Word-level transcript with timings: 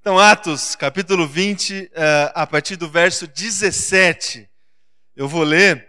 Então, 0.00 0.18
Atos, 0.18 0.74
capítulo 0.74 1.28
20, 1.28 1.90
eh, 1.92 2.32
a 2.34 2.46
partir 2.46 2.74
do 2.74 2.88
verso 2.88 3.26
17. 3.26 4.48
Eu 5.14 5.28
vou 5.28 5.42
ler 5.42 5.86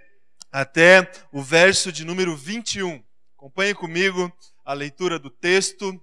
até 0.52 1.10
o 1.32 1.42
verso 1.42 1.94
de 1.94 2.04
número 2.04 2.36
21. 2.36 3.02
Acompanhe 3.38 3.74
comigo 3.74 4.30
a 4.66 4.74
leitura 4.74 5.18
do 5.18 5.30
texto. 5.30 5.98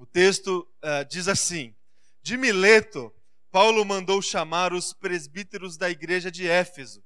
O 0.00 0.04
texto 0.04 0.66
uh, 0.82 1.04
diz 1.08 1.28
assim: 1.28 1.72
De 2.24 2.36
Mileto, 2.36 3.14
Paulo 3.52 3.84
mandou 3.84 4.20
chamar 4.20 4.72
os 4.72 4.92
presbíteros 4.92 5.76
da 5.76 5.88
igreja 5.88 6.32
de 6.32 6.48
Éfeso. 6.48 7.04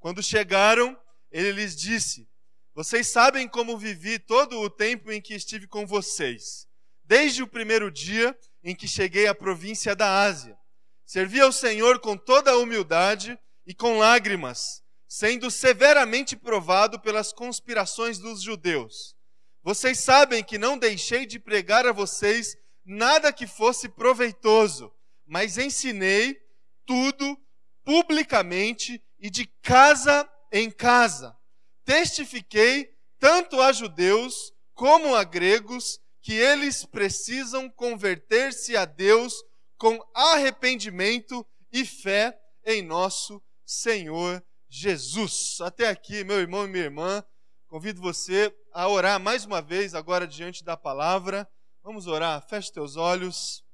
Quando 0.00 0.24
chegaram, 0.24 0.98
ele 1.30 1.52
lhes 1.52 1.76
disse: 1.76 2.28
Vocês 2.74 3.06
sabem 3.06 3.46
como 3.46 3.78
vivi 3.78 4.18
todo 4.18 4.58
o 4.58 4.68
tempo 4.68 5.12
em 5.12 5.20
que 5.20 5.34
estive 5.34 5.68
com 5.68 5.86
vocês, 5.86 6.66
desde 7.04 7.44
o 7.44 7.46
primeiro 7.46 7.92
dia 7.92 8.36
em 8.62 8.74
que 8.74 8.88
cheguei 8.88 9.26
à 9.26 9.34
província 9.34 9.94
da 9.94 10.22
Ásia. 10.22 10.56
Servi 11.04 11.40
ao 11.40 11.52
Senhor 11.52 12.00
com 12.00 12.16
toda 12.16 12.50
a 12.50 12.58
humildade 12.58 13.38
e 13.66 13.74
com 13.74 13.98
lágrimas, 13.98 14.82
sendo 15.06 15.50
severamente 15.50 16.36
provado 16.36 17.00
pelas 17.00 17.32
conspirações 17.32 18.18
dos 18.18 18.42
judeus. 18.42 19.16
Vocês 19.62 19.98
sabem 19.98 20.42
que 20.42 20.58
não 20.58 20.78
deixei 20.78 21.26
de 21.26 21.38
pregar 21.38 21.86
a 21.86 21.92
vocês 21.92 22.56
nada 22.84 23.32
que 23.32 23.46
fosse 23.46 23.88
proveitoso, 23.88 24.92
mas 25.26 25.58
ensinei 25.58 26.38
tudo 26.86 27.38
publicamente 27.84 29.02
e 29.18 29.30
de 29.30 29.46
casa 29.62 30.28
em 30.52 30.70
casa. 30.70 31.36
Testifiquei 31.84 32.90
tanto 33.18 33.60
a 33.60 33.72
judeus 33.72 34.52
como 34.74 35.14
a 35.14 35.24
gregos 35.24 36.00
que 36.28 36.34
eles 36.34 36.84
precisam 36.84 37.70
converter-se 37.70 38.76
a 38.76 38.84
Deus 38.84 39.32
com 39.78 39.98
arrependimento 40.14 41.42
e 41.72 41.86
fé 41.86 42.38
em 42.66 42.82
nosso 42.82 43.42
Senhor 43.64 44.44
Jesus. 44.68 45.58
Até 45.62 45.88
aqui, 45.88 46.24
meu 46.24 46.38
irmão 46.38 46.66
e 46.66 46.68
minha 46.68 46.84
irmã, 46.84 47.24
convido 47.66 48.02
você 48.02 48.54
a 48.74 48.86
orar 48.86 49.18
mais 49.18 49.46
uma 49.46 49.62
vez 49.62 49.94
agora 49.94 50.26
diante 50.26 50.62
da 50.62 50.76
palavra. 50.76 51.48
Vamos 51.82 52.06
orar, 52.06 52.46
feche 52.46 52.74
teus 52.74 52.94
olhos. 52.94 53.64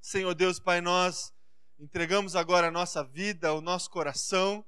Senhor 0.00 0.32
Deus, 0.32 0.60
Pai, 0.60 0.80
nós 0.80 1.32
entregamos 1.76 2.36
agora 2.36 2.68
a 2.68 2.70
nossa 2.70 3.02
vida, 3.02 3.52
o 3.52 3.60
nosso 3.60 3.90
coração, 3.90 4.64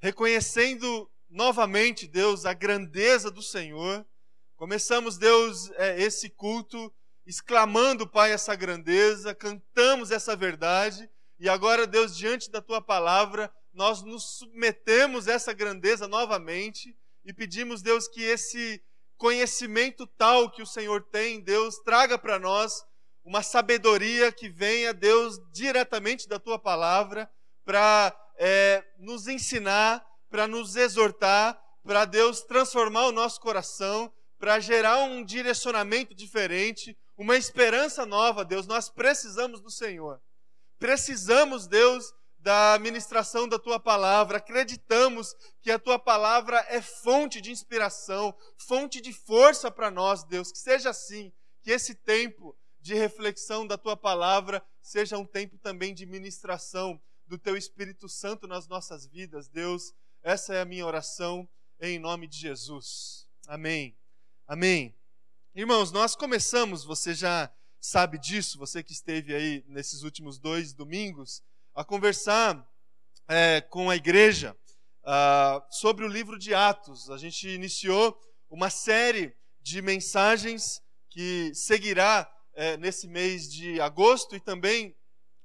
reconhecendo 0.00 1.08
novamente, 1.30 2.08
Deus, 2.08 2.44
a 2.44 2.54
grandeza 2.54 3.30
do 3.30 3.40
Senhor 3.40 4.04
Começamos, 4.58 5.16
Deus, 5.16 5.70
é, 5.76 6.02
esse 6.02 6.28
culto 6.28 6.92
exclamando, 7.24 8.08
Pai, 8.08 8.32
essa 8.32 8.56
grandeza, 8.56 9.32
cantamos 9.32 10.10
essa 10.10 10.34
verdade, 10.34 11.08
e 11.38 11.48
agora, 11.48 11.86
Deus, 11.86 12.16
diante 12.16 12.50
da 12.50 12.60
tua 12.60 12.82
palavra, 12.82 13.54
nós 13.72 14.02
nos 14.02 14.38
submetemos 14.38 15.28
a 15.28 15.34
essa 15.34 15.52
grandeza 15.52 16.08
novamente 16.08 16.92
e 17.24 17.32
pedimos, 17.32 17.82
Deus, 17.82 18.08
que 18.08 18.20
esse 18.20 18.82
conhecimento 19.16 20.08
tal 20.08 20.50
que 20.50 20.60
o 20.60 20.66
Senhor 20.66 21.04
tem, 21.04 21.40
Deus, 21.40 21.78
traga 21.84 22.18
para 22.18 22.36
nós 22.36 22.84
uma 23.24 23.44
sabedoria 23.44 24.32
que 24.32 24.48
venha, 24.48 24.92
Deus, 24.92 25.38
diretamente 25.52 26.28
da 26.28 26.40
tua 26.40 26.58
palavra, 26.58 27.30
para 27.64 28.12
é, 28.36 28.84
nos 28.98 29.28
ensinar, 29.28 30.04
para 30.28 30.48
nos 30.48 30.74
exortar, 30.74 31.56
para 31.84 32.04
Deus 32.04 32.42
transformar 32.42 33.06
o 33.06 33.12
nosso 33.12 33.40
coração 33.40 34.12
para 34.38 34.60
gerar 34.60 34.98
um 34.98 35.24
direcionamento 35.24 36.14
diferente, 36.14 36.96
uma 37.16 37.36
esperança 37.36 38.06
nova, 38.06 38.44
Deus. 38.44 38.66
Nós 38.66 38.88
precisamos 38.88 39.60
do 39.60 39.70
Senhor. 39.70 40.20
Precisamos, 40.78 41.66
Deus, 41.66 42.12
da 42.38 42.78
ministração 42.80 43.48
da 43.48 43.58
tua 43.58 43.80
palavra. 43.80 44.38
Acreditamos 44.38 45.34
que 45.60 45.70
a 45.70 45.78
tua 45.78 45.98
palavra 45.98 46.64
é 46.68 46.80
fonte 46.80 47.40
de 47.40 47.50
inspiração, 47.50 48.34
fonte 48.56 49.00
de 49.00 49.12
força 49.12 49.70
para 49.70 49.90
nós, 49.90 50.22
Deus. 50.24 50.52
Que 50.52 50.58
seja 50.58 50.90
assim, 50.90 51.32
que 51.60 51.70
esse 51.70 51.94
tempo 51.94 52.56
de 52.80 52.94
reflexão 52.94 53.66
da 53.66 53.76
tua 53.76 53.96
palavra 53.96 54.64
seja 54.80 55.18
um 55.18 55.26
tempo 55.26 55.58
também 55.58 55.92
de 55.92 56.06
ministração 56.06 57.00
do 57.26 57.36
teu 57.36 57.56
Espírito 57.56 58.08
Santo 58.08 58.46
nas 58.46 58.68
nossas 58.68 59.06
vidas, 59.06 59.48
Deus. 59.48 59.92
Essa 60.22 60.54
é 60.54 60.60
a 60.60 60.64
minha 60.64 60.86
oração 60.86 61.48
em 61.80 61.98
nome 61.98 62.26
de 62.26 62.38
Jesus. 62.38 63.28
Amém. 63.46 63.96
Amém. 64.50 64.94
Irmãos, 65.54 65.92
nós 65.92 66.16
começamos, 66.16 66.82
você 66.82 67.12
já 67.12 67.52
sabe 67.78 68.18
disso, 68.18 68.58
você 68.58 68.82
que 68.82 68.94
esteve 68.94 69.34
aí 69.34 69.62
nesses 69.68 70.04
últimos 70.04 70.38
dois 70.38 70.72
domingos, 70.72 71.42
a 71.74 71.84
conversar 71.84 72.66
é, 73.28 73.60
com 73.60 73.90
a 73.90 73.96
igreja 73.96 74.56
uh, 75.04 75.62
sobre 75.70 76.02
o 76.02 76.08
livro 76.08 76.38
de 76.38 76.54
Atos. 76.54 77.10
A 77.10 77.18
gente 77.18 77.46
iniciou 77.46 78.18
uma 78.48 78.70
série 78.70 79.36
de 79.60 79.82
mensagens 79.82 80.80
que 81.10 81.52
seguirá 81.54 82.26
é, 82.54 82.78
nesse 82.78 83.06
mês 83.06 83.52
de 83.52 83.78
agosto 83.82 84.34
e 84.34 84.40
também 84.40 84.96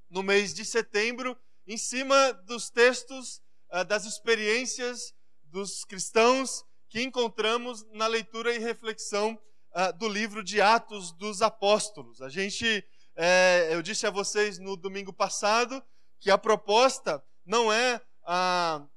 no 0.08 0.22
mês 0.22 0.54
de 0.54 0.64
setembro, 0.64 1.36
em 1.66 1.76
cima 1.76 2.32
dos 2.46 2.70
textos 2.70 3.42
uh, 3.70 3.84
das 3.84 4.06
experiências 4.06 5.12
dos 5.42 5.84
cristãos 5.84 6.64
que 6.94 7.02
encontramos 7.02 7.84
na 7.90 8.06
leitura 8.06 8.54
e 8.54 8.58
reflexão 8.58 9.36
uh, 9.74 9.92
do 9.98 10.08
livro 10.08 10.44
de 10.44 10.60
Atos 10.60 11.10
dos 11.10 11.42
Apóstolos. 11.42 12.22
A 12.22 12.28
gente, 12.28 12.86
é, 13.16 13.70
eu 13.72 13.82
disse 13.82 14.06
a 14.06 14.10
vocês 14.10 14.60
no 14.60 14.76
domingo 14.76 15.12
passado 15.12 15.82
que 16.20 16.30
a 16.30 16.38
proposta 16.38 17.20
não 17.44 17.72
é 17.72 18.00
uh, 18.22 18.88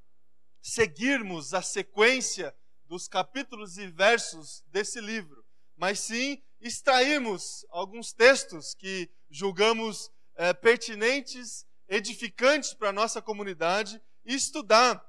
seguirmos 0.62 1.56
a 1.56 1.64
sequência 1.64 2.56
dos 2.86 3.08
capítulos 3.08 3.80
e 3.80 3.88
versos 3.88 4.64
desse 4.68 5.02
livro, 5.02 5.44
mas 5.76 6.00
sim 6.00 6.40
extrairmos 6.62 7.66
alguns 7.72 8.14
textos 8.14 8.76
que 8.76 9.10
julgamos 9.28 10.12
é, 10.36 10.54
pertinentes, 10.54 11.66
edificantes 11.90 12.76
para 12.76 12.90
a 12.90 12.94
nossa 12.94 13.24
comunidade 13.24 14.00
e 14.24 14.36
estudar 14.36 15.04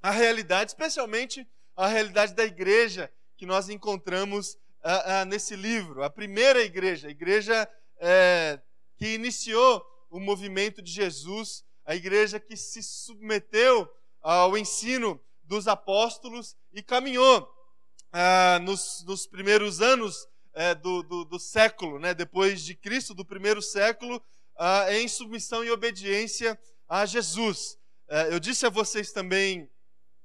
a 0.00 0.10
realidade, 0.10 0.70
especialmente 0.70 1.46
a 1.76 1.86
realidade 1.86 2.34
da 2.34 2.44
igreja 2.44 3.10
que 3.36 3.46
nós 3.46 3.68
encontramos 3.68 4.54
uh, 4.54 5.22
uh, 5.22 5.24
nesse 5.26 5.56
livro. 5.56 6.02
A 6.02 6.10
primeira 6.10 6.62
igreja, 6.62 7.08
a 7.08 7.10
igreja 7.10 7.68
uh, 7.96 8.62
que 8.96 9.14
iniciou 9.14 9.84
o 10.10 10.20
movimento 10.20 10.82
de 10.82 10.90
Jesus, 10.90 11.64
a 11.84 11.96
igreja 11.96 12.38
que 12.38 12.56
se 12.56 12.82
submeteu 12.82 13.88
ao 14.20 14.56
ensino 14.56 15.20
dos 15.42 15.66
apóstolos 15.66 16.56
e 16.72 16.82
caminhou 16.82 17.50
ah, 18.12 18.58
nos, 18.62 19.02
nos, 19.04 19.26
primeiros 19.26 19.80
anos 19.80 20.28
eh, 20.54 20.74
do, 20.74 21.02
do, 21.02 21.24
do, 21.24 21.38
século, 21.38 21.98
né, 21.98 22.12
depois 22.12 22.62
de 22.62 22.74
Cristo, 22.74 23.14
do 23.14 23.24
primeiro 23.24 23.60
século, 23.62 24.22
em 24.90 25.08
submissão 25.08 25.64
e 25.64 25.70
obediência 25.70 26.58
a 26.88 27.06
Jesus. 27.06 27.78
Eh, 28.08 28.34
eu 28.34 28.38
disse 28.38 28.66
a 28.66 28.70
vocês 28.70 29.12
também 29.12 29.68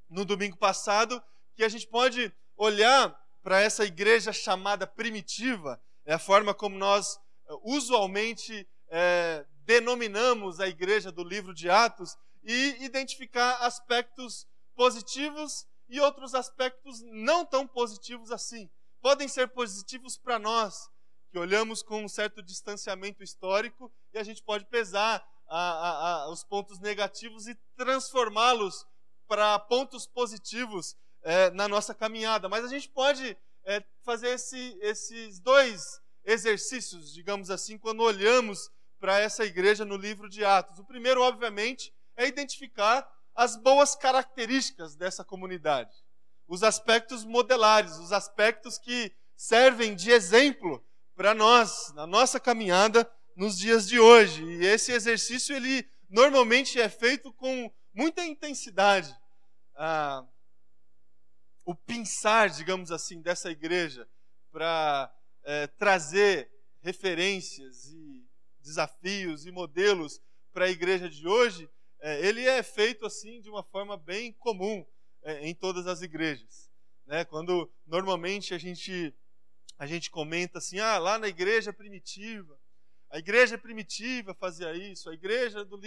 no 0.09 0.25
domingo 0.25 0.57
passado 0.57 1.23
que 1.57 1.63
a 1.63 1.69
gente 1.69 1.87
pode 1.87 2.31
olhar 2.55 3.19
para 3.41 3.59
essa 3.59 3.83
igreja 3.83 4.31
chamada 4.31 4.85
primitiva, 4.85 5.81
é 6.05 6.13
a 6.13 6.19
forma 6.19 6.53
como 6.53 6.77
nós 6.77 7.19
eh, 7.49 7.53
usualmente 7.63 8.67
é, 8.89 9.43
denominamos 9.65 10.59
a 10.59 10.67
igreja 10.67 11.11
do 11.11 11.23
livro 11.23 11.53
de 11.53 11.69
Atos, 11.69 12.15
e 12.43 12.85
identificar 12.85 13.57
aspectos 13.57 14.47
positivos 14.75 15.67
e 15.89 15.99
outros 15.99 16.33
aspectos 16.35 17.01
não 17.11 17.43
tão 17.43 17.67
positivos 17.67 18.31
assim. 18.31 18.69
Podem 19.01 19.27
ser 19.27 19.49
positivos 19.49 20.15
para 20.15 20.39
nós, 20.39 20.89
que 21.31 21.39
olhamos 21.39 21.81
com 21.81 22.03
um 22.03 22.07
certo 22.07 22.41
distanciamento 22.41 23.23
histórico, 23.23 23.91
e 24.13 24.19
a 24.19 24.23
gente 24.23 24.43
pode 24.43 24.65
pesar 24.65 25.27
a, 25.47 25.59
a, 25.59 25.89
a, 26.23 26.29
os 26.29 26.43
pontos 26.43 26.79
negativos 26.79 27.47
e 27.47 27.55
transformá-los 27.75 28.85
para 29.27 29.59
pontos 29.59 30.07
positivos 30.07 30.95
é, 31.27 31.49
na 31.51 31.67
nossa 31.67 31.93
caminhada. 31.93 32.47
Mas 32.47 32.63
a 32.63 32.69
gente 32.69 32.87
pode 32.87 33.37
é, 33.65 33.83
fazer 34.01 34.29
esse, 34.29 34.77
esses 34.81 35.39
dois 35.39 36.01
exercícios, 36.23 37.13
digamos 37.13 37.51
assim, 37.51 37.77
quando 37.77 38.01
olhamos 38.01 38.71
para 38.97 39.19
essa 39.19 39.43
igreja 39.43 39.83
no 39.83 39.97
livro 39.97 40.29
de 40.29 40.45
Atos. 40.45 40.79
O 40.79 40.85
primeiro, 40.85 41.21
obviamente, 41.21 41.93
é 42.15 42.25
identificar 42.25 43.05
as 43.35 43.57
boas 43.57 43.93
características 43.93 44.95
dessa 44.95 45.23
comunidade, 45.23 45.93
os 46.47 46.63
aspectos 46.63 47.25
modelares, 47.25 47.97
os 47.97 48.13
aspectos 48.13 48.77
que 48.77 49.11
servem 49.35 49.95
de 49.95 50.09
exemplo 50.09 50.83
para 51.13 51.35
nós, 51.35 51.93
na 51.93 52.07
nossa 52.07 52.39
caminhada 52.39 53.09
nos 53.35 53.57
dias 53.57 53.87
de 53.87 53.99
hoje. 53.99 54.43
E 54.43 54.65
esse 54.65 54.93
exercício, 54.93 55.55
ele 55.55 55.85
normalmente 56.09 56.79
é 56.79 56.87
feito 56.87 57.33
com 57.33 57.69
muita 57.93 58.25
intensidade. 58.25 59.13
Ah, 59.75 60.25
o 61.67 61.75
pensar, 61.75 62.49
digamos 62.49 62.93
assim, 62.93 63.21
dessa 63.21 63.51
igreja 63.51 64.07
para 64.53 65.13
é, 65.43 65.67
trazer 65.67 66.49
referências 66.81 67.91
e 67.91 68.25
desafios 68.61 69.45
e 69.45 69.51
modelos 69.51 70.21
para 70.53 70.63
a 70.63 70.69
igreja 70.69 71.09
de 71.09 71.27
hoje, 71.27 71.69
é, 71.99 72.25
ele 72.25 72.41
é 72.45 72.63
feito 72.63 73.05
assim 73.05 73.41
de 73.41 73.49
uma 73.49 73.63
forma 73.63 73.97
bem 73.97 74.31
comum 74.31 74.85
é, 75.21 75.45
em 75.45 75.53
todas 75.53 75.87
as 75.87 76.01
igrejas. 76.01 76.71
Né? 77.05 77.25
Quando 77.25 77.69
normalmente 77.85 78.53
a 78.53 78.57
gente, 78.57 79.13
a 79.77 79.85
gente 79.85 80.09
comenta 80.09 80.59
assim, 80.59 80.79
ah, 80.79 80.97
lá 80.97 81.19
na 81.19 81.27
igreja 81.27 81.73
primitiva, 81.73 82.57
a 83.09 83.19
igreja 83.19 83.57
primitiva 83.57 84.33
fazia 84.33 84.73
isso, 84.73 85.09
a 85.09 85.13
igreja 85.13 85.65
do 85.65 85.77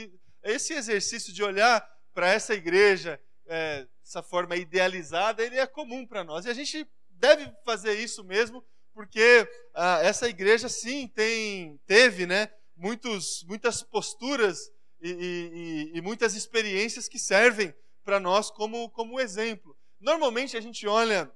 esse 0.42 0.74
exercício 0.74 1.32
de 1.32 1.42
olhar 1.42 1.80
para 2.12 2.28
essa 2.28 2.52
igreja 2.52 3.18
é, 3.46 3.86
dessa 4.02 4.22
forma 4.22 4.56
idealizada, 4.56 5.42
ele 5.42 5.58
é 5.58 5.66
comum 5.66 6.06
para 6.06 6.24
nós. 6.24 6.44
E 6.44 6.50
a 6.50 6.54
gente 6.54 6.88
deve 7.10 7.50
fazer 7.64 7.94
isso 7.94 8.24
mesmo, 8.24 8.64
porque 8.92 9.48
ah, 9.74 10.00
essa 10.02 10.28
igreja 10.28 10.68
sim 10.68 11.08
tem, 11.08 11.78
teve, 11.86 12.26
né, 12.26 12.50
muitos, 12.76 13.44
muitas 13.44 13.82
posturas 13.82 14.70
e, 15.00 15.90
e, 15.92 15.98
e 15.98 16.00
muitas 16.00 16.34
experiências 16.34 17.08
que 17.08 17.18
servem 17.18 17.74
para 18.04 18.18
nós 18.18 18.50
como, 18.50 18.88
como 18.90 19.20
exemplo. 19.20 19.76
Normalmente 20.00 20.56
a 20.56 20.60
gente 20.60 20.86
olha 20.86 21.30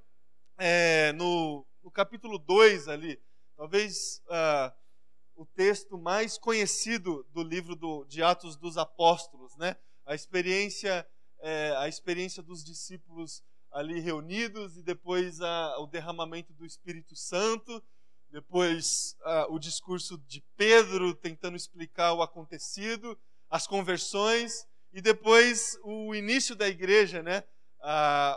é, 0.58 1.12
no, 1.12 1.66
no, 1.82 1.90
capítulo 1.90 2.38
2 2.38 2.88
ali, 2.88 3.20
talvez 3.56 4.22
ah, 4.28 4.74
o 5.36 5.44
texto 5.44 5.98
mais 5.98 6.38
conhecido 6.38 7.26
do 7.30 7.42
livro 7.42 7.76
do, 7.76 8.04
de 8.06 8.22
Atos 8.22 8.56
dos 8.56 8.78
Apóstolos, 8.78 9.56
né? 9.56 9.76
A 10.06 10.14
experiência, 10.14 11.06
é, 11.44 11.76
a 11.76 11.86
experiência 11.86 12.42
dos 12.42 12.64
discípulos 12.64 13.42
ali 13.70 14.00
reunidos 14.00 14.78
e 14.78 14.82
depois 14.82 15.42
a, 15.42 15.78
o 15.78 15.86
derramamento 15.86 16.54
do 16.54 16.64
Espírito 16.64 17.14
Santo, 17.14 17.84
depois 18.30 19.14
a, 19.22 19.46
o 19.50 19.58
discurso 19.58 20.16
de 20.26 20.42
Pedro 20.56 21.14
tentando 21.14 21.54
explicar 21.54 22.14
o 22.14 22.22
acontecido, 22.22 23.18
as 23.50 23.66
conversões 23.66 24.66
e 24.90 25.02
depois 25.02 25.78
o 25.84 26.14
início 26.14 26.56
da 26.56 26.66
igreja, 26.66 27.22
né? 27.22 27.44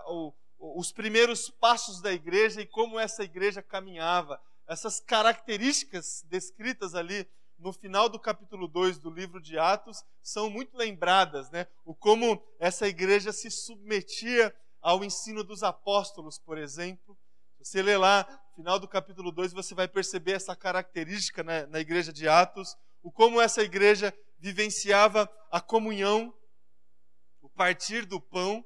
o, 0.07 0.33
os 0.59 0.91
primeiros 0.91 1.49
passos 1.49 2.01
da 2.01 2.11
igreja 2.11 2.59
e 2.61 2.65
como 2.65 2.99
essa 2.99 3.23
igreja 3.23 3.63
caminhava 3.63 4.37
essas 4.67 4.99
características 4.99 6.25
descritas 6.27 6.93
ali 6.93 7.25
no 7.57 7.73
final 7.73 8.07
do 8.07 8.19
capítulo 8.19 8.67
2 8.67 8.99
do 8.99 9.09
livro 9.09 9.41
de 9.41 9.57
Atos 9.57 10.03
são 10.21 10.49
muito 10.49 10.77
lembradas, 10.77 11.49
né? 11.49 11.67
O 11.85 11.95
como 11.95 12.41
essa 12.59 12.87
igreja 12.87 13.31
se 13.31 13.49
submetia 13.49 14.53
ao 14.81 15.03
ensino 15.03 15.43
dos 15.43 15.63
apóstolos, 15.63 16.37
por 16.37 16.57
exemplo. 16.57 17.17
Você 17.59 17.81
lê 17.81 17.97
lá, 17.97 18.25
final 18.55 18.79
do 18.79 18.87
capítulo 18.87 19.31
2, 19.31 19.53
você 19.53 19.75
vai 19.75 19.87
perceber 19.87 20.33
essa 20.33 20.55
característica 20.55 21.43
né, 21.43 21.65
na 21.65 21.79
igreja 21.79 22.13
de 22.13 22.27
Atos, 22.27 22.77
o 23.01 23.11
como 23.11 23.41
essa 23.41 23.61
igreja 23.61 24.13
vivenciava 24.39 25.29
a 25.51 25.59
comunhão, 25.59 26.33
o 27.41 27.49
partir 27.49 28.05
do 28.05 28.21
pão. 28.21 28.63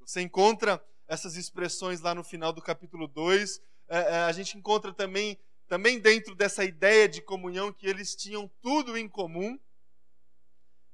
Você 0.00 0.20
encontra 0.20 0.82
essas 1.08 1.36
expressões 1.36 2.00
lá 2.00 2.14
no 2.14 2.24
final 2.24 2.52
do 2.52 2.62
capítulo 2.62 3.06
2, 3.06 3.60
é, 3.88 3.98
é, 3.98 4.16
a 4.24 4.32
gente 4.32 4.58
encontra 4.58 4.92
também, 4.92 5.38
também 5.68 5.98
dentro 5.98 6.34
dessa 6.34 6.64
ideia 6.64 7.08
de 7.08 7.20
comunhão 7.20 7.72
que 7.72 7.86
eles 7.86 8.14
tinham 8.14 8.50
tudo 8.62 8.96
em 8.96 9.08
comum. 9.08 9.58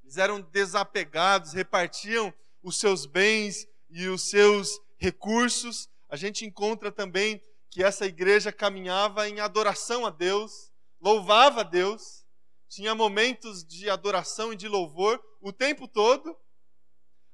Eles 0.03 0.17
eram 0.17 0.41
desapegados, 0.41 1.53
repartiam 1.53 2.33
os 2.63 2.79
seus 2.79 3.07
bens 3.07 3.67
e 3.91 4.09
os 4.09 4.29
seus 4.31 4.81
recursos. 4.97 5.89
A 6.09 6.17
gente 6.17 6.45
encontra 6.45 6.91
também 6.91 7.43
que 7.71 7.83
essa 7.83 8.07
igreja 8.07 8.53
caminhava 8.53 9.29
em 9.29 9.41
adoração 9.41 10.05
a 10.05 10.11
Deus, 10.11 10.71
louvava 11.01 11.61
a 11.61 11.65
Deus, 11.65 12.25
tinha 12.69 12.95
momentos 12.95 13.65
de 13.65 13.91
adoração 13.91 14.53
e 14.53 14.57
de 14.57 14.69
louvor 14.69 15.23
o 15.41 15.53
tempo 15.53 15.87
todo. 15.87 16.37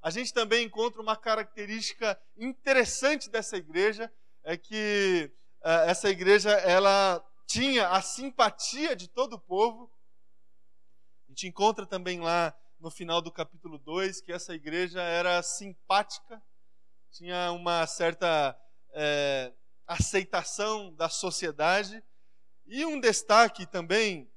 A 0.01 0.11
gente 0.11 0.33
também 0.33 0.65
encontra 0.65 1.03
uma 1.03 1.17
característica 1.17 2.21
interessante 2.37 3.29
dessa 3.29 3.57
igreja, 3.57 4.13
é 4.45 4.57
que 4.57 5.31
é, 5.63 5.91
essa 5.91 6.09
igreja 6.09 6.51
ela 6.51 7.25
tinha 7.49 7.89
a 7.89 8.03
simpatia 8.03 8.95
de 8.95 9.09
todo 9.09 9.33
o 9.33 9.41
povo. 9.41 9.91
A 11.27 11.31
gente 11.31 11.49
encontra 11.49 11.87
também 11.87 12.21
lá 12.21 12.55
no 12.79 12.91
final 12.91 13.23
do 13.23 13.33
capítulo 13.33 13.79
2 13.79 14.21
que 14.21 14.31
essa 14.31 14.55
igreja 14.55 15.01
era 15.01 15.43
simpática, 15.43 16.41
tinha 17.11 17.51
uma 17.53 17.87
certa 17.87 18.57
é, 18.93 19.51
aceitação 19.87 20.95
da 20.95 21.09
sociedade. 21.09 22.05
E 22.67 22.85
um 22.85 23.01
destaque 23.01 23.67
também, 23.67 24.31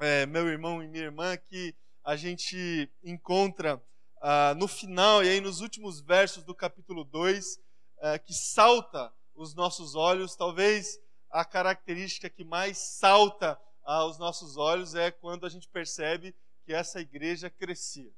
é, 0.00 0.26
meu 0.26 0.48
irmão 0.48 0.82
e 0.82 0.88
minha 0.88 1.04
irmã, 1.04 1.36
que 1.36 1.72
a 2.02 2.16
gente 2.16 2.90
encontra 3.04 3.80
ah, 4.20 4.54
no 4.56 4.66
final 4.66 5.22
e 5.22 5.28
aí 5.28 5.40
nos 5.40 5.60
últimos 5.60 6.00
versos 6.00 6.42
do 6.42 6.54
capítulo 6.54 7.04
2, 7.04 7.60
é, 8.00 8.18
que 8.18 8.34
salta 8.34 9.14
os 9.36 9.54
nossos 9.54 9.94
olhos, 9.94 10.34
talvez 10.34 10.98
a 11.30 11.44
característica 11.44 12.28
que 12.28 12.44
mais 12.44 12.78
salta 12.78 13.60
aos 13.82 14.18
nossos 14.18 14.56
olhos 14.56 14.94
é 14.94 15.10
quando 15.10 15.46
a 15.46 15.48
gente 15.48 15.68
percebe 15.68 16.34
que 16.64 16.72
essa 16.72 17.00
igreja 17.00 17.48
crescia. 17.48 18.12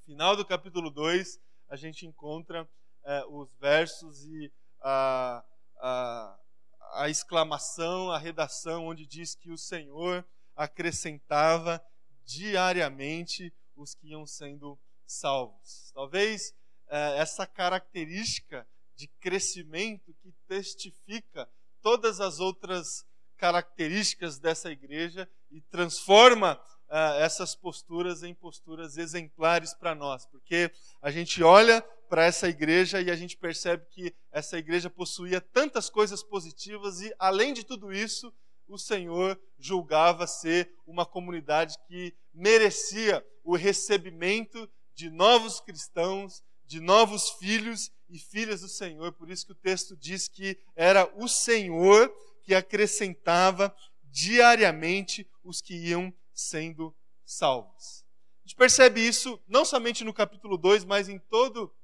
No 0.00 0.12
final 0.12 0.36
do 0.36 0.44
capítulo 0.44 0.90
2, 0.90 1.40
a 1.68 1.76
gente 1.76 2.06
encontra 2.06 2.68
é, 3.04 3.24
os 3.26 3.52
versos 3.58 4.24
e 4.24 4.52
a, 4.80 5.44
a, 5.78 6.38
a 6.94 7.08
exclamação, 7.08 8.10
a 8.10 8.18
redação, 8.18 8.86
onde 8.86 9.06
diz 9.06 9.34
que 9.34 9.50
o 9.50 9.58
Senhor 9.58 10.24
acrescentava 10.54 11.84
diariamente 12.24 13.52
os 13.76 13.94
que 13.94 14.08
iam 14.08 14.26
sendo 14.26 14.78
salvos. 15.06 15.92
Talvez 15.94 16.54
é, 16.88 17.18
essa 17.18 17.46
característica 17.46 18.66
de 18.94 19.06
crescimento 19.20 20.14
que 20.22 20.32
testifica 20.48 21.48
todas 21.86 22.20
as 22.20 22.40
outras 22.40 23.06
características 23.36 24.40
dessa 24.40 24.72
igreja 24.72 25.30
e 25.52 25.60
transforma 25.60 26.60
uh, 26.88 27.14
essas 27.20 27.54
posturas 27.54 28.24
em 28.24 28.34
posturas 28.34 28.96
exemplares 28.96 29.72
para 29.72 29.94
nós, 29.94 30.26
porque 30.26 30.68
a 31.00 31.12
gente 31.12 31.44
olha 31.44 31.80
para 32.08 32.24
essa 32.24 32.48
igreja 32.48 33.00
e 33.00 33.08
a 33.08 33.14
gente 33.14 33.36
percebe 33.36 33.86
que 33.88 34.12
essa 34.32 34.58
igreja 34.58 34.90
possuía 34.90 35.40
tantas 35.40 35.88
coisas 35.88 36.24
positivas 36.24 37.00
e, 37.02 37.14
além 37.20 37.54
de 37.54 37.62
tudo 37.62 37.92
isso, 37.92 38.34
o 38.66 38.76
Senhor 38.76 39.40
julgava 39.56 40.26
ser 40.26 40.74
uma 40.88 41.06
comunidade 41.06 41.76
que 41.86 42.12
merecia 42.34 43.24
o 43.44 43.54
recebimento 43.54 44.68
de 44.92 45.08
novos 45.08 45.60
cristãos, 45.60 46.42
de 46.66 46.80
novos 46.80 47.30
filhos 47.30 47.90
e 48.08 48.18
filhas 48.18 48.60
do 48.60 48.68
Senhor. 48.68 49.12
Por 49.12 49.30
isso 49.30 49.46
que 49.46 49.52
o 49.52 49.56
texto 49.56 49.96
diz 49.96 50.28
que 50.28 50.58
era 50.74 51.10
o 51.16 51.28
Senhor 51.28 52.12
que 52.42 52.54
acrescentava 52.54 53.74
diariamente 54.04 55.28
os 55.42 55.60
que 55.60 55.74
iam 55.74 56.12
sendo 56.32 56.94
salvos. 57.24 58.04
A 58.44 58.48
gente 58.48 58.56
percebe 58.56 59.00
isso 59.00 59.40
não 59.48 59.64
somente 59.64 60.04
no 60.04 60.14
capítulo 60.14 60.56
2, 60.56 60.84
mas 60.84 61.08
em 61.08 61.18
todo, 61.18 61.74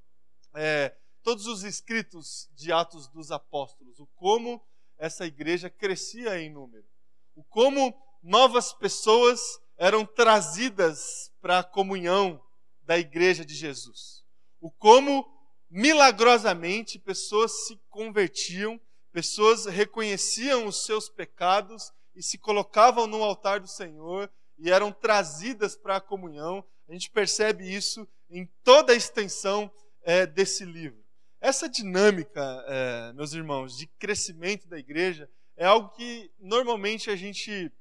é, 0.54 0.94
todos 1.22 1.46
os 1.46 1.64
escritos 1.64 2.48
de 2.54 2.72
Atos 2.72 3.08
dos 3.08 3.32
Apóstolos, 3.32 3.98
o 3.98 4.06
como 4.14 4.64
essa 4.96 5.26
igreja 5.26 5.68
crescia 5.68 6.40
em 6.40 6.48
número, 6.48 6.86
o 7.34 7.42
como 7.42 7.92
novas 8.22 8.72
pessoas 8.72 9.60
eram 9.76 10.06
trazidas 10.06 11.32
para 11.40 11.58
a 11.58 11.64
comunhão 11.64 12.40
da 12.84 12.96
igreja 12.96 13.44
de 13.44 13.54
Jesus, 13.54 14.21
o 14.62 14.70
como 14.70 15.28
milagrosamente 15.68 16.96
pessoas 16.96 17.66
se 17.66 17.76
convertiam, 17.90 18.80
pessoas 19.10 19.66
reconheciam 19.66 20.66
os 20.66 20.86
seus 20.86 21.08
pecados 21.08 21.92
e 22.14 22.22
se 22.22 22.38
colocavam 22.38 23.08
no 23.08 23.24
altar 23.24 23.58
do 23.58 23.66
Senhor 23.66 24.30
e 24.56 24.70
eram 24.70 24.92
trazidas 24.92 25.74
para 25.74 25.96
a 25.96 26.00
comunhão. 26.00 26.64
A 26.88 26.92
gente 26.92 27.10
percebe 27.10 27.68
isso 27.68 28.06
em 28.30 28.46
toda 28.62 28.92
a 28.92 28.96
extensão 28.96 29.68
é, 30.02 30.26
desse 30.26 30.64
livro. 30.64 31.02
Essa 31.40 31.68
dinâmica, 31.68 32.64
é, 32.68 33.12
meus 33.14 33.32
irmãos, 33.32 33.76
de 33.76 33.88
crescimento 33.98 34.68
da 34.68 34.78
igreja 34.78 35.28
é 35.56 35.66
algo 35.66 35.88
que 35.88 36.30
normalmente 36.38 37.10
a 37.10 37.16
gente 37.16 37.72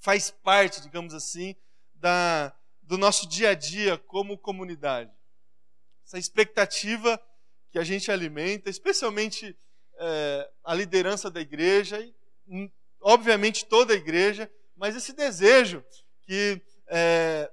faz 0.00 0.32
parte, 0.32 0.82
digamos 0.82 1.14
assim, 1.14 1.54
da, 1.94 2.52
do 2.82 2.98
nosso 2.98 3.28
dia 3.28 3.50
a 3.50 3.54
dia 3.54 3.96
como 3.96 4.36
comunidade 4.36 5.16
essa 6.08 6.18
expectativa 6.18 7.20
que 7.70 7.78
a 7.78 7.84
gente 7.84 8.10
alimenta, 8.10 8.70
especialmente 8.70 9.54
é, 9.98 10.50
a 10.64 10.74
liderança 10.74 11.30
da 11.30 11.38
igreja, 11.38 12.00
e 12.00 12.14
hum, 12.48 12.70
obviamente 12.98 13.66
toda 13.66 13.92
a 13.92 13.96
igreja, 13.96 14.50
mas 14.74 14.96
esse 14.96 15.12
desejo 15.12 15.84
que 16.22 16.62
é, 16.86 17.52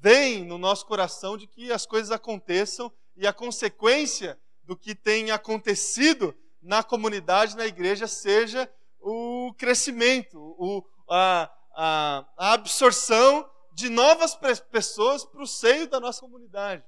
vem 0.00 0.44
no 0.44 0.58
nosso 0.58 0.84
coração 0.84 1.38
de 1.38 1.46
que 1.46 1.72
as 1.72 1.86
coisas 1.86 2.10
aconteçam 2.10 2.92
e 3.16 3.26
a 3.26 3.32
consequência 3.32 4.38
do 4.64 4.76
que 4.76 4.94
tem 4.94 5.30
acontecido 5.30 6.36
na 6.60 6.82
comunidade, 6.82 7.56
na 7.56 7.66
igreja, 7.66 8.06
seja 8.06 8.70
o 9.00 9.54
crescimento, 9.56 10.38
o, 10.58 10.84
a, 11.08 11.50
a, 11.74 12.26
a 12.36 12.52
absorção 12.52 13.48
de 13.72 13.88
novas 13.88 14.38
pessoas 14.70 15.24
para 15.24 15.42
o 15.42 15.46
seio 15.46 15.88
da 15.88 15.98
nossa 15.98 16.20
comunidade. 16.20 16.84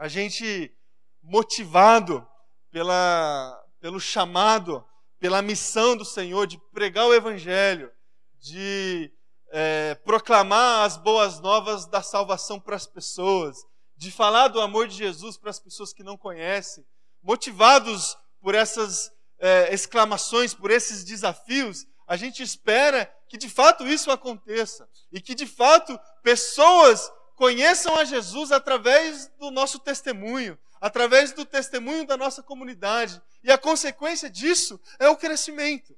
A 0.00 0.08
gente 0.08 0.74
motivado 1.22 2.26
pela, 2.70 3.62
pelo 3.78 4.00
chamado, 4.00 4.82
pela 5.18 5.42
missão 5.42 5.94
do 5.94 6.06
Senhor 6.06 6.46
de 6.46 6.56
pregar 6.72 7.06
o 7.06 7.12
Evangelho, 7.12 7.92
de 8.40 9.12
é, 9.50 9.94
proclamar 9.96 10.86
as 10.86 10.96
boas 10.96 11.38
novas 11.38 11.84
da 11.84 12.02
salvação 12.02 12.58
para 12.58 12.76
as 12.76 12.86
pessoas, 12.86 13.58
de 13.94 14.10
falar 14.10 14.48
do 14.48 14.58
amor 14.62 14.88
de 14.88 14.96
Jesus 14.96 15.36
para 15.36 15.50
as 15.50 15.60
pessoas 15.60 15.92
que 15.92 16.02
não 16.02 16.16
conhecem, 16.16 16.82
motivados 17.22 18.16
por 18.40 18.54
essas 18.54 19.12
é, 19.38 19.68
exclamações, 19.74 20.54
por 20.54 20.70
esses 20.70 21.04
desafios, 21.04 21.84
a 22.06 22.16
gente 22.16 22.42
espera 22.42 23.04
que 23.28 23.36
de 23.36 23.50
fato 23.50 23.86
isso 23.86 24.10
aconteça 24.10 24.88
e 25.12 25.20
que 25.20 25.34
de 25.34 25.46
fato 25.46 26.00
pessoas 26.22 27.12
conheçam 27.40 27.96
a 27.96 28.04
Jesus 28.04 28.52
através 28.52 29.28
do 29.38 29.50
nosso 29.50 29.78
testemunho, 29.78 30.58
através 30.78 31.32
do 31.32 31.46
testemunho 31.46 32.06
da 32.06 32.14
nossa 32.14 32.42
comunidade. 32.42 33.18
E 33.42 33.50
a 33.50 33.56
consequência 33.56 34.28
disso 34.28 34.78
é 34.98 35.08
o 35.08 35.16
crescimento. 35.16 35.96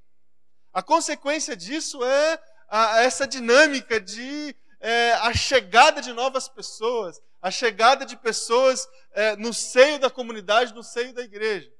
A 0.73 0.81
consequência 0.85 1.57
disso 1.57 2.05
é 2.05 2.41
a, 2.69 3.01
essa 3.01 3.27
dinâmica 3.27 4.01
de 4.01 4.55
é, 4.79 5.15
a 5.15 5.35
chegada 5.35 6.01
de 6.01 6.13
novas 6.13 6.49
pessoas, 6.49 7.21
a 7.41 7.51
chegada 7.51 8.07
de 8.07 8.17
pessoas 8.17 8.89
é, 9.11 9.35
no 9.35 9.53
seio 9.53 9.99
da 9.99 10.09
comunidade, 10.09 10.73
no 10.73 10.85
seio 10.85 11.13
da 11.13 11.23
igreja. 11.23 11.73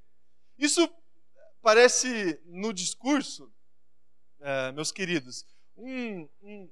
Isso 0.59 0.93
parece, 1.63 2.37
no 2.47 2.73
discurso, 2.73 3.49
é, 4.41 4.73
meus 4.73 4.91
queridos, 4.91 5.47
um, 5.77 6.29
um, 6.43 6.69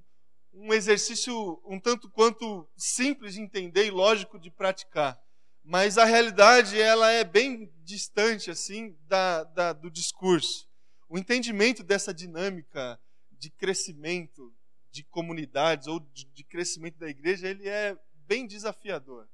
um 0.60 0.74
exercício 0.74 1.60
um 1.64 1.80
tanto 1.80 2.10
quanto 2.10 2.68
simples 2.76 3.34
de 3.34 3.40
entender 3.40 3.86
e 3.86 3.90
lógico 3.90 4.38
de 4.38 4.50
praticar. 4.50 5.18
Mas 5.64 5.96
a 5.96 6.04
realidade 6.04 6.78
ela 6.80 7.10
é 7.10 7.24
bem 7.24 7.72
distante 7.82 8.50
assim 8.50 8.96
da, 9.06 9.44
da, 9.44 9.72
do 9.72 9.90
discurso. 9.90 10.68
O 11.08 11.18
entendimento 11.18 11.82
dessa 11.82 12.12
dinâmica 12.12 13.00
de 13.32 13.50
crescimento 13.50 14.54
de 14.90 15.02
comunidades 15.04 15.86
ou 15.86 16.00
de, 16.00 16.26
de 16.26 16.44
crescimento 16.44 16.98
da 16.98 17.08
igreja 17.08 17.48
ele 17.48 17.68
é 17.68 17.98
bem 18.26 18.46
desafiador, 18.46 19.28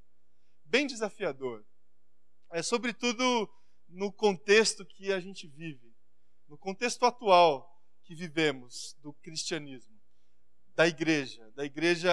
bem 0.64 0.86
desafiador. 0.86 1.64
É 2.52 2.62
sobretudo 2.62 3.48
no 3.88 4.12
contexto 4.12 4.84
que 4.84 5.12
a 5.12 5.18
gente 5.18 5.46
vive, 5.48 5.92
no 6.48 6.56
contexto 6.56 7.04
atual 7.04 7.72
que 8.04 8.14
vivemos 8.14 8.96
do 9.02 9.12
cristianismo, 9.14 9.95
da 10.76 10.86
igreja, 10.86 11.50
da 11.56 11.64
igreja 11.64 12.12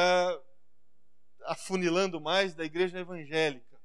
afunilando 1.45 2.21
mais, 2.21 2.55
da 2.55 2.63
igreja 2.63 2.97
evangélica, 2.97 3.77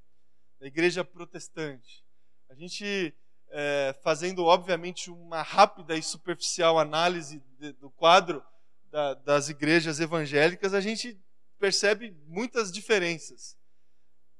da 0.60 0.68
igreja 0.68 1.04
protestante. 1.04 2.04
A 2.48 2.54
gente, 2.54 3.12
é, 3.50 3.94
fazendo 4.02 4.44
obviamente 4.44 5.10
uma 5.10 5.42
rápida 5.42 5.96
e 5.96 6.02
superficial 6.02 6.78
análise 6.78 7.42
de, 7.58 7.72
do 7.72 7.90
quadro 7.90 8.42
da, 8.84 9.14
das 9.14 9.48
igrejas 9.48 9.98
evangélicas, 9.98 10.72
a 10.72 10.80
gente 10.80 11.20
percebe 11.58 12.16
muitas 12.28 12.70
diferenças. 12.70 13.58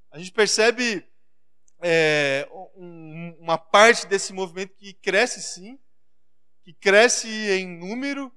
A 0.09 0.19
gente 0.19 0.31
percebe 0.31 1.05
é, 1.83 2.49
um, 2.77 3.37
uma 3.41 3.59
parte 3.59 4.07
desse 4.07 4.33
movimento 4.33 4.77
que 4.77 4.95
cresce 4.95 5.43
sim, 5.43 5.79
que 6.63 6.73
cresce 6.73 7.29
em 7.29 7.67
número, 7.67 8.33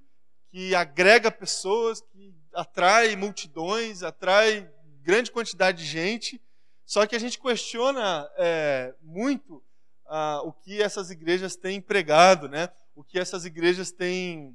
que 0.51 0.75
agrega 0.75 1.31
pessoas, 1.31 2.01
que 2.01 2.35
atrai 2.53 3.15
multidões, 3.15 4.03
atrai 4.03 4.69
grande 5.01 5.31
quantidade 5.31 5.79
de 5.79 5.85
gente. 5.85 6.41
Só 6.85 7.07
que 7.07 7.15
a 7.15 7.19
gente 7.19 7.39
questiona 7.39 8.29
é, 8.37 8.93
muito 9.01 9.63
ah, 10.05 10.41
o 10.43 10.51
que 10.51 10.81
essas 10.81 11.09
igrejas 11.09 11.55
têm 11.55 11.79
pregado, 11.79 12.49
né? 12.49 12.69
o 12.93 13.03
que 13.03 13.17
essas 13.17 13.45
igrejas 13.45 13.91
têm, 13.91 14.53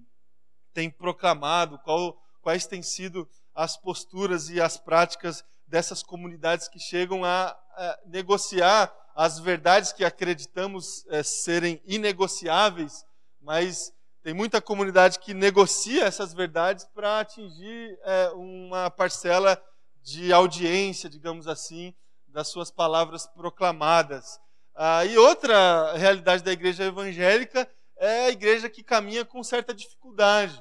têm 0.74 0.90
proclamado, 0.90 1.78
qual, 1.78 2.22
quais 2.42 2.66
têm 2.66 2.82
sido 2.82 3.26
as 3.54 3.76
posturas 3.76 4.50
e 4.50 4.60
as 4.60 4.76
práticas 4.76 5.42
dessas 5.66 6.02
comunidades 6.02 6.68
que 6.68 6.78
chegam 6.78 7.24
a, 7.24 7.48
a 7.48 7.98
negociar 8.04 8.94
as 9.14 9.38
verdades 9.38 9.94
que 9.94 10.04
acreditamos 10.04 11.06
é, 11.08 11.22
serem 11.22 11.80
inegociáveis 11.86 13.06
mas 13.46 13.94
tem 14.26 14.34
muita 14.34 14.60
comunidade 14.60 15.20
que 15.20 15.32
negocia 15.32 16.02
essas 16.02 16.34
verdades 16.34 16.84
para 16.84 17.20
atingir 17.20 17.96
é, 18.02 18.30
uma 18.30 18.90
parcela 18.90 19.56
de 20.02 20.32
audiência, 20.32 21.08
digamos 21.08 21.46
assim, 21.46 21.94
das 22.26 22.48
suas 22.48 22.68
palavras 22.68 23.28
proclamadas. 23.28 24.40
Ah, 24.74 25.04
e 25.04 25.16
outra 25.16 25.92
realidade 25.92 26.42
da 26.42 26.50
igreja 26.50 26.82
evangélica 26.82 27.70
é 27.96 28.24
a 28.24 28.30
igreja 28.30 28.68
que 28.68 28.82
caminha 28.82 29.24
com 29.24 29.44
certa 29.44 29.72
dificuldade. 29.72 30.60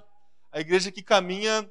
A 0.51 0.59
igreja 0.59 0.91
que 0.91 1.01
caminha, 1.01 1.67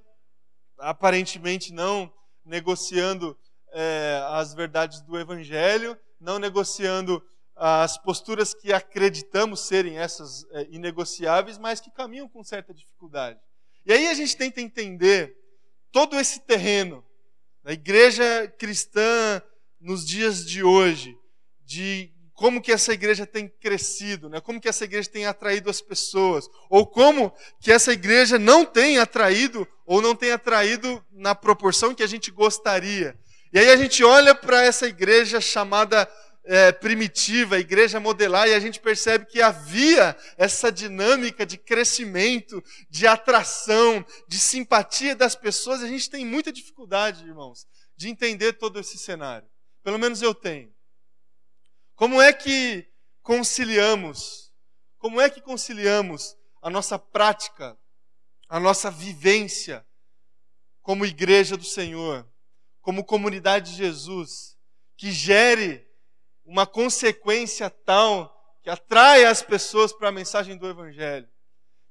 aparentemente, 0.77 1.73
não 1.73 2.13
negociando 2.45 3.39
é, 3.71 4.21
as 4.31 4.53
verdades 4.53 5.01
do 5.01 5.17
evangelho, 5.17 5.97
não 6.19 6.41
negociando 6.41 7.25
as 7.57 7.97
posturas 7.97 8.53
que 8.53 8.73
acreditamos 8.73 9.61
serem 9.61 9.99
essas 9.99 10.45
é, 10.51 10.67
inegociáveis, 10.71 11.59
mas 11.59 11.81
que 11.81 11.91
caminham 11.91 12.29
com 12.29 12.43
certa 12.43 12.75
dificuldade. 12.75 13.39
E 13.87 13.93
aí 13.93 14.09
a 14.09 14.15
gente 14.15 14.37
tenta 14.37 14.61
entender 14.61 15.37
todo 15.93 16.19
esse 16.19 16.41
terreno 16.41 17.05
da 17.63 17.73
igreja 17.73 18.53
cristã 18.59 19.43
nos 19.81 20.05
dias 20.05 20.45
de 20.45 20.63
hoje, 20.63 21.17
de 21.65 22.15
como 22.35 22.61
que 22.61 22.73
essa 22.73 22.93
igreja 22.93 23.25
tem 23.25 23.49
crescido, 23.49 24.29
né? 24.29 24.41
como 24.41 24.61
que 24.61 24.69
essa 24.69 24.85
igreja 24.85 25.09
tem 25.09 25.25
atraído 25.25 25.71
as 25.71 25.81
pessoas, 25.81 26.49
ou 26.69 26.85
como 26.85 27.33
que 27.61 27.71
essa 27.71 27.93
igreja 27.93 28.39
não 28.39 28.65
tem 28.65 28.99
atraído, 28.99 29.67
ou 29.87 30.03
não 30.03 30.17
tem 30.17 30.33
atraído 30.33 31.05
na 31.13 31.35
proporção 31.35 31.95
que 31.95 32.03
a 32.03 32.09
gente 32.09 32.31
gostaria. 32.31 33.17
E 33.53 33.59
aí 33.59 33.71
a 33.71 33.77
gente 33.77 34.03
olha 34.03 34.35
para 34.35 34.63
essa 34.63 34.89
igreja 34.89 35.41
chamada 35.41 36.11
é, 36.45 36.73
primitiva, 36.73 37.57
a 37.57 37.61
igreja 37.61 37.99
modelar, 37.99 38.47
e 38.47 38.55
a 38.55 38.61
gente 38.61 38.79
percebe 38.79 39.25
que 39.27 39.41
havia 39.41 40.17
essa 40.37 40.71
dinâmica 40.71 41.47
de 41.47 41.57
crescimento, 41.57 42.63
de 42.91 43.07
atração, 43.07 44.05
de 44.29 44.39
simpatia 44.39 45.17
das 45.17 45.35
pessoas. 45.35 45.83
A 45.83 45.89
gente 45.89 46.11
tem 46.11 46.25
muita 46.25 46.53
dificuldade, 46.53 47.25
irmãos, 47.25 47.67
de 47.97 48.09
entender 48.09 48.55
todo 48.55 48.79
esse 48.79 48.99
cenário. 48.99 49.49
Pelo 49.83 49.99
menos 49.99 50.21
eu 50.21 50.35
tenho. 50.35 50.73
Como 51.95 52.21
é 52.21 52.33
que 52.33 52.87
conciliamos? 53.23 54.53
Como 54.99 55.21
é 55.21 55.31
que 55.31 55.41
conciliamos 55.41 56.37
a 56.61 56.69
nossa 56.69 56.99
prática, 56.99 57.79
a 58.49 58.59
nossa 58.59 58.91
vivência 58.91 59.87
como 60.83 61.07
igreja 61.07 61.57
do 61.57 61.65
Senhor, 61.65 62.29
como 62.83 63.05
comunidade 63.05 63.71
de 63.71 63.79
Jesus, 63.79 64.57
que 64.97 65.11
gere 65.11 65.87
uma 66.45 66.67
consequência 66.67 67.71
tal 67.71 68.33
que 68.63 68.71
atrai 68.71 69.25
as 69.25 69.43
pessoas 69.43 69.93
para 69.93 70.09
a 70.09 70.13
mensagem 70.13 70.57
do 70.57 70.69
Evangelho, 70.69 71.29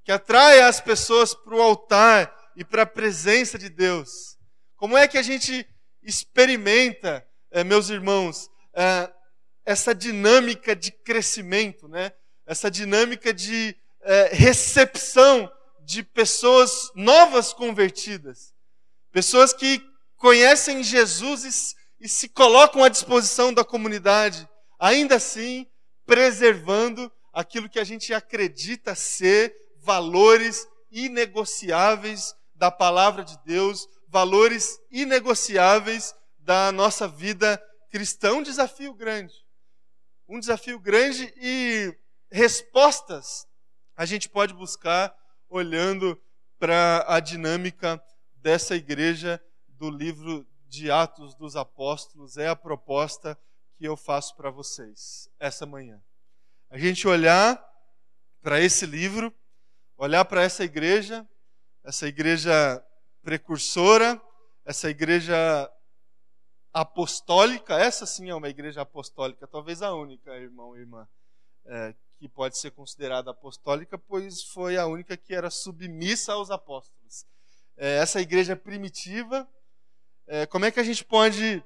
que 0.04 0.12
atrai 0.12 0.62
as 0.62 0.82
pessoas 0.82 1.34
para 1.34 1.56
o 1.56 1.62
altar 1.62 2.36
e 2.56 2.64
para 2.64 2.84
a 2.84 2.88
presença 2.88 3.58
de 3.58 3.70
Deus. 3.70 4.38
Como 4.76 4.98
é 4.98 5.08
que 5.08 5.18
a 5.18 5.22
gente 5.22 5.68
experimenta, 6.02 7.26
eh, 7.52 7.64
meus 7.64 7.90
irmãos, 7.90 8.50
eh, 8.74 9.12
essa 9.66 9.94
dinâmica 9.94 10.76
de 10.76 10.92
crescimento, 10.92 11.88
né? 11.88 12.12
essa 12.46 12.70
dinâmica 12.70 13.34
de 13.34 13.76
eh, 14.02 14.30
recepção 14.34 15.52
de 15.86 16.04
pessoas 16.04 16.92
novas 16.96 17.54
convertidas, 17.54 18.54
pessoas 19.12 19.54
que 19.54 19.82
conhecem 20.18 20.84
Jesus 20.84 21.44
e 21.44 21.83
e 22.04 22.10
se 22.10 22.28
colocam 22.28 22.84
à 22.84 22.90
disposição 22.90 23.54
da 23.54 23.64
comunidade, 23.64 24.46
ainda 24.78 25.16
assim 25.16 25.66
preservando 26.06 27.10
aquilo 27.32 27.70
que 27.70 27.80
a 27.80 27.84
gente 27.86 28.14
acredita 28.14 28.94
ser 28.94 29.56
valores 29.78 30.68
inegociáveis 30.92 32.36
da 32.54 32.70
palavra 32.70 33.24
de 33.24 33.42
Deus, 33.46 33.88
valores 34.10 34.78
inegociáveis 34.92 36.14
da 36.40 36.74
nossa 36.74 37.08
vida 37.08 37.58
cristã. 37.90 38.34
Um 38.34 38.44
desafio 38.44 38.94
grande. 38.94 39.34
Um 40.28 40.42
desafio 40.42 40.78
grande 40.80 41.34
e 41.38 41.96
respostas 42.30 43.48
a 43.96 44.06
gente 44.06 44.28
pode 44.28 44.54
buscar 44.54 45.16
olhando 45.50 46.22
para 46.60 47.06
a 47.08 47.22
dinâmica 47.22 48.04
dessa 48.36 48.76
igreja 48.76 49.42
do 49.70 49.90
livro 49.90 50.46
de 50.74 50.90
Atos 50.90 51.36
dos 51.36 51.56
Apóstolos 51.56 52.36
é 52.36 52.48
a 52.48 52.56
proposta 52.56 53.38
que 53.76 53.86
eu 53.86 53.96
faço 53.96 54.36
para 54.36 54.50
vocês 54.50 55.30
essa 55.40 55.68
manhã. 55.68 56.02
A 56.68 56.80
gente 56.80 57.08
olhar 57.08 57.64
para 58.42 58.60
esse 58.60 58.88
livro, 58.88 59.32
olhar 59.96 60.26
para 60.26 60.42
essa 60.42 60.64
igreja, 60.64 61.30
essa 61.84 62.08
igreja 62.08 62.84
precursora, 63.22 64.20
essa 64.66 64.90
igreja 64.90 65.72
apostólica, 66.74 67.76
essa 67.76 68.08
sim 68.08 68.32
é 68.32 68.36
uma 68.36 68.50
igreja 68.50 68.82
apostólica, 68.82 69.46
talvez 69.46 69.84
a 69.84 69.94
única, 69.94 70.36
irmão 70.36 70.76
e 70.76 70.80
irmã, 70.80 71.08
é, 71.66 71.94
que 72.18 72.28
pode 72.28 72.58
ser 72.58 72.72
considerada 72.72 73.30
apostólica, 73.30 73.96
pois 73.96 74.42
foi 74.42 74.76
a 74.76 74.88
única 74.88 75.16
que 75.16 75.36
era 75.36 75.52
submissa 75.52 76.34
aos 76.34 76.50
apóstolos. 76.50 77.28
É, 77.78 77.98
essa 77.98 78.20
igreja 78.20 78.56
primitiva, 78.56 79.48
é, 80.28 80.46
como 80.46 80.66
é 80.66 80.72
que 80.72 80.80
a 80.80 80.84
gente 80.84 81.04
pode 81.04 81.64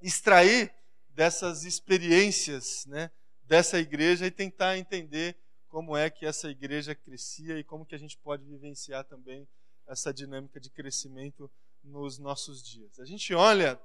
extrair 0.00 0.72
dessas 1.10 1.64
experiências 1.64 2.86
né, 2.86 3.10
dessa 3.44 3.78
igreja 3.78 4.26
e 4.26 4.30
tentar 4.30 4.78
entender 4.78 5.36
como 5.68 5.96
é 5.96 6.10
que 6.10 6.26
essa 6.26 6.50
igreja 6.50 6.94
crescia 6.94 7.58
e 7.58 7.64
como 7.64 7.86
que 7.86 7.94
a 7.94 7.98
gente 7.98 8.18
pode 8.18 8.44
vivenciar 8.44 9.04
também 9.04 9.48
essa 9.86 10.12
dinâmica 10.12 10.60
de 10.60 10.70
crescimento 10.70 11.50
nos 11.82 12.18
nossos 12.18 12.62
dias. 12.62 12.98
A 13.00 13.04
gente 13.04 13.34
olha 13.34 13.80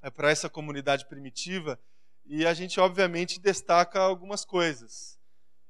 é, 0.00 0.10
para 0.10 0.30
essa 0.30 0.48
comunidade 0.48 1.06
primitiva 1.06 1.78
e 2.24 2.46
a 2.46 2.54
gente 2.54 2.78
obviamente 2.78 3.40
destaca 3.40 4.00
algumas 4.00 4.44
coisas. 4.44 5.18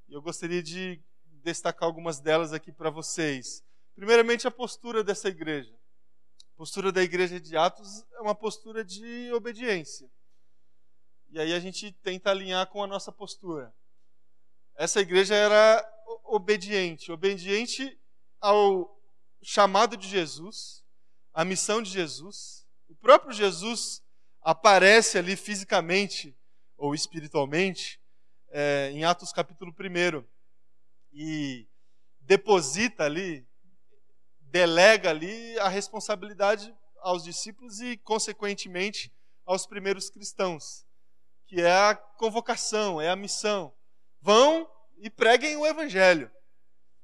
Eu 0.08 0.20
gostaria 0.20 0.62
de 0.62 1.00
destacar 1.42 1.86
algumas 1.86 2.20
delas 2.20 2.52
aqui 2.52 2.70
para 2.70 2.90
vocês. 2.90 3.64
Primeiramente, 3.94 4.46
a 4.46 4.50
postura 4.50 5.02
dessa 5.02 5.28
igreja. 5.28 5.74
Postura 6.62 6.92
da 6.92 7.02
igreja 7.02 7.40
de 7.40 7.56
Atos 7.56 8.04
é 8.12 8.20
uma 8.20 8.36
postura 8.36 8.84
de 8.84 9.32
obediência. 9.32 10.08
E 11.30 11.40
aí 11.40 11.52
a 11.52 11.58
gente 11.58 11.90
tenta 11.90 12.30
alinhar 12.30 12.68
com 12.68 12.84
a 12.84 12.86
nossa 12.86 13.10
postura. 13.10 13.74
Essa 14.76 15.00
igreja 15.00 15.34
era 15.34 15.84
obediente, 16.22 17.10
obediente 17.10 17.98
ao 18.40 18.96
chamado 19.42 19.96
de 19.96 20.06
Jesus, 20.06 20.84
à 21.34 21.44
missão 21.44 21.82
de 21.82 21.90
Jesus. 21.90 22.64
O 22.88 22.94
próprio 22.94 23.32
Jesus 23.32 24.00
aparece 24.40 25.18
ali 25.18 25.34
fisicamente 25.34 26.32
ou 26.76 26.94
espiritualmente 26.94 28.00
é, 28.50 28.92
em 28.92 29.02
Atos 29.02 29.32
capítulo 29.32 29.74
1 29.76 30.24
e 31.12 31.66
deposita 32.20 33.02
ali, 33.02 33.44
delega 34.52 35.10
ali 35.10 35.58
a 35.58 35.68
responsabilidade 35.68 36.72
aos 37.00 37.24
discípulos 37.24 37.80
e, 37.80 37.96
consequentemente, 37.96 39.12
aos 39.44 39.66
primeiros 39.66 40.08
cristãos 40.08 40.86
que 41.52 41.60
é 41.60 41.70
a 41.70 41.94
convocação, 41.94 42.98
é 42.98 43.10
a 43.10 43.16
missão. 43.16 43.74
Vão 44.22 44.66
e 44.96 45.10
preguem 45.10 45.54
o 45.58 45.66
evangelho. 45.66 46.32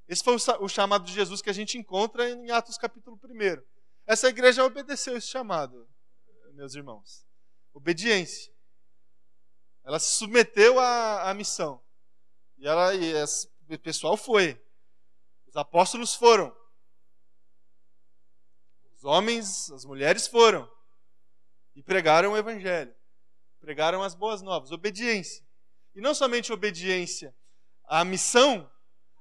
Esse 0.08 0.24
foi 0.24 0.36
o 0.60 0.68
chamado 0.70 1.04
de 1.04 1.12
Jesus 1.12 1.42
que 1.42 1.50
a 1.50 1.52
gente 1.52 1.76
encontra 1.76 2.26
em 2.30 2.50
Atos 2.50 2.78
capítulo 2.78 3.20
1. 3.22 3.62
Essa 4.06 4.28
igreja 4.28 4.64
obedeceu 4.64 5.18
esse 5.18 5.26
chamado, 5.26 5.86
meus 6.54 6.74
irmãos. 6.74 7.26
Obediência. 7.74 8.50
Ela 9.84 9.98
se 9.98 10.12
submeteu 10.12 10.80
à, 10.80 11.28
à 11.28 11.34
missão. 11.34 11.84
E, 12.56 12.66
ela, 12.66 12.94
e 12.94 13.04
esse, 13.04 13.50
o 13.68 13.78
pessoal 13.78 14.16
foi. 14.16 14.58
Os 15.46 15.56
apóstolos 15.56 16.14
foram. 16.14 16.56
Os 18.98 19.04
homens, 19.04 19.70
as 19.70 19.84
mulheres 19.84 20.26
foram. 20.26 20.70
E 21.74 21.82
pregaram 21.82 22.32
o 22.32 22.36
evangelho 22.36 22.94
pregaram 23.60 24.02
as 24.02 24.14
boas 24.14 24.40
novas, 24.42 24.72
obediência. 24.72 25.44
E 25.94 26.00
não 26.00 26.14
somente 26.14 26.52
obediência 26.52 27.34
à 27.84 28.04
missão, 28.04 28.70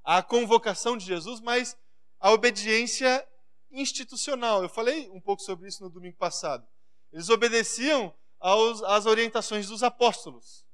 à 0.04 0.22
convocação 0.22 0.96
de 0.96 1.04
Jesus, 1.04 1.40
mas 1.40 1.76
a 2.20 2.32
obediência 2.32 3.26
institucional. 3.70 4.62
Eu 4.62 4.68
falei 4.68 5.10
um 5.10 5.20
pouco 5.20 5.42
sobre 5.42 5.68
isso 5.68 5.82
no 5.82 5.90
domingo 5.90 6.16
passado. 6.16 6.66
Eles 7.12 7.28
obedeciam 7.28 8.14
aos, 8.38 8.82
às 8.84 9.06
orientações 9.06 9.68
dos 9.68 9.82
apóstolos, 9.82 10.64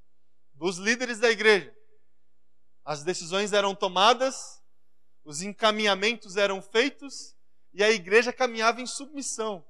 dos 0.53 0.77
líderes 0.77 1.19
da 1.19 1.31
igreja. 1.31 1.75
As 2.85 3.03
decisões 3.03 3.53
eram 3.53 3.75
tomadas, 3.75 4.63
os 5.25 5.41
encaminhamentos 5.41 6.37
eram 6.37 6.61
feitos 6.61 7.34
e 7.75 7.83
a 7.83 7.91
igreja 7.91 8.33
caminhava 8.33 8.81
em 8.81 8.87
submissão. 8.87 9.67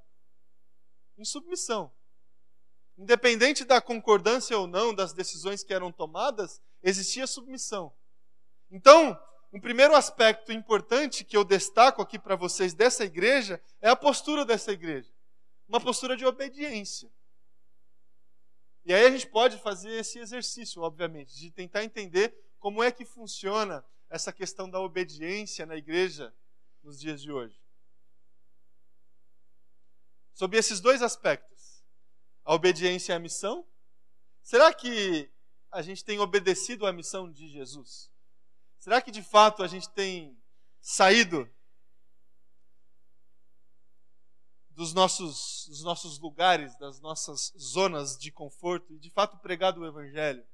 Em 1.17 1.25
submissão. 1.25 1.91
Independente 2.99 3.65
da 3.65 3.81
concordância 3.81 4.57
ou 4.57 4.67
não 4.67 4.95
das 4.95 5.15
decisões 5.15 5.65
que 5.65 5.73
eram 5.73 5.91
tomadas, 5.91 6.61
existia 6.83 7.27
submissão. 7.27 7.93
Então, 8.71 9.19
um 9.51 9.59
primeiro 9.59 9.97
aspecto 9.97 10.53
importante 10.53 11.25
que 11.25 11.37
eu 11.37 11.45
destaco 11.45 12.03
aqui 12.03 12.19
para 12.19 12.37
vocês 12.37 12.75
dessa 12.75 13.05
igreja 13.05 13.61
é 13.81 13.89
a 13.89 13.97
postura 13.97 14.45
dessa 14.45 14.71
igreja. 14.71 15.11
Uma 15.67 15.81
postura 15.81 16.15
de 16.15 16.27
obediência. 16.27 17.11
E 18.85 18.93
aí 18.93 19.07
a 19.07 19.11
gente 19.11 19.27
pode 19.29 19.57
fazer 19.59 19.93
esse 19.93 20.19
exercício, 20.19 20.83
obviamente, 20.83 21.35
de 21.35 21.51
tentar 21.51 21.83
entender 21.83 22.37
como 22.59 22.83
é 22.83 22.93
que 22.93 23.07
funciona 23.07 23.83
essa 24.11 24.31
questão 24.31 24.69
da 24.69 24.79
obediência 24.79 25.65
na 25.65 25.75
igreja 25.75 26.35
nos 26.83 27.01
dias 27.01 27.23
de 27.23 27.33
hoje. 27.33 27.64
Sobre 30.35 30.59
esses 30.59 30.81
dois 30.81 31.01
aspectos 31.01 31.83
a 32.45 32.55
obediência 32.55 33.17
à 33.17 33.19
missão? 33.19 33.67
Será 34.43 34.75
que 34.75 35.31
a 35.71 35.81
gente 35.81 36.05
tem 36.05 36.19
obedecido 36.19 36.87
à 36.87 36.93
missão 36.93 37.31
de 37.31 37.49
Jesus? 37.49 38.11
Será 38.79 39.01
que 39.01 39.11
de 39.11 39.23
fato 39.23 39.63
a 39.63 39.67
gente 39.67 39.89
tem 39.91 40.39
saído 40.81 41.51
dos 44.71 44.93
nossos, 44.93 45.67
dos 45.69 45.83
nossos 45.83 46.19
lugares, 46.19 46.77
das 46.79 47.01
nossas 47.01 47.53
zonas 47.59 48.19
de 48.19 48.31
conforto 48.31 48.93
e 48.93 48.99
de 48.99 49.11
fato 49.11 49.39
pregado 49.39 49.81
o 49.81 49.87
Evangelho? 49.87 50.45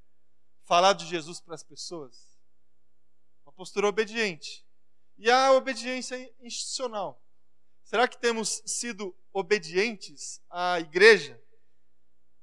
Falar 0.64 0.92
de 0.92 1.06
Jesus 1.06 1.40
para 1.40 1.54
as 1.54 1.64
pessoas? 1.64 2.38
Uma 3.44 3.52
postura 3.52 3.88
obediente. 3.88 4.64
E 5.18 5.28
a 5.30 5.52
obediência 5.52 6.32
institucional. 6.40 7.20
Será 7.90 8.06
que 8.06 8.16
temos 8.16 8.62
sido 8.64 9.12
obedientes 9.32 10.40
à 10.48 10.78
igreja? 10.78 11.36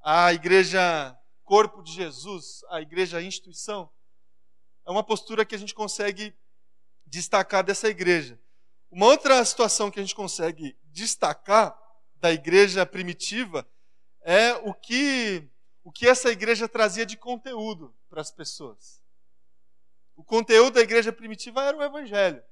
a 0.03 0.33
igreja 0.33 1.17
corpo 1.45 1.81
de 1.81 1.93
Jesus, 1.93 2.65
a 2.67 2.81
igreja 2.81 3.21
instituição, 3.21 3.89
é 4.85 4.91
uma 4.91 5.05
postura 5.05 5.45
que 5.45 5.55
a 5.55 5.57
gente 5.57 5.73
consegue 5.73 6.35
destacar 7.05 7.63
dessa 7.63 7.87
igreja. 7.87 8.37
Uma 8.91 9.05
outra 9.05 9.41
situação 9.45 9.89
que 9.89 10.01
a 10.01 10.03
gente 10.03 10.15
consegue 10.15 10.77
destacar 10.85 11.77
da 12.17 12.29
igreja 12.29 12.85
primitiva 12.85 13.65
é 14.23 14.53
o 14.53 14.73
que 14.73 15.49
o 15.81 15.93
que 15.93 16.09
essa 16.09 16.29
igreja 16.29 16.67
trazia 16.67 17.05
de 17.05 17.15
conteúdo 17.15 17.95
para 18.09 18.19
as 18.19 18.31
pessoas. 18.31 19.01
O 20.13 20.25
conteúdo 20.25 20.73
da 20.73 20.81
igreja 20.81 21.13
primitiva 21.13 21.63
era 21.63 21.77
o 21.77 21.83
evangelho. 21.83 22.43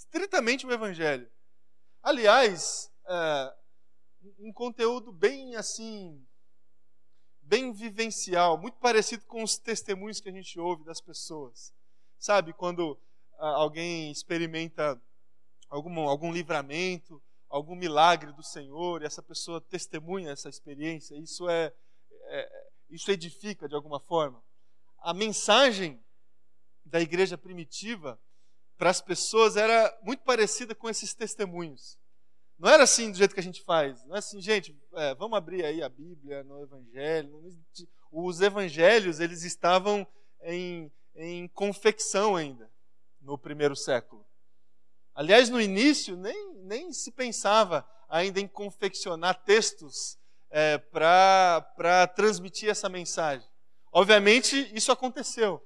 Estritamente 0.00 0.66
o 0.66 0.72
evangelho. 0.72 1.30
Aliás, 2.02 2.90
é, 3.06 3.54
um 4.38 4.50
conteúdo 4.50 5.12
bem 5.12 5.56
assim, 5.56 6.26
bem 7.42 7.70
vivencial, 7.70 8.56
muito 8.56 8.78
parecido 8.78 9.26
com 9.26 9.42
os 9.42 9.58
testemunhos 9.58 10.18
que 10.18 10.30
a 10.30 10.32
gente 10.32 10.58
ouve 10.58 10.84
das 10.84 11.02
pessoas. 11.02 11.74
Sabe, 12.18 12.54
quando 12.54 12.98
ah, 13.38 13.56
alguém 13.56 14.10
experimenta 14.10 15.00
algum, 15.68 16.08
algum 16.08 16.32
livramento, 16.32 17.22
algum 17.46 17.76
milagre 17.76 18.32
do 18.32 18.42
Senhor, 18.42 19.02
e 19.02 19.04
essa 19.04 19.22
pessoa 19.22 19.60
testemunha 19.60 20.30
essa 20.30 20.48
experiência, 20.48 21.14
isso 21.14 21.46
é, 21.46 21.74
é 22.22 22.70
isso 22.88 23.10
edifica 23.10 23.68
de 23.68 23.74
alguma 23.74 24.00
forma. 24.00 24.42
A 24.98 25.12
mensagem 25.12 26.02
da 26.86 27.02
igreja 27.02 27.36
primitiva 27.36 28.18
para 28.80 28.88
as 28.88 29.02
pessoas 29.02 29.58
era 29.58 29.94
muito 30.02 30.22
parecida 30.22 30.74
com 30.74 30.88
esses 30.88 31.12
testemunhos. 31.12 31.98
Não 32.58 32.66
era 32.66 32.84
assim 32.84 33.10
do 33.10 33.18
jeito 33.18 33.34
que 33.34 33.40
a 33.40 33.42
gente 33.42 33.62
faz. 33.62 34.02
Não 34.06 34.16
é 34.16 34.20
assim, 34.20 34.40
gente, 34.40 34.74
é, 34.94 35.14
vamos 35.16 35.36
abrir 35.36 35.62
aí 35.66 35.82
a 35.82 35.88
Bíblia 35.90 36.42
no 36.44 36.62
Evangelho. 36.62 37.42
Os 38.10 38.40
Evangelhos, 38.40 39.20
eles 39.20 39.42
estavam 39.42 40.06
em, 40.44 40.90
em 41.14 41.46
confecção 41.48 42.36
ainda, 42.36 42.70
no 43.20 43.36
primeiro 43.36 43.76
século. 43.76 44.26
Aliás, 45.14 45.50
no 45.50 45.60
início, 45.60 46.16
nem, 46.16 46.54
nem 46.54 46.90
se 46.90 47.12
pensava 47.12 47.86
ainda 48.08 48.40
em 48.40 48.48
confeccionar 48.48 49.44
textos 49.44 50.16
é, 50.48 50.78
para 50.78 52.06
transmitir 52.16 52.70
essa 52.70 52.88
mensagem. 52.88 53.46
Obviamente, 53.92 54.70
isso 54.74 54.90
aconteceu. 54.90 55.62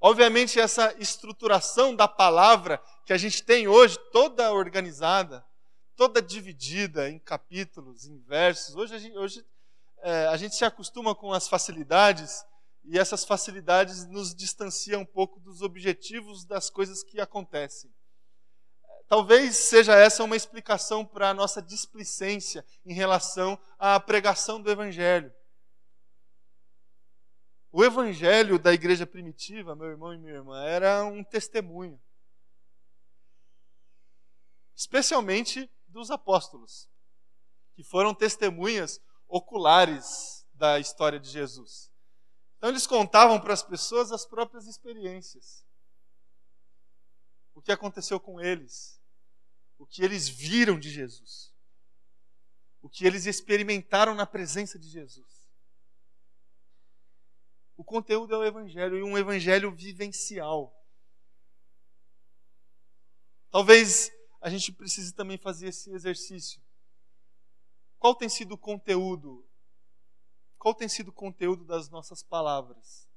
Obviamente, 0.00 0.60
essa 0.60 0.94
estruturação 0.98 1.94
da 1.94 2.06
palavra 2.06 2.80
que 3.04 3.12
a 3.12 3.18
gente 3.18 3.42
tem 3.42 3.66
hoje, 3.66 3.98
toda 4.12 4.52
organizada, 4.52 5.44
toda 5.96 6.22
dividida 6.22 7.10
em 7.10 7.18
capítulos, 7.18 8.06
em 8.06 8.18
versos. 8.20 8.76
Hoje, 8.76 8.94
a 8.94 8.98
gente, 8.98 9.18
hoje 9.18 9.44
é, 10.00 10.26
a 10.28 10.36
gente 10.36 10.54
se 10.54 10.64
acostuma 10.64 11.14
com 11.14 11.32
as 11.32 11.48
facilidades 11.48 12.44
e 12.84 12.96
essas 12.96 13.24
facilidades 13.24 14.06
nos 14.06 14.32
distanciam 14.32 15.02
um 15.02 15.06
pouco 15.06 15.40
dos 15.40 15.60
objetivos 15.60 16.44
das 16.44 16.70
coisas 16.70 17.02
que 17.02 17.20
acontecem. 17.20 17.92
talvez 19.08 19.56
seja 19.56 19.94
essa 19.94 20.22
uma 20.22 20.36
explicação 20.36 21.04
para 21.04 21.30
a 21.30 21.34
nossa 21.34 21.60
displicência 21.60 22.64
em 22.84 22.92
relação 22.92 23.58
à 23.78 23.98
pregação 23.98 24.60
do 24.60 24.70
Evangelho. 24.70 25.32
O 27.70 27.84
Evangelho 27.84 28.58
da 28.58 28.72
igreja 28.72 29.06
primitiva, 29.06 29.76
meu 29.76 29.88
irmão 29.88 30.14
e 30.14 30.18
minha 30.18 30.32
irmã, 30.32 30.64
era 30.64 31.04
um 31.04 31.22
testemunho. 31.22 32.00
Especialmente 34.74 35.70
dos 35.86 36.10
apóstolos, 36.10 36.88
que 37.74 37.84
foram 37.84 38.14
testemunhas 38.14 39.00
oculares 39.26 40.46
da 40.54 40.78
história 40.78 41.20
de 41.20 41.28
Jesus. 41.28 41.90
Então, 42.56 42.70
eles 42.70 42.86
contavam 42.86 43.40
para 43.40 43.52
as 43.52 43.62
pessoas 43.62 44.10
as 44.10 44.24
próprias 44.24 44.66
experiências. 44.66 45.64
O 47.54 47.60
que 47.60 47.70
aconteceu 47.70 48.18
com 48.18 48.40
eles. 48.40 49.00
O 49.78 49.86
que 49.86 50.02
eles 50.02 50.28
viram 50.28 50.78
de 50.78 50.90
Jesus. 50.90 51.52
O 52.80 52.88
que 52.88 53.06
eles 53.06 53.26
experimentaram 53.26 54.14
na 54.14 54.26
presença 54.26 54.78
de 54.78 54.88
Jesus. 54.88 55.37
O 57.78 57.84
conteúdo 57.84 58.34
é 58.34 58.38
o 58.38 58.44
Evangelho 58.44 58.98
e 58.98 59.04
um 59.04 59.16
Evangelho 59.16 59.70
vivencial. 59.70 60.76
Talvez 63.52 64.10
a 64.40 64.50
gente 64.50 64.72
precise 64.72 65.14
também 65.14 65.38
fazer 65.38 65.68
esse 65.68 65.88
exercício. 65.92 66.60
Qual 67.96 68.16
tem 68.16 68.28
sido 68.28 68.54
o 68.54 68.58
conteúdo? 68.58 69.48
Qual 70.58 70.74
tem 70.74 70.88
sido 70.88 71.08
o 71.08 71.12
conteúdo 71.12 71.64
das 71.64 71.88
nossas 71.88 72.20
palavras? 72.20 73.08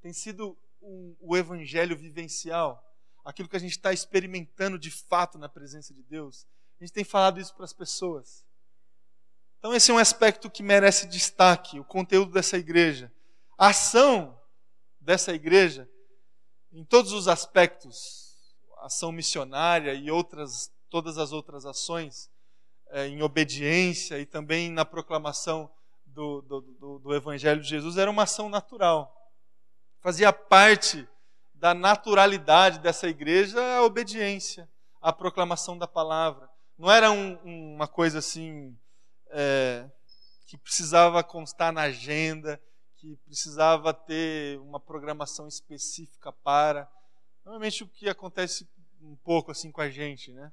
Tem 0.00 0.14
sido 0.14 0.58
um, 0.80 1.14
o 1.20 1.36
evangelho 1.36 1.98
vivencial? 1.98 2.82
Aquilo 3.22 3.48
que 3.48 3.56
a 3.56 3.60
gente 3.60 3.72
está 3.72 3.92
experimentando 3.92 4.78
de 4.78 4.90
fato 4.90 5.36
na 5.36 5.50
presença 5.50 5.92
de 5.92 6.02
Deus? 6.02 6.46
A 6.80 6.84
gente 6.84 6.94
tem 6.94 7.04
falado 7.04 7.38
isso 7.38 7.54
para 7.54 7.66
as 7.66 7.74
pessoas. 7.74 8.42
Então, 9.58 9.74
esse 9.74 9.90
é 9.90 9.94
um 9.94 9.98
aspecto 9.98 10.50
que 10.50 10.62
merece 10.62 11.06
destaque: 11.06 11.78
o 11.78 11.84
conteúdo 11.84 12.32
dessa 12.32 12.56
igreja. 12.56 13.12
A 13.60 13.68
ação 13.68 14.40
dessa 14.98 15.34
igreja, 15.34 15.86
em 16.72 16.82
todos 16.82 17.12
os 17.12 17.28
aspectos, 17.28 18.34
ação 18.78 19.12
missionária 19.12 19.92
e 19.92 20.10
outras, 20.10 20.72
todas 20.88 21.18
as 21.18 21.30
outras 21.30 21.66
ações, 21.66 22.30
é, 22.88 23.06
em 23.06 23.20
obediência 23.20 24.18
e 24.18 24.24
também 24.24 24.70
na 24.70 24.86
proclamação 24.86 25.70
do, 26.06 26.40
do, 26.40 26.60
do, 26.62 26.98
do 27.00 27.14
Evangelho 27.14 27.60
de 27.60 27.68
Jesus, 27.68 27.98
era 27.98 28.10
uma 28.10 28.22
ação 28.22 28.48
natural. 28.48 29.14
Fazia 30.00 30.32
parte 30.32 31.06
da 31.52 31.74
naturalidade 31.74 32.78
dessa 32.78 33.08
igreja 33.08 33.60
a 33.76 33.82
obediência, 33.82 34.66
a 35.02 35.12
proclamação 35.12 35.76
da 35.76 35.86
palavra. 35.86 36.48
Não 36.78 36.90
era 36.90 37.10
um, 37.10 37.34
uma 37.74 37.86
coisa 37.86 38.20
assim 38.20 38.74
é, 39.28 39.86
que 40.46 40.56
precisava 40.56 41.22
constar 41.22 41.74
na 41.74 41.82
agenda, 41.82 42.58
que 43.00 43.16
precisava 43.24 43.94
ter 43.94 44.60
uma 44.60 44.78
programação 44.78 45.48
específica 45.48 46.30
para. 46.30 46.86
Normalmente 47.42 47.82
o 47.82 47.88
que 47.88 48.08
acontece 48.10 48.68
um 49.00 49.16
pouco 49.16 49.50
assim 49.50 49.72
com 49.72 49.80
a 49.80 49.88
gente, 49.88 50.30
né? 50.32 50.52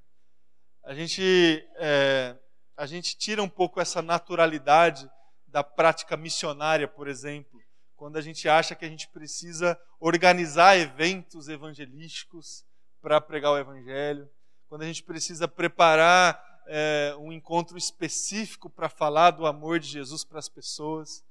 A 0.81 0.93
gente, 0.93 1.67
é, 1.75 2.37
a 2.77 2.85
gente 2.85 3.17
tira 3.17 3.43
um 3.43 3.49
pouco 3.49 3.81
essa 3.81 4.01
naturalidade 4.01 5.09
da 5.45 5.61
prática 5.61 6.15
missionária, 6.15 6.87
por 6.87 7.09
exemplo, 7.09 7.61
quando 7.97 8.15
a 8.15 8.21
gente 8.21 8.47
acha 8.47 8.75
que 8.75 8.85
a 8.85 8.89
gente 8.89 9.09
precisa 9.09 9.77
organizar 9.99 10.77
eventos 10.77 11.49
evangelísticos 11.49 12.63
para 13.01 13.19
pregar 13.19 13.51
o 13.51 13.57
evangelho, 13.57 14.29
quando 14.69 14.83
a 14.83 14.85
gente 14.85 15.03
precisa 15.03 15.49
preparar 15.49 16.41
é, 16.65 17.13
um 17.19 17.33
encontro 17.33 17.77
específico 17.77 18.69
para 18.69 18.87
falar 18.87 19.31
do 19.31 19.45
amor 19.45 19.79
de 19.79 19.87
Jesus 19.87 20.23
para 20.23 20.39
as 20.39 20.47
pessoas. 20.47 21.26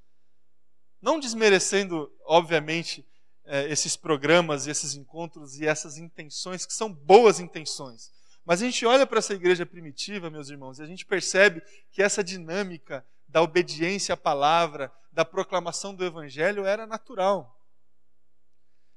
Não 1.06 1.20
desmerecendo, 1.20 2.12
obviamente, 2.24 3.06
é, 3.44 3.70
esses 3.70 3.96
programas, 3.96 4.66
esses 4.66 4.96
encontros 4.96 5.56
e 5.56 5.64
essas 5.64 5.98
intenções, 5.98 6.66
que 6.66 6.72
são 6.72 6.92
boas 6.92 7.38
intenções. 7.38 8.10
Mas 8.44 8.60
a 8.60 8.64
gente 8.64 8.84
olha 8.84 9.06
para 9.06 9.20
essa 9.20 9.32
igreja 9.32 9.64
primitiva, 9.64 10.28
meus 10.30 10.50
irmãos, 10.50 10.80
e 10.80 10.82
a 10.82 10.84
gente 10.84 11.06
percebe 11.06 11.62
que 11.92 12.02
essa 12.02 12.24
dinâmica 12.24 13.06
da 13.28 13.40
obediência 13.40 14.14
à 14.14 14.16
palavra, 14.16 14.92
da 15.12 15.24
proclamação 15.24 15.94
do 15.94 16.04
evangelho 16.04 16.66
era 16.66 16.88
natural. 16.88 17.56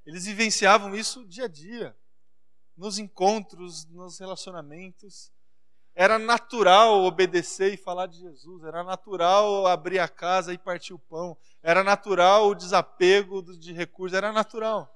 Eles 0.03 0.25
vivenciavam 0.25 0.95
isso 0.95 1.23
dia 1.27 1.45
a 1.45 1.47
dia, 1.47 1.95
nos 2.75 2.97
encontros, 2.97 3.85
nos 3.85 4.17
relacionamentos. 4.17 5.31
Era 6.01 6.17
natural 6.17 7.03
obedecer 7.03 7.73
e 7.73 7.77
falar 7.77 8.05
de 8.05 8.19
Jesus, 8.19 8.63
era 8.63 8.85
natural 8.85 9.67
abrir 9.67 9.99
a 9.99 10.07
casa 10.07 10.53
e 10.53 10.57
partir 10.57 10.93
o 10.93 10.97
pão, 10.97 11.37
era 11.61 11.83
natural 11.83 12.47
o 12.47 12.55
desapego 12.55 13.41
de 13.57 13.73
recursos, 13.73 14.17
era 14.17 14.31
natural. 14.31 14.89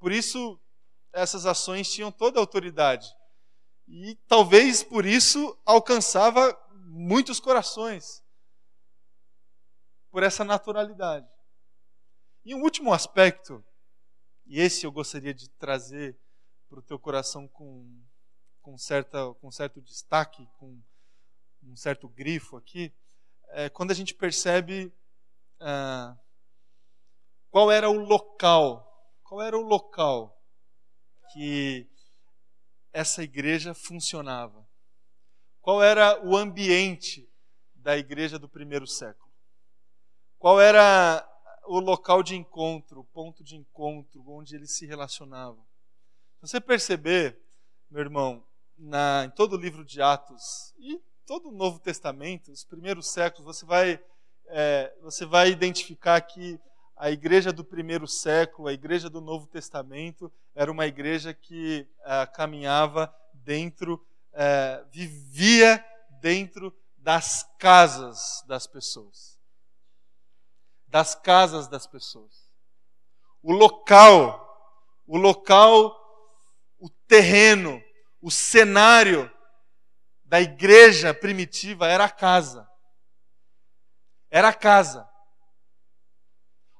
Por 0.00 0.10
isso, 0.10 0.60
essas 1.12 1.46
ações 1.46 1.88
tinham 1.88 2.10
toda 2.10 2.40
a 2.40 2.42
autoridade. 2.42 3.14
E 3.86 4.16
talvez 4.26 4.82
por 4.82 5.06
isso 5.06 5.56
alcançava 5.64 6.60
muitos 6.86 7.38
corações. 7.38 8.20
Por 10.10 10.24
essa 10.24 10.42
naturalidade. 10.42 11.28
E 12.44 12.52
um 12.52 12.62
último 12.62 12.92
aspecto, 12.92 13.64
e 14.44 14.60
esse 14.60 14.84
eu 14.84 14.90
gostaria 14.90 15.32
de 15.32 15.48
trazer 15.50 16.18
para 16.68 16.80
o 16.80 16.82
teu 16.82 16.98
coração 16.98 17.46
com, 17.46 18.02
com, 18.64 18.78
certa, 18.78 19.32
com 19.34 19.50
certo 19.50 19.80
destaque, 19.82 20.48
com 20.58 20.82
um 21.62 21.76
certo 21.76 22.08
grifo 22.08 22.56
aqui, 22.56 22.92
é 23.50 23.68
quando 23.68 23.90
a 23.90 23.94
gente 23.94 24.14
percebe 24.14 24.90
ah, 25.60 26.16
qual 27.50 27.70
era 27.70 27.88
o 27.90 27.92
local, 27.92 29.12
qual 29.22 29.42
era 29.42 29.56
o 29.56 29.62
local 29.62 30.42
que 31.32 31.86
essa 32.90 33.22
igreja 33.22 33.74
funcionava? 33.74 34.66
Qual 35.60 35.82
era 35.82 36.24
o 36.24 36.34
ambiente 36.34 37.30
da 37.74 37.98
igreja 37.98 38.38
do 38.38 38.48
primeiro 38.48 38.86
século? 38.86 39.30
Qual 40.38 40.60
era 40.60 41.26
o 41.66 41.80
local 41.80 42.22
de 42.22 42.34
encontro, 42.34 43.00
o 43.00 43.04
ponto 43.04 43.44
de 43.44 43.56
encontro 43.56 44.24
onde 44.26 44.54
eles 44.56 44.72
se 44.72 44.86
relacionavam? 44.86 45.64
Você 46.40 46.60
perceber, 46.60 47.38
meu 47.90 48.00
irmão, 48.00 48.44
na, 48.78 49.24
em 49.26 49.30
todo 49.30 49.54
o 49.54 49.60
livro 49.60 49.84
de 49.84 50.00
Atos 50.02 50.74
e 50.78 51.00
todo 51.26 51.48
o 51.48 51.52
Novo 51.52 51.78
Testamento, 51.78 52.52
os 52.52 52.64
primeiros 52.64 53.10
séculos, 53.10 53.56
você 53.56 53.64
vai, 53.64 54.00
é, 54.46 54.94
você 55.02 55.24
vai 55.24 55.50
identificar 55.50 56.20
que 56.20 56.60
a 56.96 57.10
igreja 57.10 57.52
do 57.52 57.64
primeiro 57.64 58.06
século, 58.06 58.68
a 58.68 58.72
igreja 58.72 59.10
do 59.10 59.20
Novo 59.20 59.46
Testamento, 59.46 60.32
era 60.54 60.70
uma 60.70 60.86
igreja 60.86 61.34
que 61.34 61.86
uh, 62.00 62.32
caminhava 62.32 63.12
dentro, 63.32 63.94
uh, 64.32 64.88
vivia 64.92 65.84
dentro 66.20 66.72
das 66.96 67.44
casas 67.58 68.44
das 68.46 68.66
pessoas. 68.66 69.38
Das 70.86 71.14
casas 71.14 71.66
das 71.66 71.86
pessoas. 71.86 72.48
O 73.42 73.52
local, 73.52 74.40
o 75.06 75.18
local, 75.18 75.94
o 76.78 76.88
terreno, 76.88 77.82
o 78.24 78.30
cenário 78.30 79.30
da 80.24 80.40
igreja 80.40 81.12
primitiva 81.12 81.86
era 81.86 82.06
a 82.06 82.10
casa. 82.10 82.66
Era 84.30 84.48
a 84.48 84.54
casa. 84.54 85.06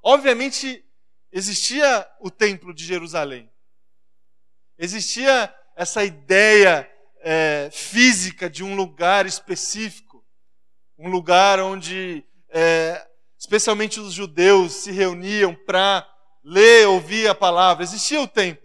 Obviamente, 0.02 0.83
existia 1.30 2.11
o 2.18 2.30
Templo 2.30 2.72
de 2.72 2.83
Jerusalém. 2.83 3.52
Existia 4.78 5.54
essa 5.76 6.02
ideia 6.02 6.90
é, 7.20 7.68
física 7.70 8.48
de 8.48 8.64
um 8.64 8.74
lugar 8.74 9.26
específico, 9.26 10.24
um 10.96 11.11
lugar 11.11 11.61
onde, 11.61 12.24
é, 12.48 13.07
especialmente 13.38 14.00
os 14.00 14.14
judeus, 14.14 14.72
se 14.72 14.90
reuniam 14.90 15.54
para 15.54 16.11
ler, 16.42 16.88
ouvir 16.88 17.28
a 17.28 17.35
palavra. 17.35 17.85
Existia 17.85 18.22
o 18.22 18.26
templo. 18.26 18.64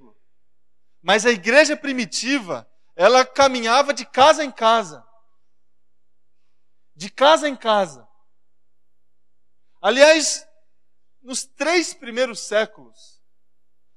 Mas 1.01 1.25
a 1.25 1.31
igreja 1.31 1.75
primitiva, 1.75 2.68
ela 2.99 3.25
caminhava 3.25 3.93
de 3.93 4.05
casa 4.05 4.43
em 4.43 4.51
casa. 4.51 5.07
De 6.93 7.09
casa 7.09 7.47
em 7.47 7.55
casa. 7.55 8.05
Aliás, 9.81 10.45
nos 11.21 11.45
três 11.45 11.93
primeiros 11.93 12.41
séculos, 12.41 13.23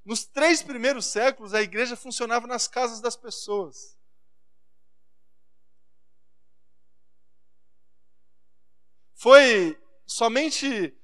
nos 0.04 0.24
três 0.24 0.62
primeiros 0.62 1.06
séculos, 1.06 1.52
a 1.52 1.60
igreja 1.60 1.96
funcionava 1.96 2.46
nas 2.46 2.68
casas 2.68 3.00
das 3.00 3.16
pessoas. 3.16 3.98
Foi 9.14 9.76
somente 10.06 10.96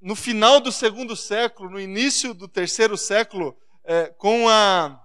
no 0.00 0.16
final 0.16 0.58
do 0.58 0.72
segundo 0.72 1.14
século, 1.14 1.70
no 1.70 1.78
início 1.78 2.34
do 2.34 2.48
terceiro 2.48 2.96
século 2.96 3.56
é, 3.84 4.08
com 4.08 4.48
a 4.48 5.04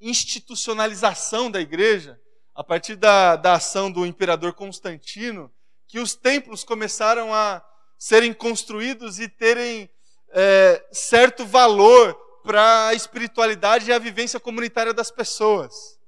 institucionalização 0.00 1.50
da 1.50 1.60
igreja, 1.60 2.20
a 2.54 2.64
partir 2.64 2.96
da, 2.96 3.36
da 3.36 3.54
ação 3.54 3.90
do 3.90 4.04
imperador 4.04 4.52
Constantino, 4.52 5.52
que 5.86 5.98
os 5.98 6.14
templos 6.14 6.64
começaram 6.64 7.32
a 7.32 7.64
serem 7.98 8.32
construídos 8.32 9.18
e 9.18 9.28
terem 9.28 9.90
é, 10.30 10.86
certo 10.92 11.46
valor 11.46 12.14
para 12.42 12.88
a 12.88 12.94
espiritualidade 12.94 13.90
e 13.90 13.92
a 13.92 13.98
vivência 13.98 14.38
comunitária 14.38 14.94
das 14.94 15.10
pessoas. 15.10 15.98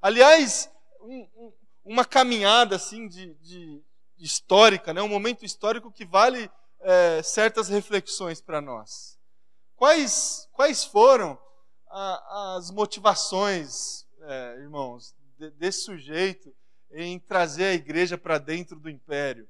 Aliás, 0.00 0.70
um, 1.00 1.28
um, 1.36 1.52
uma 1.84 2.04
caminhada 2.04 2.76
assim 2.76 3.06
de, 3.06 3.34
de, 3.34 3.82
histórica, 4.18 4.92
né? 4.92 5.02
um 5.02 5.08
momento 5.08 5.44
histórico 5.44 5.92
que 5.92 6.04
vale 6.04 6.50
é, 6.80 7.22
certas 7.22 7.68
reflexões 7.68 8.40
para 8.40 8.60
nós. 8.60 9.11
Quais, 9.82 10.48
quais 10.52 10.84
foram 10.84 11.36
a, 11.90 12.54
as 12.54 12.70
motivações, 12.70 14.06
é, 14.20 14.58
irmãos, 14.60 15.12
de, 15.36 15.50
desse 15.50 15.82
sujeito 15.82 16.54
em 16.92 17.18
trazer 17.18 17.64
a 17.64 17.74
igreja 17.74 18.16
para 18.16 18.38
dentro 18.38 18.78
do 18.78 18.88
império? 18.88 19.48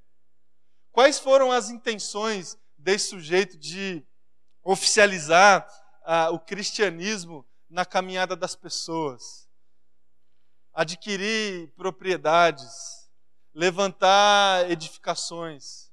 Quais 0.90 1.18
foram 1.18 1.52
as 1.52 1.68
intenções 1.68 2.56
desse 2.78 3.10
sujeito 3.10 3.58
de 3.58 4.02
oficializar 4.64 5.68
o 6.32 6.38
cristianismo 6.38 7.46
na 7.68 7.84
caminhada 7.84 8.34
das 8.34 8.56
pessoas? 8.56 9.46
Adquirir 10.72 11.68
propriedades, 11.76 13.06
levantar 13.52 14.70
edificações. 14.70 15.90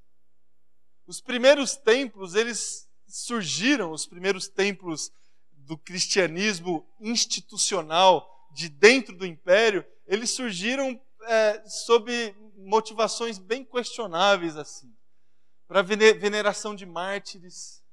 Os 1.06 1.20
primeiros 1.20 1.76
templos, 1.76 2.36
eles 2.36 2.89
surgiram, 3.10 3.92
os 3.92 4.06
primeiros 4.06 4.48
templos 4.48 5.12
do 5.52 5.78
cristianismo 5.78 6.88
institucional 7.00 8.28
de 8.52 8.70
dentro 8.70 9.16
do 9.16 9.26
império, 9.26 9.86
eles 10.08 10.32
surgiram 10.32 11.00
é, 11.24 11.64
sob 11.68 12.36
motivações 12.58 13.38
bem 13.38 13.64
questionáveis 13.64 14.58
assim, 14.58 14.92
para 15.68 15.82
veneração 15.82 16.74
de 16.74 16.86
mártires. 16.86 17.84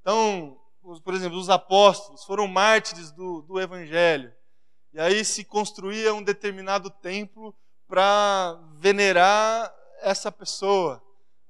Então, 0.00 0.60
por 1.02 1.14
exemplo, 1.14 1.38
os 1.38 1.48
apóstolos 1.48 2.24
foram 2.24 2.46
mártires 2.46 3.10
do, 3.10 3.42
do 3.42 3.60
evangelho. 3.60 4.32
E 4.92 5.00
aí 5.00 5.24
se 5.24 5.44
construía 5.44 6.14
um 6.14 6.22
determinado 6.22 6.88
templo 6.88 7.54
para 7.88 8.58
venerar 8.76 9.74
essa 10.02 10.30
pessoa. 10.30 11.02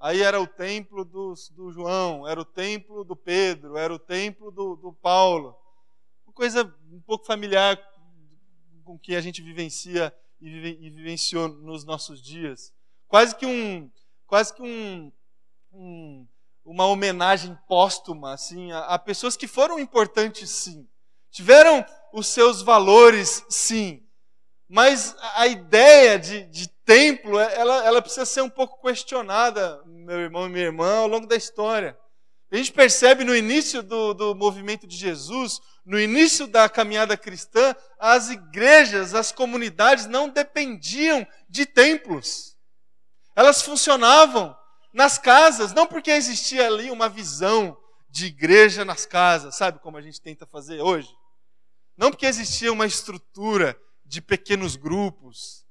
Aí 0.04 0.20
era 0.20 0.38
o 0.38 0.46
templo 0.46 1.02
do, 1.02 1.32
do, 1.52 1.72
João, 1.72 2.28
era 2.28 2.38
o 2.38 2.44
templo 2.44 3.04
do 3.04 3.16
Pedro, 3.16 3.78
era 3.78 3.90
o 3.90 3.98
templo 3.98 4.50
do, 4.50 4.76
do 4.76 4.92
Paulo. 4.92 5.56
Uma 6.26 6.34
coisa 6.34 6.62
um 6.92 7.00
pouco 7.00 7.24
familiar 7.24 7.80
com 8.84 8.98
que 8.98 9.16
a 9.16 9.20
gente 9.22 9.40
vivencia 9.40 10.14
e, 10.38 10.50
vive, 10.50 10.78
e 10.78 10.90
vivenciou 10.90 11.48
nos 11.48 11.86
nossos 11.86 12.20
dias. 12.20 12.70
Quase 13.08 13.34
que 13.34 13.46
um, 13.46 13.90
quase 14.26 14.52
que 14.52 14.60
um, 14.60 15.10
um 15.72 16.28
uma 16.62 16.84
homenagem 16.86 17.58
póstuma 17.66 18.34
assim 18.34 18.72
a, 18.72 18.80
a 18.80 18.98
pessoas 18.98 19.38
que 19.38 19.46
foram 19.46 19.78
importantes, 19.78 20.50
sim, 20.50 20.86
tiveram 21.30 21.82
os 22.12 22.26
seus 22.26 22.60
valores, 22.60 23.42
sim, 23.48 24.06
mas 24.68 25.16
a 25.34 25.46
ideia 25.46 26.18
de, 26.18 26.44
de 26.44 26.73
templo, 26.84 27.38
ela, 27.38 27.84
ela 27.84 28.02
precisa 28.02 28.26
ser 28.26 28.42
um 28.42 28.50
pouco 28.50 28.80
questionada, 28.80 29.82
meu 29.86 30.20
irmão 30.20 30.46
e 30.46 30.50
minha 30.50 30.64
irmã, 30.64 30.98
ao 30.98 31.08
longo 31.08 31.26
da 31.26 31.36
história. 31.36 31.98
A 32.50 32.56
gente 32.56 32.72
percebe 32.72 33.24
no 33.24 33.34
início 33.34 33.82
do, 33.82 34.14
do 34.14 34.34
movimento 34.34 34.86
de 34.86 34.96
Jesus, 34.96 35.60
no 35.84 35.98
início 35.98 36.46
da 36.46 36.68
caminhada 36.68 37.16
cristã, 37.16 37.74
as 37.98 38.30
igrejas, 38.30 39.14
as 39.14 39.32
comunidades 39.32 40.06
não 40.06 40.28
dependiam 40.28 41.26
de 41.48 41.66
templos. 41.66 42.56
Elas 43.34 43.60
funcionavam 43.60 44.56
nas 44.92 45.18
casas, 45.18 45.72
não 45.72 45.86
porque 45.86 46.10
existia 46.10 46.66
ali 46.66 46.90
uma 46.90 47.08
visão 47.08 47.76
de 48.08 48.26
igreja 48.26 48.84
nas 48.84 49.04
casas, 49.04 49.56
sabe 49.56 49.80
como 49.80 49.96
a 49.96 50.00
gente 50.00 50.20
tenta 50.20 50.46
fazer 50.46 50.80
hoje? 50.80 51.08
Não 51.96 52.10
porque 52.10 52.26
existia 52.26 52.72
uma 52.72 52.86
estrutura 52.86 53.76
de 54.04 54.20
pequenos 54.20 54.76
grupos. 54.76 55.63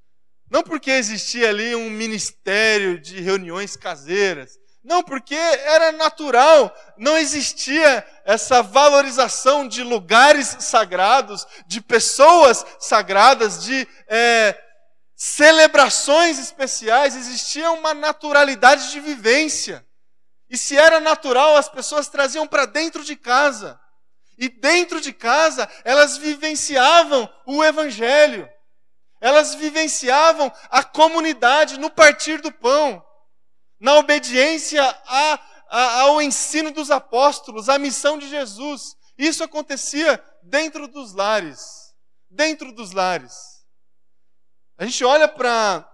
Não 0.50 0.62
porque 0.62 0.90
existia 0.90 1.48
ali 1.48 1.74
um 1.74 1.90
ministério 1.90 3.00
de 3.00 3.20
reuniões 3.20 3.76
caseiras. 3.76 4.58
Não, 4.84 5.02
porque 5.02 5.34
era 5.34 5.92
natural, 5.92 6.70
não 6.98 7.16
existia 7.16 8.06
essa 8.22 8.62
valorização 8.62 9.66
de 9.66 9.82
lugares 9.82 10.56
sagrados, 10.60 11.46
de 11.66 11.80
pessoas 11.80 12.64
sagradas, 12.78 13.64
de 13.64 13.88
é, 14.06 14.54
celebrações 15.16 16.38
especiais, 16.38 17.16
existia 17.16 17.70
uma 17.70 17.94
naturalidade 17.94 18.90
de 18.90 19.00
vivência. 19.00 19.82
E 20.50 20.58
se 20.58 20.76
era 20.76 21.00
natural, 21.00 21.56
as 21.56 21.68
pessoas 21.68 22.08
traziam 22.08 22.46
para 22.46 22.66
dentro 22.66 23.02
de 23.02 23.16
casa. 23.16 23.80
E 24.36 24.48
dentro 24.48 25.00
de 25.00 25.14
casa, 25.14 25.66
elas 25.82 26.18
vivenciavam 26.18 27.26
o 27.46 27.64
Evangelho. 27.64 28.46
Elas 29.24 29.54
vivenciavam 29.54 30.52
a 30.68 30.84
comunidade 30.84 31.80
no 31.80 31.90
partir 31.90 32.42
do 32.42 32.52
pão, 32.52 33.02
na 33.80 33.94
obediência 33.94 34.82
a, 35.06 35.40
a, 35.70 36.00
ao 36.02 36.20
ensino 36.20 36.70
dos 36.70 36.90
apóstolos, 36.90 37.70
à 37.70 37.78
missão 37.78 38.18
de 38.18 38.28
Jesus. 38.28 38.94
Isso 39.16 39.42
acontecia 39.42 40.22
dentro 40.42 40.86
dos 40.86 41.14
lares. 41.14 41.94
Dentro 42.28 42.70
dos 42.70 42.92
lares. 42.92 43.64
A 44.76 44.84
gente 44.84 45.02
olha 45.02 45.26
para 45.26 45.88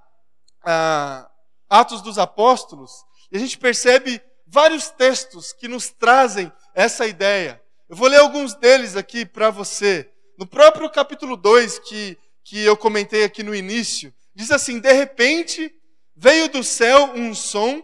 Atos 1.68 2.02
dos 2.02 2.18
Apóstolos 2.18 2.90
e 3.30 3.36
a 3.36 3.38
gente 3.38 3.56
percebe 3.56 4.20
vários 4.44 4.90
textos 4.90 5.52
que 5.52 5.68
nos 5.68 5.88
trazem 5.88 6.52
essa 6.74 7.06
ideia. 7.06 7.62
Eu 7.88 7.94
vou 7.94 8.08
ler 8.08 8.18
alguns 8.18 8.54
deles 8.54 8.96
aqui 8.96 9.24
para 9.24 9.50
você. 9.50 10.12
No 10.36 10.48
próprio 10.48 10.90
capítulo 10.90 11.36
2, 11.36 11.78
que, 11.78 12.18
que 12.50 12.58
eu 12.64 12.76
comentei 12.76 13.22
aqui 13.22 13.44
no 13.44 13.54
início, 13.54 14.12
diz 14.34 14.50
assim: 14.50 14.80
De 14.80 14.92
repente 14.92 15.72
veio 16.16 16.48
do 16.48 16.64
céu 16.64 17.12
um 17.14 17.32
som, 17.32 17.80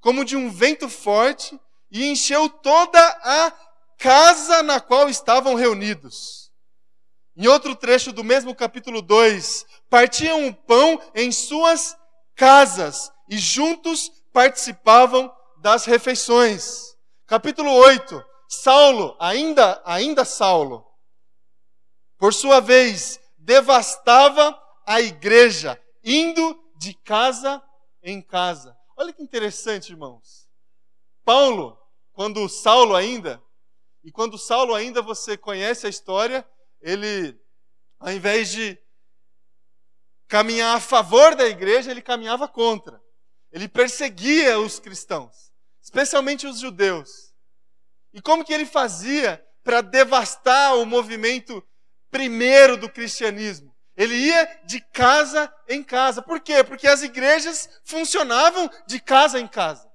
como 0.00 0.24
de 0.24 0.36
um 0.36 0.48
vento 0.48 0.88
forte, 0.88 1.58
e 1.90 2.06
encheu 2.06 2.48
toda 2.48 3.00
a 3.24 3.52
casa 3.98 4.62
na 4.62 4.78
qual 4.78 5.08
estavam 5.08 5.56
reunidos. 5.56 6.48
Em 7.36 7.48
outro 7.48 7.74
trecho 7.74 8.12
do 8.12 8.22
mesmo 8.22 8.54
capítulo 8.54 9.02
2, 9.02 9.66
partiam 9.90 10.46
o 10.46 10.54
pão 10.54 11.02
em 11.12 11.32
suas 11.32 11.96
casas 12.36 13.10
e 13.28 13.36
juntos 13.36 14.12
participavam 14.32 15.28
das 15.60 15.86
refeições. 15.86 16.94
Capítulo 17.26 17.72
8, 17.72 18.24
Saulo, 18.48 19.16
ainda, 19.18 19.82
ainda 19.84 20.24
Saulo, 20.24 20.86
por 22.16 22.32
sua 22.32 22.60
vez, 22.60 23.18
devastava 23.44 24.58
a 24.86 25.00
igreja, 25.00 25.80
indo 26.02 26.58
de 26.78 26.94
casa 26.94 27.62
em 28.02 28.20
casa. 28.20 28.76
Olha 28.96 29.12
que 29.12 29.22
interessante, 29.22 29.90
irmãos. 29.90 30.48
Paulo, 31.24 31.78
quando 32.12 32.48
Saulo 32.48 32.94
ainda, 32.94 33.42
e 34.02 34.10
quando 34.10 34.38
Saulo 34.38 34.74
ainda 34.74 35.02
você 35.02 35.36
conhece 35.36 35.86
a 35.86 35.90
história, 35.90 36.46
ele, 36.80 37.38
ao 37.98 38.12
invés 38.12 38.50
de 38.50 38.78
caminhar 40.26 40.76
a 40.76 40.80
favor 40.80 41.34
da 41.34 41.46
igreja, 41.46 41.90
ele 41.90 42.02
caminhava 42.02 42.48
contra. 42.48 43.02
Ele 43.52 43.68
perseguia 43.68 44.58
os 44.58 44.78
cristãos, 44.78 45.52
especialmente 45.82 46.46
os 46.46 46.60
judeus. 46.60 47.32
E 48.12 48.20
como 48.20 48.44
que 48.44 48.52
ele 48.52 48.66
fazia 48.66 49.44
para 49.62 49.80
devastar 49.80 50.76
o 50.76 50.84
movimento 50.84 51.66
primeiro 52.14 52.76
do 52.76 52.88
cristianismo? 52.88 53.74
Ele 53.96 54.14
ia 54.14 54.60
de 54.64 54.80
casa 54.80 55.52
em 55.68 55.82
casa. 55.82 56.22
Por 56.22 56.38
quê? 56.38 56.62
Porque 56.62 56.86
as 56.86 57.02
igrejas 57.02 57.68
funcionavam 57.84 58.70
de 58.86 59.00
casa 59.00 59.40
em 59.40 59.48
casa. 59.48 59.90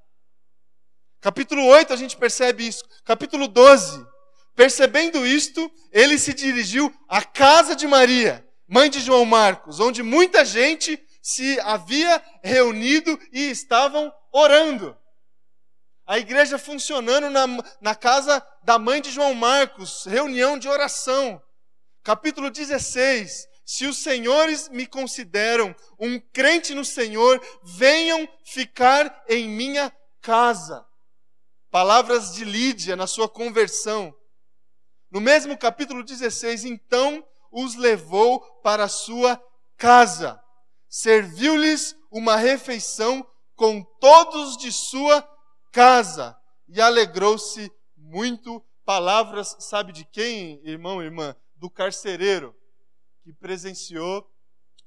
Capítulo 1.22 1.66
8 1.66 1.94
a 1.94 1.96
gente 1.96 2.18
percebe 2.18 2.68
isso. 2.68 2.84
Capítulo 3.06 3.48
12. 3.48 4.06
Percebendo 4.54 5.26
isto, 5.26 5.72
ele 5.94 6.20
se 6.20 6.34
dirigiu 6.34 6.94
à 7.08 7.22
casa 7.22 7.74
de 7.74 7.88
Maria, 7.88 8.46
mãe 8.68 8.90
de 8.90 9.00
João 9.00 9.24
Marcos, 9.24 9.80
onde 9.80 10.04
muita 10.04 10.44
gente 10.44 11.02
se 11.22 11.58
havia 11.62 12.22
reunido 12.44 13.18
e 13.32 13.50
estavam 13.50 14.14
orando 14.34 14.94
a 16.06 16.18
igreja 16.18 16.58
funcionando 16.58 17.30
na, 17.30 17.46
na 17.80 17.96
casa 17.96 18.46
da 18.64 18.78
mãe 18.78 19.00
de 19.00 19.10
João 19.10 19.34
Marcos, 19.36 20.06
reunião 20.06 20.58
de 20.58 20.68
oração. 20.68 21.42
Capítulo 22.04 22.50
16. 22.50 23.48
Se 23.66 23.86
os 23.86 23.98
senhores 23.98 24.68
me 24.70 24.88
consideram 24.88 25.76
um 26.00 26.20
crente 26.20 26.74
no 26.74 26.84
Senhor, 26.84 27.40
venham 27.64 28.28
ficar 28.44 29.24
em 29.28 29.48
minha 29.48 29.94
casa. 30.22 30.86
palavras 31.72 32.34
de 32.34 32.44
Lídia 32.44 32.96
na 32.96 33.06
sua 33.06 33.30
conversão. 33.30 34.12
No 35.12 35.22
mesmo 35.22 35.56
capítulo 35.56 36.04
16, 36.04 36.66
então 36.66 37.24
os 37.52 37.76
levou 37.76 38.40
para 38.64 38.86
a 38.86 38.90
sua 38.90 39.40
casa, 39.78 40.40
serviu-lhes 40.88 41.96
uma 42.12 42.36
refeição 42.36 43.26
com 43.56 43.84
todos 44.00 44.58
de 44.58 44.72
sua 44.72 45.28
casa 45.72 46.36
e 46.68 46.82
alegrou-se 46.82 47.72
muito. 47.96 48.64
Palavras, 48.84 49.56
sabe 49.60 49.92
de 49.94 50.04
quem, 50.06 50.60
irmão 50.64 51.02
e 51.02 51.06
irmã? 51.06 51.36
Do 51.60 51.70
carcereiro 51.70 52.56
que 53.22 53.32
presenciou 53.32 54.28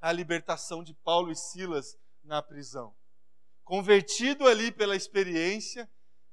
a 0.01 0.11
libertação 0.11 0.83
de 0.83 0.93
Paulo 0.95 1.31
e 1.31 1.37
Silas 1.37 1.97
na 2.25 2.43
prisão. 2.43 2.93
Convertido 3.63 4.49
ali 4.49 4.73
pela 4.73 4.97
experiência, 4.97 5.89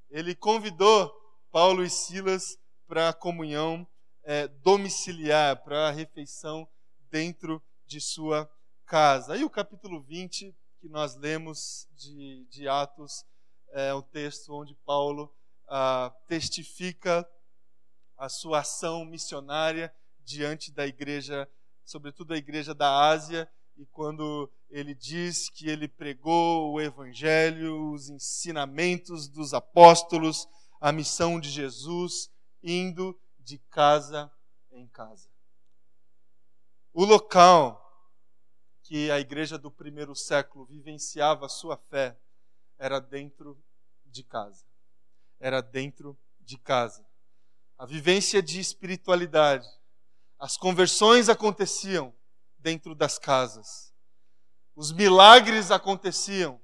ele 0.10 0.34
convidou 0.34 1.14
Paulo 1.52 1.84
e 1.84 1.90
Silas 1.90 2.58
para 2.88 3.10
a 3.10 3.14
comunhão 3.14 3.88
é, 4.24 4.48
domiciliar, 4.48 5.64
para 5.64 5.90
a 5.90 5.92
refeição 5.92 6.68
dentro 7.12 7.62
de 7.86 8.02
sua 8.02 8.50
casa. 8.86 9.34
Aí 9.34 9.44
o 9.44 9.50
capítulo 9.50 10.02
20 10.02 10.56
que 10.80 10.88
nós 10.88 11.16
lemos 11.16 11.88
de, 11.92 12.48
de 12.50 12.68
Atos 12.68 13.26
é 13.72 13.94
um 13.94 14.02
texto 14.02 14.54
onde 14.54 14.74
Paulo 14.86 15.32
ah, 15.68 16.12
testifica 16.28 17.30
a 18.18 18.30
sua 18.30 18.60
ação 18.60 19.06
missionária 19.06 19.94
diante 20.30 20.72
da 20.72 20.86
igreja, 20.86 21.50
sobretudo 21.84 22.34
a 22.34 22.38
igreja 22.38 22.76
da 22.76 23.10
Ásia, 23.10 23.50
e 23.76 23.86
quando 23.88 24.52
ele 24.70 24.94
diz 24.94 25.50
que 25.50 25.68
ele 25.68 25.88
pregou 25.88 26.72
o 26.72 26.80
evangelho, 26.80 27.92
os 27.92 28.10
ensinamentos 28.10 29.28
dos 29.28 29.56
apóstolos, 29.56 30.48
a 30.80 30.92
missão 30.92 31.40
de 31.40 31.50
Jesus, 31.50 32.30
indo 32.62 33.20
de 33.40 33.58
casa 33.72 34.32
em 34.72 34.88
casa. 34.88 35.28
O 36.94 37.06
local 37.06 37.84
que 38.84 39.10
a 39.10 39.20
igreja 39.20 39.58
do 39.58 39.72
primeiro 39.72 40.16
século 40.16 40.66
vivenciava 40.66 41.48
a 41.48 41.50
sua 41.50 41.76
fé 41.76 42.16
era 42.78 43.00
dentro 43.00 43.58
de 44.06 44.24
casa. 44.24 44.66
Era 45.40 45.62
dentro 45.62 46.16
de 46.40 46.58
casa. 46.58 47.04
A 47.78 47.86
vivência 47.86 48.44
de 48.44 48.60
espiritualidade, 48.60 49.66
as 50.40 50.56
conversões 50.56 51.28
aconteciam 51.28 52.14
dentro 52.58 52.96
das 52.96 53.20
casas. 53.20 53.94
Os 54.74 54.94
milagres 54.94 55.70
aconteciam 55.70 56.62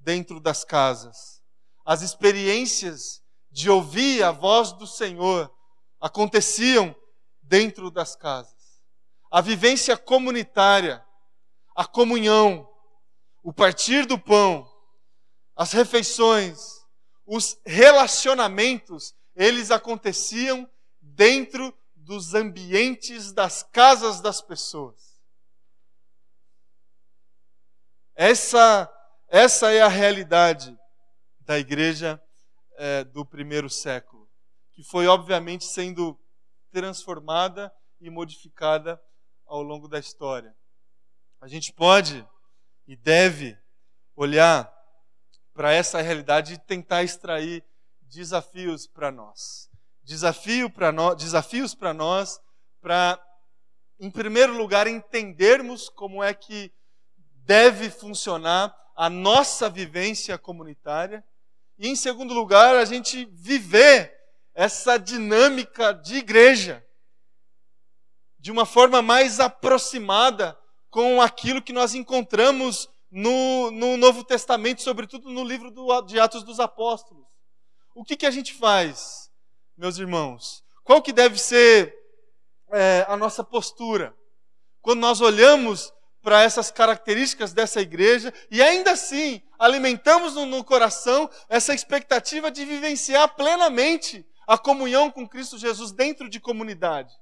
dentro 0.00 0.40
das 0.40 0.64
casas. 0.64 1.42
As 1.84 2.00
experiências 2.00 3.22
de 3.50 3.68
ouvir 3.68 4.22
a 4.22 4.32
voz 4.32 4.72
do 4.72 4.86
Senhor 4.86 5.54
aconteciam 6.00 6.96
dentro 7.42 7.90
das 7.90 8.16
casas. 8.16 8.56
A 9.30 9.42
vivência 9.42 9.94
comunitária, 9.94 11.04
a 11.76 11.84
comunhão, 11.84 12.66
o 13.42 13.52
partir 13.52 14.06
do 14.06 14.18
pão, 14.18 14.66
as 15.54 15.72
refeições, 15.72 16.58
os 17.26 17.58
relacionamentos, 17.66 19.14
eles 19.36 19.70
aconteciam 19.70 20.68
dentro 21.00 21.74
dos 22.08 22.32
ambientes 22.32 23.34
das 23.34 23.62
casas 23.62 24.22
das 24.22 24.40
pessoas. 24.40 25.20
Essa, 28.14 28.90
essa 29.28 29.70
é 29.70 29.82
a 29.82 29.88
realidade 29.88 30.74
da 31.40 31.58
igreja 31.58 32.18
é, 32.78 33.04
do 33.04 33.26
primeiro 33.26 33.68
século, 33.68 34.26
que 34.72 34.82
foi 34.82 35.06
obviamente 35.06 35.66
sendo 35.66 36.18
transformada 36.70 37.70
e 38.00 38.08
modificada 38.08 38.98
ao 39.44 39.62
longo 39.62 39.86
da 39.86 39.98
história. 39.98 40.56
A 41.42 41.46
gente 41.46 41.74
pode 41.74 42.26
e 42.86 42.96
deve 42.96 43.54
olhar 44.16 44.74
para 45.52 45.74
essa 45.74 46.00
realidade 46.00 46.54
e 46.54 46.58
tentar 46.58 47.02
extrair 47.02 47.62
desafios 48.00 48.86
para 48.86 49.12
nós. 49.12 49.67
Desafio 50.08 50.70
para 50.70 50.90
nós, 50.90 51.16
desafios 51.16 51.74
para 51.74 51.92
nós 51.92 52.40
para 52.80 53.22
em 54.00 54.10
primeiro 54.10 54.56
lugar 54.56 54.86
entendermos 54.86 55.90
como 55.90 56.24
é 56.24 56.32
que 56.32 56.72
deve 57.44 57.90
funcionar 57.90 58.74
a 58.96 59.10
nossa 59.10 59.68
vivência 59.68 60.38
comunitária. 60.38 61.22
E, 61.78 61.88
em 61.88 61.94
segundo 61.94 62.32
lugar, 62.32 62.74
a 62.74 62.86
gente 62.86 63.26
viver 63.34 64.10
essa 64.54 64.96
dinâmica 64.96 65.92
de 65.92 66.16
igreja 66.16 66.82
de 68.38 68.50
uma 68.50 68.64
forma 68.64 69.02
mais 69.02 69.40
aproximada 69.40 70.58
com 70.88 71.20
aquilo 71.20 71.60
que 71.60 71.72
nós 71.74 71.94
encontramos 71.94 72.88
no, 73.10 73.70
no 73.72 73.98
Novo 73.98 74.24
Testamento, 74.24 74.80
sobretudo 74.80 75.28
no 75.28 75.44
livro 75.44 75.70
do, 75.70 76.00
de 76.00 76.18
Atos 76.18 76.42
dos 76.42 76.58
Apóstolos. 76.58 77.26
O 77.94 78.02
que, 78.02 78.16
que 78.16 78.24
a 78.24 78.30
gente 78.30 78.54
faz, 78.54 79.27
meus 79.78 79.96
irmãos? 79.96 80.64
Qual 80.82 81.00
que 81.00 81.12
deve 81.12 81.38
ser 81.38 81.94
é, 82.72 83.06
a 83.08 83.16
nossa 83.16 83.44
postura? 83.44 84.14
Quando 84.82 85.00
nós 85.00 85.20
olhamos 85.20 85.92
para 86.20 86.42
essas 86.42 86.70
características 86.70 87.52
dessa 87.52 87.80
igreja 87.80 88.34
e 88.50 88.60
ainda 88.60 88.90
assim 88.90 89.40
alimentamos 89.58 90.34
no, 90.34 90.44
no, 90.46 90.64
coração 90.64 91.30
essa 91.48 91.72
expectativa 91.72 92.50
de 92.50 92.64
vivenciar 92.64 93.34
plenamente 93.36 94.26
a 94.46 94.58
comunhão 94.58 95.10
com 95.10 95.28
Cristo 95.28 95.56
Jesus 95.56 95.92
dentro 95.92 96.28
de 96.28 96.40
comunidade. 96.40 97.14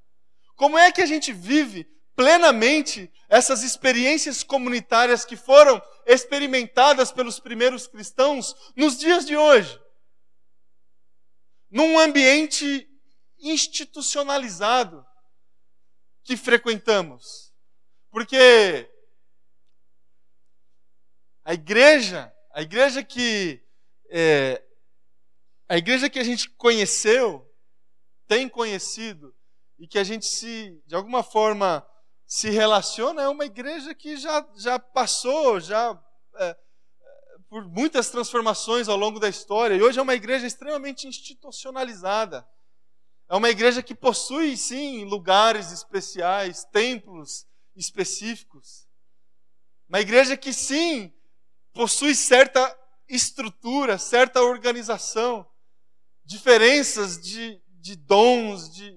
Como 0.54 0.78
é 0.78 0.90
que 0.90 1.02
a 1.02 1.06
gente 1.06 1.32
vive 1.32 1.86
plenamente 2.14 3.12
essas 3.28 3.62
experiências 3.62 4.42
comunitárias 4.42 5.24
que 5.24 5.36
foram 5.36 5.82
experimentadas 6.06 7.12
pelos 7.12 7.38
primeiros 7.38 7.86
cristãos 7.86 8.56
nos 8.74 8.96
dias 8.98 9.26
de 9.26 9.36
hoje? 9.36 9.78
Num 11.70 11.98
ambiente 11.98 12.88
institucionalizado 13.38 15.04
que 16.24 16.36
frequentamos. 16.36 17.52
Porque 18.10 18.90
a 21.44 21.54
igreja, 21.54 22.32
a 22.52 22.62
igreja 22.62 23.02
que 23.02 23.62
é, 24.10 24.62
a 25.68 25.76
igreja 25.76 26.08
que 26.08 26.18
a 26.18 26.24
gente 26.24 26.48
conheceu, 26.50 27.44
tem 28.28 28.48
conhecido 28.48 29.34
e 29.78 29.86
que 29.86 29.98
a 29.98 30.04
gente 30.04 30.26
se, 30.26 30.80
de 30.86 30.94
alguma 30.94 31.22
forma, 31.22 31.86
se 32.26 32.50
relaciona 32.50 33.22
é 33.22 33.28
uma 33.28 33.44
igreja 33.44 33.94
que 33.94 34.16
já, 34.16 34.46
já 34.56 34.78
passou, 34.78 35.60
já 35.60 36.00
é, 36.36 36.56
por 37.48 37.66
muitas 37.66 38.10
transformações 38.10 38.88
ao 38.88 38.96
longo 38.96 39.20
da 39.20 39.28
história 39.28 39.74
e 39.74 39.82
hoje 39.82 39.98
é 39.98 40.02
uma 40.02 40.14
igreja 40.14 40.46
extremamente 40.46 41.06
institucionalizada. 41.06 42.46
É 43.28 43.34
uma 43.34 43.50
igreja 43.50 43.82
que 43.82 43.94
possui, 43.94 44.56
sim, 44.56 45.04
lugares 45.04 45.72
especiais, 45.72 46.64
templos 46.64 47.46
específicos. 47.74 48.86
Uma 49.88 50.00
igreja 50.00 50.36
que, 50.36 50.52
sim, 50.52 51.12
possui 51.72 52.14
certa 52.14 52.76
estrutura, 53.08 53.98
certa 53.98 54.42
organização, 54.42 55.46
diferenças 56.24 57.20
de, 57.20 57.60
de 57.80 57.96
dons, 57.96 58.72
de 58.72 58.96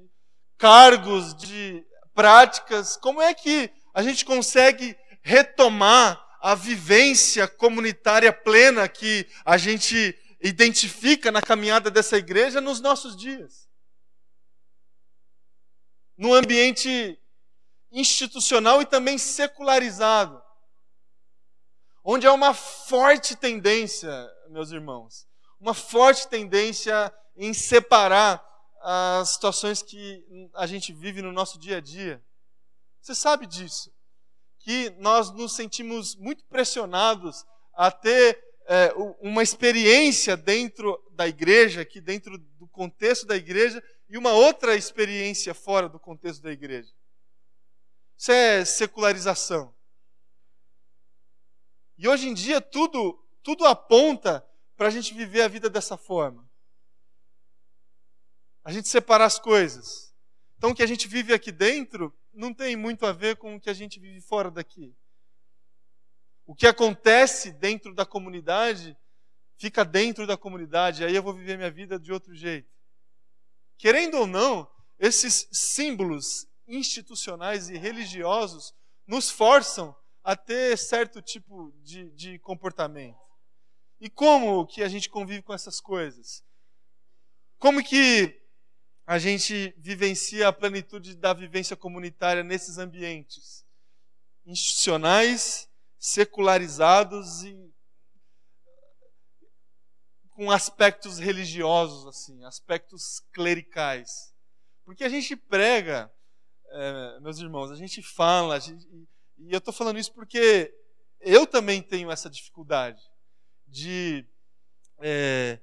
cargos, 0.58 1.36
de 1.36 1.84
práticas. 2.14 2.98
Como 2.98 3.22
é 3.22 3.34
que 3.34 3.72
a 3.94 4.04
gente 4.04 4.26
consegue 4.26 4.96
retomar 5.22 6.24
a 6.40 6.56
vivência 6.56 7.48
comunitária 7.48 8.32
plena 8.32 8.88
que 8.88 9.28
a 9.44 9.58
gente 9.58 10.18
identifica 10.42 11.32
na 11.32 11.42
caminhada 11.42 11.92
dessa 11.92 12.18
igreja 12.18 12.62
nos 12.62 12.80
nossos 12.80 13.16
dias? 13.16 13.68
No 16.18 16.34
ambiente 16.34 17.20
institucional 17.92 18.82
e 18.82 18.86
também 18.86 19.18
secularizado 19.18 20.42
onde 22.04 22.26
há 22.26 22.34
uma 22.34 22.54
forte 22.56 23.36
tendência, 23.36 24.10
meus 24.50 24.72
irmãos, 24.72 25.28
uma 25.60 25.74
forte 25.74 26.28
tendência 26.28 27.14
em 27.36 27.54
separar 27.54 28.44
as 28.82 29.30
situações 29.30 29.84
que 29.84 30.50
a 30.56 30.66
gente 30.66 30.94
vive 30.94 31.22
no 31.22 31.32
nosso 31.32 31.60
dia 31.60 31.78
a 31.78 31.82
dia. 31.82 32.24
Você 33.02 33.14
sabe 33.14 33.46
disso, 33.46 33.94
que 34.60 34.90
nós 35.00 35.32
nos 35.32 35.56
sentimos 35.56 36.16
muito 36.16 36.44
pressionados 36.46 37.46
a 37.74 37.90
ter 37.90 38.44
é, 38.68 38.94
uma 39.22 39.42
experiência 39.42 40.38
dentro 40.38 41.02
da 41.12 41.28
igreja, 41.28 41.82
aqui 41.82 42.00
dentro 42.00 42.38
do 42.38 42.68
contexto 42.68 43.26
da 43.26 43.36
igreja, 43.36 43.84
e 44.08 44.18
uma 44.18 44.32
outra 44.32 44.76
experiência 44.76 45.54
fora 45.54 45.88
do 45.88 46.00
contexto 46.00 46.44
da 46.44 46.52
igreja. 46.52 46.94
Isso 48.18 48.32
é 48.32 48.66
secularização. 48.66 49.74
E 51.98 52.08
hoje 52.08 52.28
em 52.28 52.34
dia 52.34 52.62
tudo, 52.62 53.18
tudo 53.42 53.66
aponta 53.66 54.46
para 54.76 54.88
a 54.88 54.92
gente 54.92 55.14
viver 55.14 55.42
a 55.42 55.48
vida 55.48 55.70
dessa 55.70 55.98
forma. 55.98 56.48
a 58.64 58.72
gente 58.72 58.88
separar 58.88 59.26
as 59.26 59.40
coisas. 59.40 60.14
Então, 60.58 60.72
o 60.72 60.76
que 60.76 60.84
a 60.84 60.88
gente 60.88 61.08
vive 61.08 61.34
aqui 61.34 61.52
dentro 61.52 62.14
não 62.34 62.54
tem 62.54 62.76
muito 62.76 63.06
a 63.06 63.12
ver 63.12 63.38
com 63.38 63.56
o 63.56 63.60
que 63.60 63.70
a 63.70 63.74
gente 63.74 64.00
vive 64.00 64.22
fora 64.22 64.50
daqui. 64.50 64.96
O 66.46 66.56
que 66.56 66.68
acontece 66.68 67.52
dentro 67.52 67.94
da 67.94 68.06
comunidade 68.06 68.98
fica 69.60 69.84
dentro 69.84 70.26
da 70.26 70.38
comunidade, 70.38 71.04
aí 71.04 71.14
eu 71.14 71.22
vou 71.22 71.34
viver 71.34 71.58
minha 71.58 71.70
vida 71.70 72.00
de 72.00 72.14
outro 72.14 72.34
jeito. 72.34 72.72
Querendo 73.78 74.18
ou 74.18 74.26
não, 74.26 74.70
esses 74.98 75.48
símbolos 75.52 76.48
institucionais 76.66 77.70
e 77.70 77.78
religiosos 77.78 78.74
nos 79.06 79.30
forçam 79.30 79.96
a 80.24 80.36
ter 80.36 80.78
certo 80.78 81.22
tipo 81.22 81.74
de, 81.84 82.10
de 82.12 82.40
comportamento. 82.40 83.20
E 84.00 84.10
como 84.10 84.66
que 84.66 84.82
a 84.82 84.88
gente 84.88 85.10
convive 85.10 85.42
com 85.42 85.54
essas 85.54 85.82
coisas? 85.82 86.44
Como 87.58 87.84
que 87.84 88.40
a 89.10 89.18
gente 89.18 89.74
vivencia 89.76 90.48
a 90.48 90.54
plenitude 90.54 91.16
da 91.16 91.34
vivência 91.34 91.76
comunitária 91.76 92.44
nesses 92.44 92.78
ambientes 92.78 93.66
institucionais, 94.46 95.68
secularizados 95.98 97.42
e 97.42 97.74
com 100.30 100.52
aspectos 100.52 101.18
religiosos, 101.18 102.06
assim, 102.06 102.46
aspectos 102.46 103.20
clericais. 103.34 104.32
Porque 104.86 105.04
a 105.04 105.10
gente 105.10 105.36
prega, 105.36 106.14
é, 106.68 107.20
meus 107.20 107.40
irmãos, 107.40 107.72
a 107.72 107.76
gente 107.76 108.04
fala, 108.04 108.58
a 108.58 108.60
gente, 108.60 108.86
e 109.40 109.52
eu 109.52 109.58
estou 109.58 109.74
falando 109.74 109.98
isso 109.98 110.14
porque 110.14 110.72
eu 111.20 111.48
também 111.48 111.82
tenho 111.82 112.12
essa 112.12 112.30
dificuldade 112.30 113.02
de 113.66 114.24
é, 115.00 115.58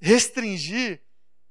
restringir 0.00 1.04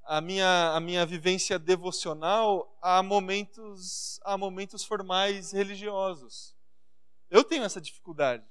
a 0.06 0.22
minha, 0.22 0.72
a 0.74 0.80
minha 0.80 1.06
vivência 1.06 1.58
devocional 1.58 2.78
a 2.82 3.02
momentos, 3.02 4.20
a 4.24 4.38
momentos 4.38 4.86
formais 4.86 5.52
religiosos. 5.52 6.56
Eu 7.30 7.44
tenho 7.44 7.64
essa 7.64 7.82
dificuldade 7.82 8.46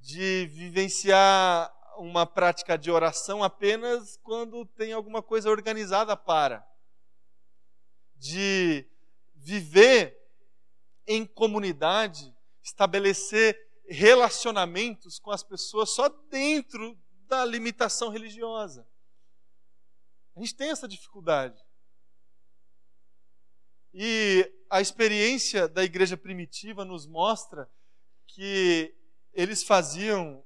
de 0.00 0.46
vivenciar 0.46 1.74
uma 1.98 2.24
prática 2.24 2.78
de 2.78 2.90
oração 2.90 3.42
apenas 3.42 4.16
quando 4.22 4.64
tem 4.64 4.92
alguma 4.92 5.20
coisa 5.20 5.50
organizada 5.50 6.16
para. 6.16 6.64
De 8.14 8.86
viver 9.34 10.16
em 11.06 11.26
comunidade, 11.26 12.32
estabelecer 12.62 13.58
relacionamentos 13.88 15.18
com 15.18 15.30
as 15.30 15.42
pessoas 15.42 15.90
só 15.90 16.08
dentro 16.08 16.96
da 17.26 17.44
limitação 17.44 18.10
religiosa. 18.10 18.86
A 20.36 20.40
gente 20.40 20.54
tem 20.54 20.70
essa 20.70 20.86
dificuldade. 20.86 21.58
E 23.94 24.52
a 24.68 24.82
experiência 24.82 25.66
da 25.66 25.82
igreja 25.82 26.16
primitiva 26.16 26.84
nos 26.84 27.06
mostra 27.06 27.70
que 28.26 28.94
eles 29.32 29.62
faziam, 29.62 30.44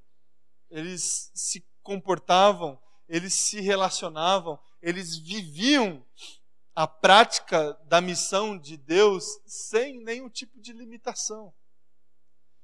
eles 0.70 1.32
se 1.34 1.66
comportavam, 1.82 2.80
eles 3.08 3.34
se 3.34 3.60
relacionavam, 3.60 4.60
eles 4.80 5.16
viviam 5.16 6.06
a 6.76 6.86
prática 6.86 7.72
da 7.86 8.00
missão 8.00 8.56
de 8.56 8.76
Deus 8.76 9.24
sem 9.44 10.00
nenhum 10.04 10.30
tipo 10.30 10.60
de 10.60 10.72
limitação. 10.72 11.52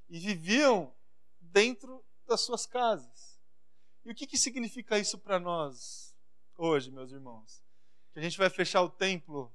E 0.07 0.17
viviam 0.17 0.95
dentro 1.41 2.01
das 2.25 2.39
suas 2.41 2.65
casas. 2.65 3.37
E 4.05 4.11
o 4.11 4.15
que, 4.15 4.25
que 4.25 4.37
significa 4.37 4.97
isso 4.97 5.17
para 5.17 5.37
nós? 5.37 6.06
Hoje, 6.57 6.91
meus 6.91 7.11
irmãos. 7.11 7.63
Que 8.11 8.19
a 8.19 8.21
gente 8.21 8.37
vai 8.37 8.49
fechar 8.49 8.81
o 8.81 8.89
templo 8.89 9.53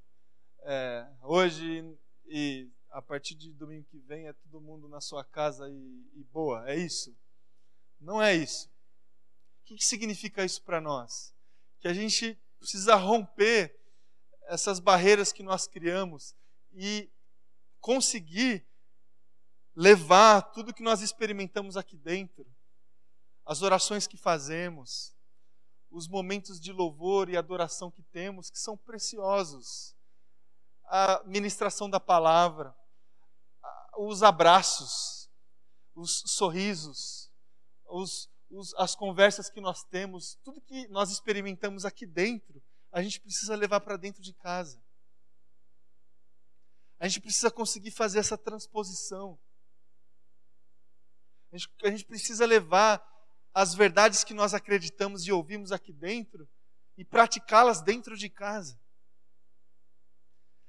é, 0.60 1.06
hoje 1.22 1.98
e 2.26 2.70
a 2.90 3.02
partir 3.02 3.34
de 3.34 3.52
domingo 3.52 3.86
que 3.90 3.98
vem 3.98 4.28
é 4.28 4.32
todo 4.32 4.60
mundo 4.60 4.88
na 4.88 5.00
sua 5.00 5.24
casa 5.24 5.68
e, 5.68 6.10
e 6.14 6.24
boa. 6.24 6.68
É 6.70 6.76
isso? 6.76 7.16
Não 8.00 8.22
é 8.22 8.34
isso. 8.34 8.68
O 8.68 9.64
que, 9.64 9.76
que 9.76 9.84
significa 9.84 10.44
isso 10.44 10.62
para 10.62 10.80
nós? 10.80 11.34
Que 11.80 11.88
a 11.88 11.94
gente 11.94 12.38
precisa 12.58 12.94
romper 12.94 13.76
essas 14.44 14.78
barreiras 14.78 15.32
que 15.32 15.42
nós 15.42 15.66
criamos 15.66 16.36
e 16.72 17.10
conseguir 17.80 18.66
levar 19.74 20.42
tudo 20.52 20.74
que 20.74 20.82
nós 20.82 21.00
experimentamos 21.00 21.76
aqui 21.76 21.96
dentro, 21.96 22.46
as 23.44 23.62
orações 23.62 24.06
que 24.06 24.16
fazemos, 24.16 25.11
os 25.92 26.08
momentos 26.08 26.58
de 26.58 26.72
louvor 26.72 27.28
e 27.28 27.36
adoração 27.36 27.90
que 27.90 28.02
temos, 28.02 28.50
que 28.50 28.58
são 28.58 28.76
preciosos. 28.76 29.94
A 30.86 31.22
ministração 31.24 31.88
da 31.88 32.00
palavra, 32.00 32.74
os 33.96 34.22
abraços, 34.22 35.30
os 35.94 36.22
sorrisos, 36.26 37.30
os, 37.84 38.30
os, 38.50 38.74
as 38.74 38.94
conversas 38.94 39.50
que 39.50 39.60
nós 39.60 39.84
temos, 39.84 40.38
tudo 40.42 40.60
que 40.60 40.88
nós 40.88 41.10
experimentamos 41.10 41.84
aqui 41.84 42.06
dentro, 42.06 42.62
a 42.90 43.02
gente 43.02 43.20
precisa 43.20 43.54
levar 43.54 43.80
para 43.80 43.96
dentro 43.96 44.22
de 44.22 44.32
casa. 44.34 44.82
A 46.98 47.06
gente 47.06 47.20
precisa 47.20 47.50
conseguir 47.50 47.90
fazer 47.90 48.18
essa 48.18 48.38
transposição. 48.38 49.38
A 51.52 51.56
gente, 51.56 51.70
a 51.84 51.90
gente 51.90 52.04
precisa 52.04 52.46
levar 52.46 53.11
as 53.54 53.74
verdades 53.74 54.24
que 54.24 54.34
nós 54.34 54.54
acreditamos 54.54 55.26
e 55.26 55.32
ouvimos 55.32 55.72
aqui 55.72 55.92
dentro 55.92 56.48
e 56.96 57.04
praticá-las 57.04 57.82
dentro 57.82 58.16
de 58.16 58.28
casa. 58.28 58.80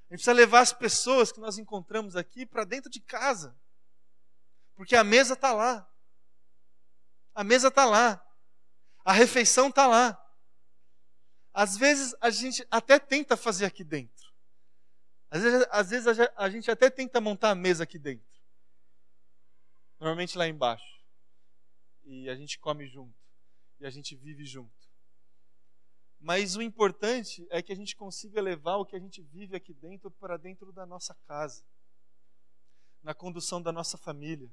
A 0.09 0.13
gente 0.13 0.19
precisa 0.19 0.33
levar 0.33 0.59
as 0.59 0.73
pessoas 0.73 1.31
que 1.31 1.39
nós 1.39 1.57
encontramos 1.57 2.15
aqui 2.15 2.45
para 2.45 2.65
dentro 2.65 2.89
de 2.89 2.99
casa. 2.99 3.57
Porque 4.75 4.95
a 4.95 5.03
mesa 5.03 5.33
está 5.33 5.53
lá. 5.53 5.89
A 7.33 7.43
mesa 7.43 7.69
está 7.69 7.85
lá. 7.85 8.23
A 9.03 9.13
refeição 9.13 9.69
está 9.69 9.87
lá. 9.87 10.19
Às 11.53 11.77
vezes 11.77 12.15
a 12.19 12.29
gente 12.29 12.65
até 12.69 12.99
tenta 12.99 13.37
fazer 13.37 13.65
aqui 13.65 13.83
dentro. 13.83 14.13
Às 15.29 15.41
vezes, 15.41 15.67
às 15.71 15.89
vezes 15.89 16.07
a 16.35 16.49
gente 16.49 16.69
até 16.69 16.89
tenta 16.89 17.19
montar 17.19 17.51
a 17.51 17.55
mesa 17.55 17.83
aqui 17.83 17.97
dentro. 17.97 18.27
Normalmente 19.99 20.37
lá 20.37 20.47
embaixo 20.47 21.02
e 22.05 22.29
a 22.29 22.35
gente 22.35 22.59
come 22.59 22.87
junto 22.87 23.23
e 23.79 23.85
a 23.85 23.89
gente 23.89 24.15
vive 24.15 24.45
junto. 24.45 24.71
Mas 26.19 26.55
o 26.55 26.61
importante 26.61 27.45
é 27.49 27.61
que 27.61 27.73
a 27.73 27.75
gente 27.75 27.95
consiga 27.95 28.41
levar 28.41 28.77
o 28.77 28.85
que 28.85 28.95
a 28.95 28.99
gente 28.99 29.21
vive 29.21 29.57
aqui 29.57 29.73
dentro 29.73 30.09
para 30.09 30.37
dentro 30.37 30.71
da 30.71 30.85
nossa 30.85 31.13
casa, 31.27 31.65
na 33.01 33.13
condução 33.13 33.61
da 33.61 33.73
nossa 33.73 33.97
família. 33.97 34.49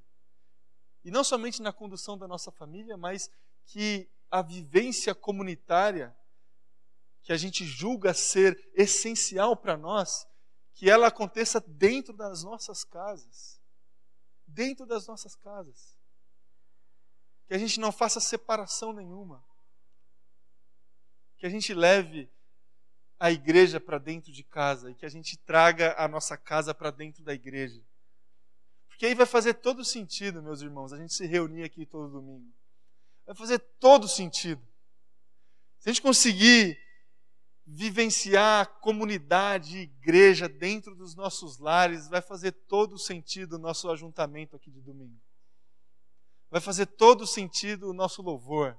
E 1.04 1.10
não 1.12 1.22
somente 1.22 1.62
na 1.62 1.72
condução 1.72 2.18
da 2.18 2.26
nossa 2.26 2.50
família, 2.50 2.96
mas 2.96 3.30
que 3.66 4.10
a 4.28 4.42
vivência 4.42 5.14
comunitária, 5.14 6.14
que 7.22 7.32
a 7.32 7.36
gente 7.36 7.64
julga 7.64 8.12
ser 8.12 8.58
essencial 8.74 9.56
para 9.56 9.76
nós, 9.76 10.26
que 10.74 10.90
ela 10.90 11.06
aconteça 11.06 11.60
dentro 11.60 12.12
das 12.12 12.42
nossas 12.42 12.82
casas. 12.82 13.60
Dentro 14.44 14.84
das 14.84 15.06
nossas 15.06 15.36
casas 15.36 15.99
que 17.50 17.54
a 17.54 17.58
gente 17.58 17.80
não 17.80 17.90
faça 17.90 18.20
separação 18.20 18.92
nenhuma, 18.92 19.44
que 21.36 21.44
a 21.44 21.50
gente 21.50 21.74
leve 21.74 22.30
a 23.18 23.32
igreja 23.32 23.80
para 23.80 23.98
dentro 23.98 24.30
de 24.30 24.44
casa 24.44 24.88
e 24.88 24.94
que 24.94 25.04
a 25.04 25.08
gente 25.08 25.36
traga 25.36 25.96
a 25.98 26.06
nossa 26.06 26.36
casa 26.36 26.72
para 26.72 26.92
dentro 26.92 27.24
da 27.24 27.34
igreja. 27.34 27.82
Porque 28.86 29.04
aí 29.04 29.16
vai 29.16 29.26
fazer 29.26 29.54
todo 29.54 29.84
sentido, 29.84 30.40
meus 30.40 30.62
irmãos, 30.62 30.92
a 30.92 30.96
gente 30.96 31.12
se 31.12 31.26
reunir 31.26 31.64
aqui 31.64 31.84
todo 31.84 32.12
domingo. 32.12 32.54
Vai 33.26 33.34
fazer 33.34 33.58
todo 33.80 34.06
sentido. 34.06 34.62
Se 35.80 35.88
a 35.88 35.92
gente 35.92 36.02
conseguir 36.02 36.78
vivenciar 37.66 38.78
comunidade, 38.78 39.76
igreja 39.76 40.48
dentro 40.48 40.94
dos 40.94 41.16
nossos 41.16 41.58
lares, 41.58 42.06
vai 42.06 42.22
fazer 42.22 42.52
todo 42.52 42.96
sentido 42.96 43.54
o 43.54 43.58
nosso 43.58 43.90
ajuntamento 43.90 44.54
aqui 44.54 44.70
de 44.70 44.80
domingo. 44.80 45.20
Vai 46.50 46.60
fazer 46.60 46.86
todo 46.86 47.26
sentido 47.26 47.88
o 47.88 47.92
nosso 47.92 48.22
louvor. 48.22 48.76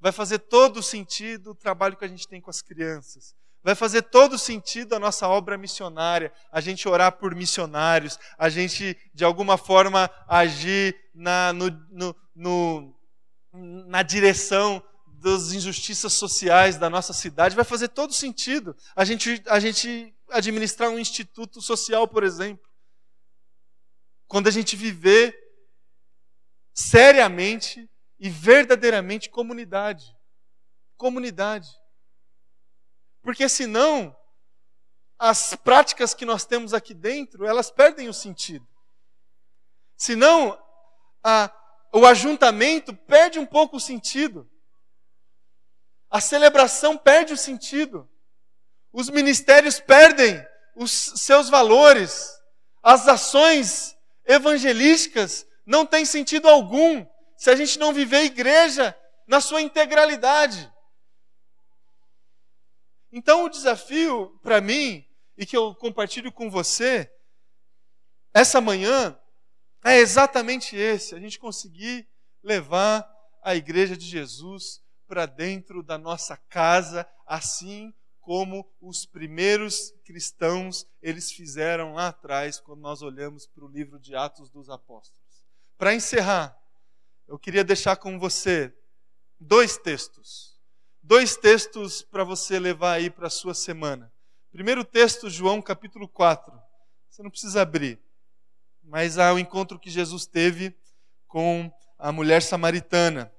Vai 0.00 0.12
fazer 0.12 0.38
todo 0.38 0.82
sentido 0.82 1.50
o 1.50 1.54
trabalho 1.54 1.96
que 1.96 2.04
a 2.04 2.08
gente 2.08 2.28
tem 2.28 2.40
com 2.40 2.50
as 2.50 2.60
crianças. 2.60 3.34
Vai 3.62 3.74
fazer 3.74 4.02
todo 4.02 4.38
sentido 4.38 4.94
a 4.94 4.98
nossa 4.98 5.26
obra 5.26 5.58
missionária, 5.58 6.32
a 6.52 6.60
gente 6.60 6.88
orar 6.88 7.12
por 7.12 7.34
missionários, 7.34 8.18
a 8.38 8.48
gente, 8.48 8.96
de 9.12 9.24
alguma 9.24 9.58
forma, 9.58 10.08
agir 10.28 10.96
na, 11.12 11.52
no, 11.52 11.68
no, 11.90 12.16
no, 12.34 12.94
na 13.52 14.02
direção 14.02 14.82
das 15.20 15.52
injustiças 15.52 16.12
sociais 16.12 16.76
da 16.76 16.88
nossa 16.88 17.12
cidade. 17.12 17.56
Vai 17.56 17.64
fazer 17.64 17.88
todo 17.88 18.12
sentido 18.12 18.76
a 18.94 19.04
gente, 19.04 19.42
a 19.46 19.58
gente 19.58 20.14
administrar 20.30 20.90
um 20.90 20.98
instituto 20.98 21.60
social, 21.60 22.06
por 22.06 22.22
exemplo. 22.22 22.64
Quando 24.28 24.46
a 24.46 24.52
gente 24.52 24.76
viver 24.76 25.47
seriamente 26.90 27.88
e 28.18 28.30
verdadeiramente 28.30 29.28
comunidade. 29.28 30.16
Comunidade. 30.96 31.68
Porque 33.22 33.48
senão 33.48 34.16
as 35.18 35.54
práticas 35.56 36.14
que 36.14 36.24
nós 36.24 36.46
temos 36.46 36.72
aqui 36.72 36.94
dentro, 36.94 37.44
elas 37.44 37.70
perdem 37.70 38.08
o 38.08 38.14
sentido. 38.14 38.66
Senão 39.96 40.58
a, 41.22 41.52
o 41.92 42.06
ajuntamento 42.06 42.94
perde 42.94 43.38
um 43.38 43.46
pouco 43.46 43.76
o 43.76 43.80
sentido. 43.80 44.48
A 46.08 46.20
celebração 46.20 46.96
perde 46.96 47.34
o 47.34 47.36
sentido. 47.36 48.08
Os 48.92 49.10
ministérios 49.10 49.78
perdem 49.78 50.42
os 50.74 50.90
seus 50.90 51.50
valores. 51.50 52.32
As 52.82 53.06
ações 53.06 53.94
evangelísticas 54.24 55.47
não 55.68 55.84
têm 55.84 56.06
sentido 56.06 56.48
algum 56.48 57.06
se 57.36 57.50
a 57.50 57.54
gente 57.54 57.78
não 57.78 57.92
viver 57.92 58.16
a 58.16 58.24
igreja 58.24 58.98
na 59.26 59.38
sua 59.38 59.60
integralidade. 59.60 60.72
Então, 63.12 63.44
o 63.44 63.50
desafio 63.50 64.30
para 64.42 64.62
mim, 64.62 65.04
e 65.36 65.44
que 65.44 65.54
eu 65.54 65.74
compartilho 65.74 66.32
com 66.32 66.50
você, 66.50 67.12
essa 68.32 68.62
manhã, 68.62 69.20
é 69.84 69.98
exatamente 69.98 70.74
esse: 70.74 71.14
a 71.14 71.20
gente 71.20 71.38
conseguir 71.38 72.08
levar 72.42 73.06
a 73.42 73.54
igreja 73.54 73.94
de 73.94 74.06
Jesus 74.06 74.82
para 75.06 75.26
dentro 75.26 75.82
da 75.82 75.98
nossa 75.98 76.34
casa, 76.48 77.06
assim 77.26 77.92
como 78.20 78.66
os 78.80 79.04
primeiros 79.04 79.90
cristãos 80.04 80.86
eles 81.02 81.30
fizeram 81.30 81.92
lá 81.92 82.08
atrás, 82.08 82.58
quando 82.58 82.80
nós 82.80 83.02
olhamos 83.02 83.46
para 83.46 83.64
o 83.64 83.68
livro 83.68 83.98
de 83.98 84.14
Atos 84.14 84.48
dos 84.48 84.70
Apóstolos. 84.70 85.27
Para 85.78 85.94
encerrar, 85.94 86.60
eu 87.28 87.38
queria 87.38 87.62
deixar 87.62 87.94
com 87.94 88.18
você 88.18 88.76
dois 89.38 89.78
textos. 89.78 90.58
Dois 91.00 91.36
textos 91.36 92.02
para 92.02 92.24
você 92.24 92.58
levar 92.58 92.94
aí 92.94 93.08
para 93.08 93.28
a 93.28 93.30
sua 93.30 93.54
semana. 93.54 94.12
Primeiro 94.50 94.84
texto, 94.84 95.30
João 95.30 95.62
capítulo 95.62 96.08
4. 96.08 96.60
Você 97.08 97.22
não 97.22 97.30
precisa 97.30 97.62
abrir, 97.62 98.02
mas 98.82 99.18
há 99.18 99.32
o 99.32 99.38
encontro 99.38 99.78
que 99.78 99.88
Jesus 99.88 100.26
teve 100.26 100.76
com 101.28 101.72
a 101.96 102.10
mulher 102.10 102.42
samaritana. 102.42 103.32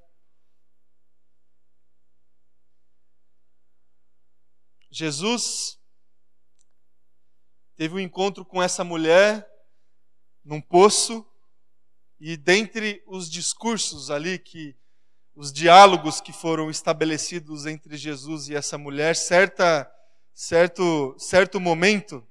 Jesus 4.89 5.77
teve 7.75 7.95
um 7.95 7.99
encontro 7.99 8.45
com 8.45 8.63
essa 8.63 8.85
mulher 8.85 9.45
num 10.41 10.61
poço 10.61 11.28
e 12.19 12.35
dentre 12.35 13.01
os 13.07 13.29
discursos 13.29 14.11
ali 14.11 14.37
que 14.37 14.75
os 15.35 15.53
diálogos 15.53 16.19
que 16.19 16.33
foram 16.33 16.69
estabelecidos 16.69 17.65
entre 17.65 17.95
Jesus 17.95 18.49
e 18.49 18.55
essa 18.55 18.77
mulher, 18.77 19.15
certa 19.15 19.89
certo 20.33 21.15
certo 21.17 21.59
momento 21.59 22.25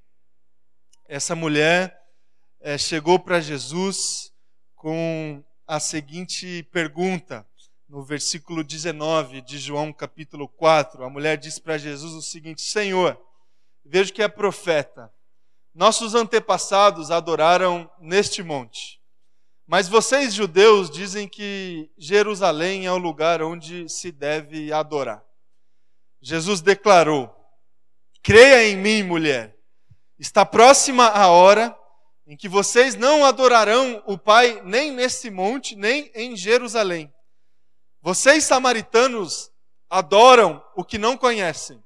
essa 1.06 1.34
mulher 1.34 1.98
é, 2.60 2.76
chegou 2.76 3.18
para 3.18 3.40
Jesus 3.40 4.30
com 4.74 5.42
a 5.66 5.80
seguinte 5.80 6.62
pergunta: 6.64 7.46
no 7.88 8.02
versículo 8.02 8.62
19 8.62 9.40
de 9.40 9.58
João 9.58 9.92
capítulo 9.92 10.46
4, 10.46 11.02
a 11.02 11.08
mulher 11.08 11.38
diz 11.38 11.58
para 11.58 11.78
Jesus 11.78 12.12
o 12.12 12.20
seguinte: 12.20 12.60
Senhor, 12.60 13.18
vejo 13.84 14.12
que 14.12 14.22
é 14.22 14.28
profeta. 14.28 15.10
Nossos 15.74 16.14
antepassados 16.14 17.10
adoraram 17.10 17.90
neste 18.00 18.42
monte. 18.42 18.97
Mas 19.70 19.86
vocês, 19.86 20.32
judeus, 20.32 20.88
dizem 20.88 21.28
que 21.28 21.90
Jerusalém 21.98 22.86
é 22.86 22.90
o 22.90 22.96
lugar 22.96 23.42
onde 23.42 23.86
se 23.86 24.10
deve 24.10 24.72
adorar. 24.72 25.22
Jesus 26.22 26.62
declarou: 26.62 27.30
Creia 28.22 28.66
em 28.66 28.78
mim, 28.78 29.02
mulher. 29.02 29.54
Está 30.18 30.46
próxima 30.46 31.08
a 31.08 31.28
hora 31.28 31.78
em 32.26 32.34
que 32.34 32.48
vocês 32.48 32.94
não 32.94 33.26
adorarão 33.26 34.02
o 34.06 34.16
Pai 34.16 34.62
nem 34.64 34.90
nesse 34.90 35.30
monte, 35.30 35.76
nem 35.76 36.10
em 36.14 36.34
Jerusalém. 36.34 37.12
Vocês, 38.00 38.44
samaritanos, 38.44 39.52
adoram 39.90 40.64
o 40.74 40.82
que 40.82 40.96
não 40.96 41.14
conhecem. 41.14 41.78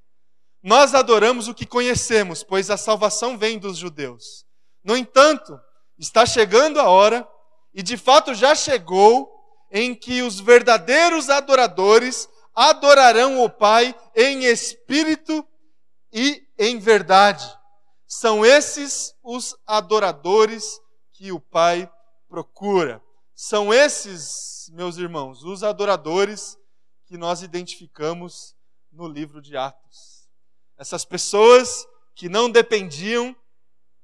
Nós 0.63 0.95
adoramos 0.95 1.49
o 1.49 1.55
que 1.55 1.67
conhecemos, 1.67 2.45
pois 2.45 2.71
a 2.71 2.77
salvação 2.77 3.37
vem 3.37 3.59
dos 3.59 3.77
judeus. 3.77 4.47
No 4.85 4.97
entanto, 4.97 5.61
está 5.99 6.25
chegando 6.25 6.79
a 6.79 6.89
hora, 6.89 7.29
e 7.75 7.83
de 7.83 7.97
fato 7.97 8.35
já 8.35 8.55
chegou, 8.55 9.31
em 9.71 9.95
que 9.95 10.21
os 10.21 10.39
verdadeiros 10.39 11.31
adoradores 11.31 12.29
adorarão 12.55 13.43
o 13.43 13.49
Pai 13.49 13.95
em 14.15 14.45
espírito 14.45 15.47
e 16.13 16.47
em 16.59 16.79
verdade. 16.79 17.47
São 18.07 18.45
esses 18.45 19.15
os 19.23 19.57
adoradores 19.67 20.79
que 21.15 21.33
o 21.33 21.41
Pai 21.41 21.91
procura. 22.29 23.03
São 23.35 23.73
esses, 23.73 24.71
meus 24.75 24.99
irmãos, 24.99 25.43
os 25.43 25.63
adoradores 25.63 26.59
que 27.07 27.17
nós 27.17 27.43
identificamos 27.43 28.55
no 28.93 29.09
livro 29.09 29.41
de 29.41 29.57
Atos. 29.57 30.29
Essas 30.77 31.05
pessoas 31.05 31.87
que 32.15 32.29
não 32.29 32.51
dependiam 32.51 33.35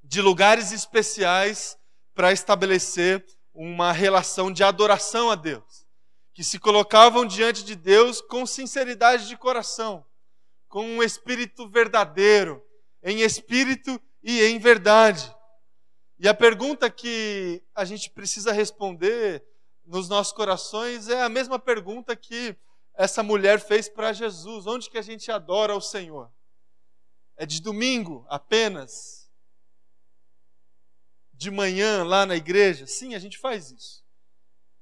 de 0.02 0.22
lugares 0.22 0.72
especiais 0.72 1.76
para 2.14 2.32
estabelecer 2.32 3.24
uma 3.60 3.90
relação 3.90 4.52
de 4.52 4.62
adoração 4.62 5.32
a 5.32 5.34
Deus, 5.34 5.84
que 6.32 6.44
se 6.44 6.60
colocavam 6.60 7.26
diante 7.26 7.64
de 7.64 7.74
Deus 7.74 8.20
com 8.20 8.46
sinceridade 8.46 9.26
de 9.26 9.36
coração, 9.36 10.06
com 10.68 10.84
um 10.84 11.02
espírito 11.02 11.68
verdadeiro, 11.68 12.64
em 13.02 13.22
espírito 13.22 14.00
e 14.22 14.44
em 14.44 14.60
verdade. 14.60 15.34
E 16.20 16.28
a 16.28 16.34
pergunta 16.34 16.88
que 16.88 17.60
a 17.74 17.84
gente 17.84 18.10
precisa 18.10 18.52
responder 18.52 19.44
nos 19.84 20.08
nossos 20.08 20.32
corações 20.32 21.08
é 21.08 21.20
a 21.20 21.28
mesma 21.28 21.58
pergunta 21.58 22.14
que 22.14 22.56
essa 22.94 23.24
mulher 23.24 23.58
fez 23.58 23.88
para 23.88 24.12
Jesus: 24.12 24.68
onde 24.68 24.88
que 24.88 24.98
a 24.98 25.02
gente 25.02 25.32
adora 25.32 25.74
o 25.74 25.80
Senhor? 25.80 26.30
É 27.36 27.44
de 27.44 27.60
domingo 27.60 28.24
apenas? 28.28 29.17
De 31.38 31.52
manhã 31.52 32.02
lá 32.02 32.26
na 32.26 32.34
igreja? 32.34 32.84
Sim, 32.84 33.14
a 33.14 33.18
gente 33.20 33.38
faz 33.38 33.70
isso. 33.70 34.02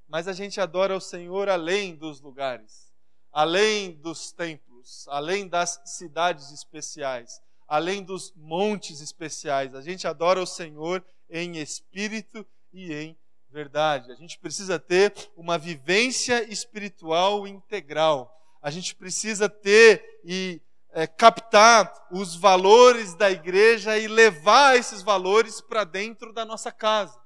Mas 0.08 0.26
a 0.26 0.32
gente 0.32 0.58
adora 0.58 0.96
o 0.96 1.00
Senhor 1.02 1.50
além 1.50 1.94
dos 1.94 2.18
lugares, 2.22 2.90
além 3.30 3.92
dos 3.92 4.32
templos, 4.32 5.06
além 5.08 5.46
das 5.46 5.78
cidades 5.84 6.50
especiais, 6.52 7.42
além 7.68 8.02
dos 8.02 8.32
montes 8.34 9.02
especiais. 9.02 9.74
A 9.74 9.82
gente 9.82 10.06
adora 10.06 10.40
o 10.40 10.46
Senhor 10.46 11.04
em 11.28 11.58
espírito 11.58 12.46
e 12.72 12.90
em 12.90 13.18
verdade. 13.50 14.10
A 14.10 14.14
gente 14.14 14.38
precisa 14.38 14.78
ter 14.78 15.12
uma 15.36 15.58
vivência 15.58 16.50
espiritual 16.50 17.46
integral. 17.46 18.34
A 18.62 18.70
gente 18.70 18.94
precisa 18.94 19.46
ter 19.46 20.22
e 20.24 20.62
é, 20.96 21.06
captar 21.06 21.92
os 22.10 22.34
valores 22.34 23.14
da 23.14 23.30
igreja 23.30 23.98
e 23.98 24.08
levar 24.08 24.78
esses 24.78 25.02
valores 25.02 25.60
para 25.60 25.84
dentro 25.84 26.32
da 26.32 26.42
nossa 26.42 26.72
casa. 26.72 27.22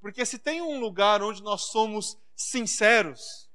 Porque 0.00 0.26
se 0.26 0.40
tem 0.40 0.60
um 0.60 0.80
lugar 0.80 1.22
onde 1.22 1.40
nós 1.40 1.66
somos 1.66 2.18
sinceros, 2.34 3.48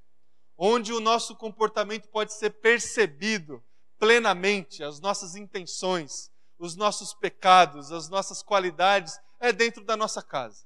onde 0.58 0.94
o 0.94 1.02
nosso 1.02 1.36
comportamento 1.36 2.08
pode 2.08 2.32
ser 2.32 2.52
percebido 2.62 3.62
plenamente, 4.00 4.86
as 4.86 5.02
nossas 5.02 5.36
intenções, 5.36 6.32
os 6.58 6.78
nossos 6.78 7.14
pecados, 7.14 7.92
as 7.92 8.08
nossas 8.08 8.42
qualidades, 8.42 9.20
é 9.38 9.52
dentro 9.52 9.84
da 9.84 9.98
nossa 9.98 10.24
casa. 10.24 10.66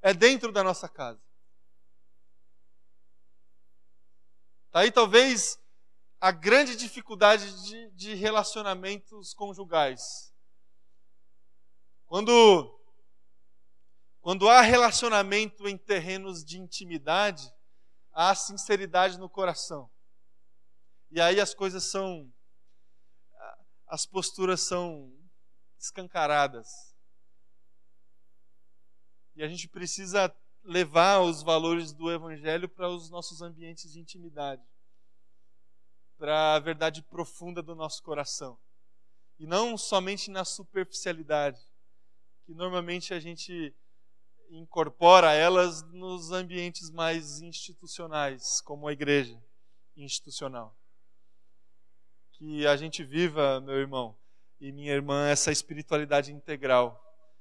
É 0.00 0.14
dentro 0.14 0.52
da 0.52 0.62
nossa 0.62 0.88
casa. 0.88 1.20
Tá 4.70 4.78
aí 4.78 4.92
talvez 4.92 5.58
a 6.20 6.30
grande 6.30 6.76
dificuldade 6.76 7.64
de, 7.64 7.90
de 7.92 8.14
relacionamentos 8.14 9.32
conjugais. 9.32 10.34
Quando, 12.06 12.78
quando 14.20 14.48
há 14.48 14.60
relacionamento 14.60 15.66
em 15.66 15.78
terrenos 15.78 16.44
de 16.44 16.58
intimidade, 16.58 17.50
há 18.12 18.34
sinceridade 18.34 19.18
no 19.18 19.30
coração. 19.30 19.90
E 21.10 21.20
aí 21.20 21.40
as 21.40 21.54
coisas 21.54 21.90
são. 21.90 22.32
As 23.86 24.06
posturas 24.06 24.60
são 24.60 25.12
escancaradas. 25.78 26.94
E 29.34 29.42
a 29.42 29.48
gente 29.48 29.66
precisa 29.66 30.32
levar 30.62 31.20
os 31.20 31.42
valores 31.42 31.92
do 31.92 32.12
Evangelho 32.12 32.68
para 32.68 32.88
os 32.88 33.10
nossos 33.10 33.40
ambientes 33.40 33.90
de 33.92 33.98
intimidade, 33.98 34.62
para 36.20 36.54
a 36.54 36.58
verdade 36.58 37.02
profunda 37.02 37.62
do 37.62 37.74
nosso 37.74 38.02
coração. 38.02 38.58
E 39.38 39.46
não 39.46 39.78
somente 39.78 40.30
na 40.30 40.44
superficialidade, 40.44 41.58
que 42.44 42.52
normalmente 42.52 43.14
a 43.14 43.18
gente 43.18 43.74
incorpora 44.50 45.32
elas 45.32 45.82
nos 45.92 46.30
ambientes 46.30 46.90
mais 46.90 47.40
institucionais, 47.40 48.60
como 48.60 48.86
a 48.86 48.92
igreja 48.92 49.42
institucional. 49.96 50.76
que 52.32 52.66
a 52.66 52.76
gente 52.76 53.04
viva, 53.04 53.60
meu 53.60 53.76
irmão 53.76 54.16
e 54.58 54.72
minha 54.72 54.92
irmã, 54.92 55.28
essa 55.28 55.52
espiritualidade 55.52 56.32
integral, 56.32 56.98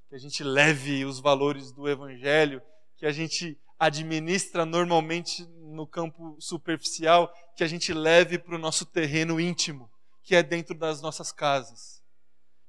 que 0.08 0.16
a 0.16 0.18
gente 0.18 0.44
leve 0.44 1.06
os 1.06 1.20
valores 1.20 1.72
do 1.72 1.88
Evangelho, 1.88 2.62
que 2.98 3.06
a 3.06 3.12
gente 3.12 3.58
administra 3.78 4.66
normalmente 4.66 5.46
no 5.80 5.88
campo 5.88 6.36
superficial, 6.42 7.34
que 7.56 7.64
a 7.64 7.68
gente 7.68 7.94
leve 7.94 8.38
para 8.38 8.54
o 8.54 8.60
nosso 8.60 8.86
terreno 8.86 9.40
íntimo, 9.40 9.90
que 10.22 10.36
é 10.36 10.44
dentro 10.44 10.76
das 10.76 11.02
nossas 11.02 11.32
casas. 11.32 12.04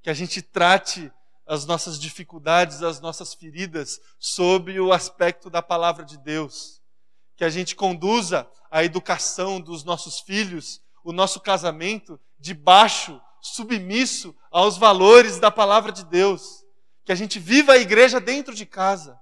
Que 0.00 0.10
a 0.10 0.14
gente 0.14 0.40
trate 0.40 1.12
as 1.44 1.66
nossas 1.66 1.98
dificuldades, 1.98 2.84
as 2.84 3.00
nossas 3.00 3.34
feridas, 3.34 4.00
sob 4.16 4.78
o 4.78 4.92
aspecto 4.92 5.50
da 5.50 5.60
palavra 5.60 6.04
de 6.04 6.16
Deus. 6.18 6.80
Que 7.34 7.42
a 7.42 7.50
gente 7.50 7.74
conduza 7.74 8.48
a 8.70 8.84
educação 8.84 9.60
dos 9.60 9.82
nossos 9.82 10.20
filhos, 10.20 10.80
o 11.02 11.12
nosso 11.12 11.40
casamento, 11.40 12.18
debaixo, 12.38 13.20
submisso 13.40 14.36
aos 14.52 14.78
valores 14.78 15.40
da 15.40 15.50
palavra 15.50 15.90
de 15.90 16.04
Deus. 16.04 16.64
Que 17.04 17.10
a 17.10 17.16
gente 17.16 17.40
viva 17.40 17.72
a 17.72 17.78
igreja 17.78 18.20
dentro 18.20 18.54
de 18.54 18.64
casa. 18.64 19.18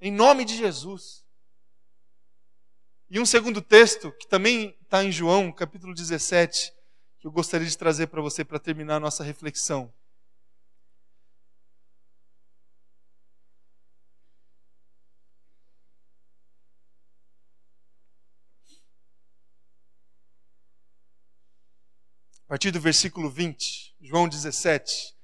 Em 0.00 0.10
nome 0.10 0.46
de 0.46 0.56
Jesus. 0.56 1.23
E 3.10 3.20
um 3.20 3.26
segundo 3.26 3.60
texto, 3.60 4.10
que 4.12 4.26
também 4.26 4.76
está 4.82 5.04
em 5.04 5.12
João, 5.12 5.52
capítulo 5.52 5.94
17, 5.94 6.72
que 7.20 7.26
eu 7.26 7.30
gostaria 7.30 7.66
de 7.66 7.76
trazer 7.76 8.06
para 8.06 8.22
você 8.22 8.44
para 8.44 8.58
terminar 8.58 8.96
a 8.96 9.00
nossa 9.00 9.22
reflexão. 9.22 9.92
A 22.44 22.48
partir 22.48 22.70
do 22.70 22.80
versículo 22.80 23.28
20, 23.30 23.96
João 24.00 24.28
17, 24.28 25.14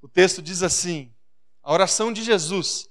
o 0.00 0.08
texto 0.08 0.40
diz 0.40 0.62
assim: 0.62 1.12
a 1.62 1.72
oração 1.72 2.12
de 2.12 2.22
Jesus. 2.22 2.88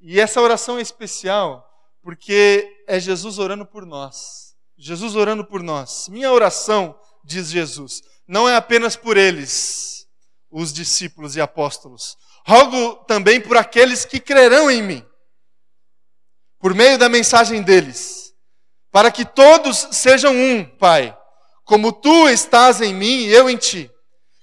E 0.00 0.20
essa 0.20 0.40
oração 0.40 0.78
é 0.78 0.82
especial 0.82 1.64
porque 2.00 2.77
é 2.88 2.98
Jesus 2.98 3.38
orando 3.38 3.66
por 3.66 3.84
nós. 3.84 4.56
Jesus 4.76 5.14
orando 5.14 5.44
por 5.44 5.62
nós. 5.62 6.08
Minha 6.08 6.32
oração, 6.32 6.98
diz 7.22 7.48
Jesus, 7.50 8.02
não 8.26 8.48
é 8.48 8.56
apenas 8.56 8.96
por 8.96 9.16
eles, 9.16 10.08
os 10.50 10.72
discípulos 10.72 11.36
e 11.36 11.40
apóstolos. 11.40 12.16
Rogo 12.46 13.04
também 13.04 13.40
por 13.40 13.58
aqueles 13.58 14.06
que 14.06 14.18
crerão 14.18 14.70
em 14.70 14.82
mim, 14.82 15.06
por 16.58 16.74
meio 16.74 16.96
da 16.96 17.08
mensagem 17.08 17.62
deles, 17.62 18.34
para 18.90 19.12
que 19.12 19.24
todos 19.24 19.88
sejam 19.92 20.34
um, 20.34 20.64
Pai, 20.64 21.16
como 21.64 21.92
tu 21.92 22.28
estás 22.28 22.80
em 22.80 22.94
mim 22.94 23.24
e 23.24 23.28
eu 23.28 23.50
em 23.50 23.56
ti. 23.56 23.90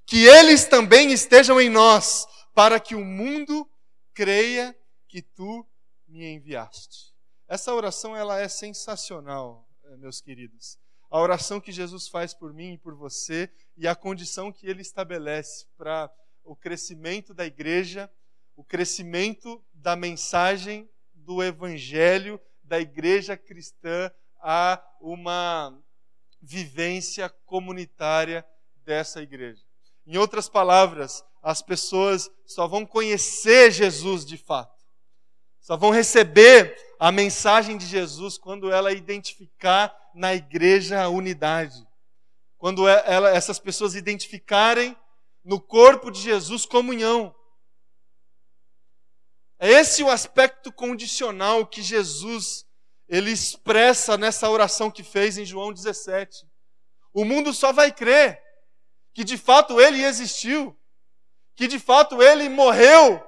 Que 0.05 0.27
eles 0.27 0.65
também 0.65 1.11
estejam 1.11 1.59
em 1.59 1.67
nós, 1.67 2.27
para 2.53 2.79
que 2.79 2.93
o 2.93 3.03
mundo 3.03 3.67
creia 4.13 4.75
que 5.07 5.23
tu 5.23 5.65
me 6.07 6.35
enviaste. 6.35 7.14
Essa 7.47 7.73
oração 7.73 8.15
ela 8.15 8.39
é 8.39 8.47
sensacional, 8.47 9.67
eh, 9.83 9.97
meus 9.97 10.19
queridos. 10.19 10.79
A 11.09 11.19
oração 11.19 11.61
que 11.61 11.71
Jesus 11.71 12.07
faz 12.07 12.33
por 12.33 12.53
mim 12.53 12.73
e 12.73 12.77
por 12.77 12.95
você 12.95 13.51
e 13.77 13.87
a 13.87 13.95
condição 13.95 14.51
que 14.51 14.67
ele 14.67 14.81
estabelece 14.81 15.67
para 15.77 16.11
o 16.43 16.55
crescimento 16.55 17.33
da 17.33 17.45
igreja, 17.45 18.11
o 18.55 18.63
crescimento 18.63 19.63
da 19.73 19.95
mensagem 19.95 20.89
do 21.13 21.43
evangelho 21.43 22.39
da 22.63 22.79
igreja 22.79 23.37
cristã 23.37 24.11
a 24.41 24.83
uma 24.99 25.79
vivência 26.41 27.29
comunitária 27.45 28.45
dessa 28.83 29.21
igreja. 29.21 29.63
Em 30.05 30.17
outras 30.17 30.49
palavras, 30.49 31.23
as 31.41 31.61
pessoas 31.61 32.29
só 32.45 32.67
vão 32.67 32.85
conhecer 32.85 33.71
Jesus 33.71 34.25
de 34.25 34.37
fato, 34.37 34.74
só 35.65 35.75
vão 35.75 35.89
receber 35.89 36.77
a 36.99 37.11
mensagem 37.11 37.75
de 37.75 37.87
Jesus 37.87 38.37
quando 38.37 38.71
ela 38.71 38.93
identificar 38.93 39.91
na 40.13 40.35
igreja 40.35 41.01
a 41.01 41.09
unidade. 41.09 41.83
Quando 42.55 42.87
é, 42.87 43.03
ela, 43.07 43.31
essas 43.31 43.57
pessoas 43.57 43.95
identificarem 43.95 44.95
no 45.43 45.59
corpo 45.59 46.11
de 46.11 46.21
Jesus 46.21 46.67
comunhão. 46.67 47.33
É 49.57 49.67
esse 49.71 50.03
o 50.03 50.09
aspecto 50.11 50.71
condicional 50.71 51.65
que 51.65 51.81
Jesus 51.81 52.63
ele 53.09 53.31
expressa 53.31 54.19
nessa 54.19 54.47
oração 54.47 54.91
que 54.91 55.01
fez 55.01 55.35
em 55.35 55.45
João 55.45 55.73
17. 55.73 56.47
O 57.11 57.25
mundo 57.25 57.51
só 57.51 57.73
vai 57.73 57.91
crer 57.91 58.39
que 59.15 59.23
de 59.23 59.35
fato 59.35 59.81
ele 59.81 60.03
existiu, 60.03 60.79
que 61.55 61.67
de 61.67 61.79
fato 61.79 62.21
ele 62.21 62.49
morreu 62.49 63.19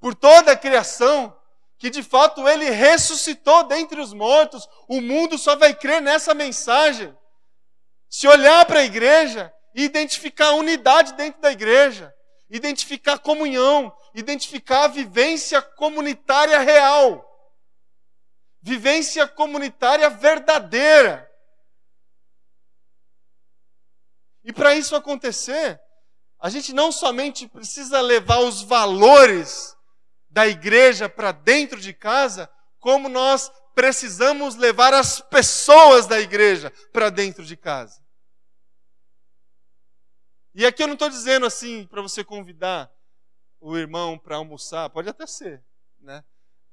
por 0.00 0.12
toda 0.12 0.50
a 0.50 0.56
criação, 0.56 1.38
que 1.82 1.90
de 1.90 2.00
fato 2.00 2.48
ele 2.48 2.70
ressuscitou 2.70 3.64
dentre 3.64 4.00
os 4.00 4.12
mortos, 4.12 4.68
o 4.86 5.00
mundo 5.00 5.36
só 5.36 5.56
vai 5.56 5.74
crer 5.74 6.00
nessa 6.00 6.32
mensagem. 6.32 7.12
Se 8.08 8.28
olhar 8.28 8.64
para 8.66 8.78
a 8.78 8.84
igreja 8.84 9.52
e 9.74 9.82
identificar 9.82 10.50
a 10.50 10.54
unidade 10.54 11.14
dentro 11.14 11.40
da 11.40 11.50
igreja, 11.50 12.14
identificar 12.48 13.14
a 13.14 13.18
comunhão, 13.18 13.92
identificar 14.14 14.84
a 14.84 14.86
vivência 14.86 15.60
comunitária 15.60 16.56
real, 16.60 17.28
vivência 18.60 19.26
comunitária 19.26 20.08
verdadeira. 20.08 21.28
E 24.44 24.52
para 24.52 24.76
isso 24.76 24.94
acontecer, 24.94 25.80
a 26.38 26.48
gente 26.48 26.72
não 26.72 26.92
somente 26.92 27.48
precisa 27.48 28.00
levar 28.00 28.38
os 28.38 28.62
valores 28.62 29.76
da 30.32 30.48
igreja 30.48 31.10
para 31.10 31.30
dentro 31.30 31.78
de 31.78 31.92
casa, 31.92 32.50
como 32.80 33.08
nós 33.08 33.52
precisamos 33.74 34.56
levar 34.56 34.94
as 34.94 35.20
pessoas 35.20 36.06
da 36.06 36.18
igreja 36.18 36.72
para 36.90 37.10
dentro 37.10 37.44
de 37.44 37.54
casa. 37.54 38.02
E 40.54 40.64
aqui 40.66 40.82
eu 40.82 40.86
não 40.86 40.94
estou 40.94 41.10
dizendo 41.10 41.44
assim 41.44 41.86
para 41.86 42.00
você 42.00 42.24
convidar 42.24 42.90
o 43.60 43.76
irmão 43.76 44.18
para 44.18 44.36
almoçar, 44.36 44.88
pode 44.90 45.08
até 45.08 45.26
ser, 45.26 45.62
né? 46.00 46.24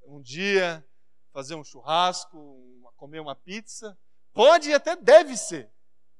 Um 0.05 0.22
dia 0.22 0.84
fazer 1.32 1.55
um 1.55 1.64
churrasco, 1.64 2.91
comer 2.95 3.20
uma 3.20 3.36
pizza, 3.36 3.97
pode 4.34 4.70
e 4.70 4.74
até 4.74 4.95
deve 4.95 5.36
ser, 5.36 5.70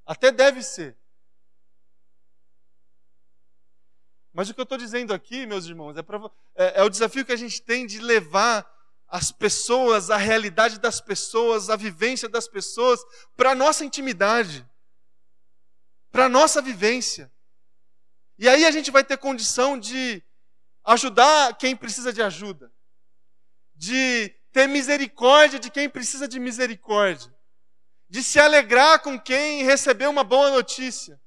até 0.06 0.32
deve 0.32 0.62
ser. 0.62 0.99
Mas 4.34 4.50
o 4.50 4.54
que 4.54 4.60
eu 4.60 4.64
estou 4.64 4.78
dizendo 4.78 5.14
aqui, 5.14 5.46
meus 5.46 5.66
irmãos, 5.66 5.98
é, 5.98 6.02
pra, 6.02 6.20
é, 6.56 6.82
é 6.82 6.84
o 6.84 6.90
desafio 6.90 7.26
que 7.26 7.32
a 7.32 7.38
gente 7.38 7.62
tem 7.62 7.86
de 7.86 8.00
levar 8.00 8.70
as 9.08 9.32
pessoas, 9.32 10.12
a 10.12 10.18
realidade 10.18 10.80
das 10.80 11.02
pessoas, 11.02 11.70
a 11.70 11.76
vivência 11.76 12.30
das 12.30 12.48
pessoas 12.48 13.00
para 13.36 13.52
a 13.52 13.56
nossa 13.56 13.84
intimidade, 13.84 14.68
para 16.12 16.26
a 16.26 16.30
nossa 16.30 16.62
vivência. 16.62 17.32
E 18.38 18.48
aí 18.48 18.66
a 18.66 18.72
gente 18.72 18.92
vai 18.92 19.04
ter 19.04 19.18
condição 19.18 19.80
de 19.80 20.24
ajudar 20.86 21.58
quem 21.58 21.76
precisa 21.76 22.14
de 22.14 22.22
ajuda, 22.22 22.72
de 23.76 24.34
ter 24.52 24.68
misericórdia 24.68 25.60
de 25.60 25.70
quem 25.70 25.90
precisa 25.90 26.28
de 26.28 26.40
misericórdia, 26.40 27.34
de 28.08 28.24
se 28.24 28.40
alegrar 28.40 29.02
com 29.02 29.20
quem 29.20 29.64
recebeu 29.64 30.10
uma 30.10 30.24
boa 30.24 30.52
notícia, 30.52 31.20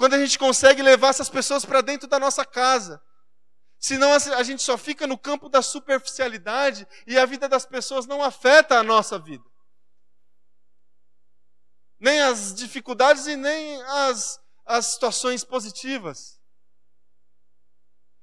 quando 0.00 0.14
a 0.14 0.18
gente 0.18 0.38
consegue 0.38 0.80
levar 0.80 1.08
essas 1.08 1.28
pessoas 1.28 1.62
para 1.62 1.82
dentro 1.82 2.08
da 2.08 2.18
nossa 2.18 2.42
casa. 2.42 2.98
Senão 3.78 4.14
a 4.14 4.42
gente 4.42 4.62
só 4.62 4.78
fica 4.78 5.06
no 5.06 5.18
campo 5.18 5.46
da 5.46 5.60
superficialidade 5.60 6.88
e 7.06 7.18
a 7.18 7.26
vida 7.26 7.46
das 7.46 7.66
pessoas 7.66 8.06
não 8.06 8.22
afeta 8.22 8.78
a 8.78 8.82
nossa 8.82 9.18
vida. 9.18 9.44
Nem 11.98 12.18
as 12.22 12.54
dificuldades 12.54 13.26
e 13.26 13.36
nem 13.36 13.82
as, 13.82 14.40
as 14.64 14.86
situações 14.86 15.44
positivas. 15.44 16.40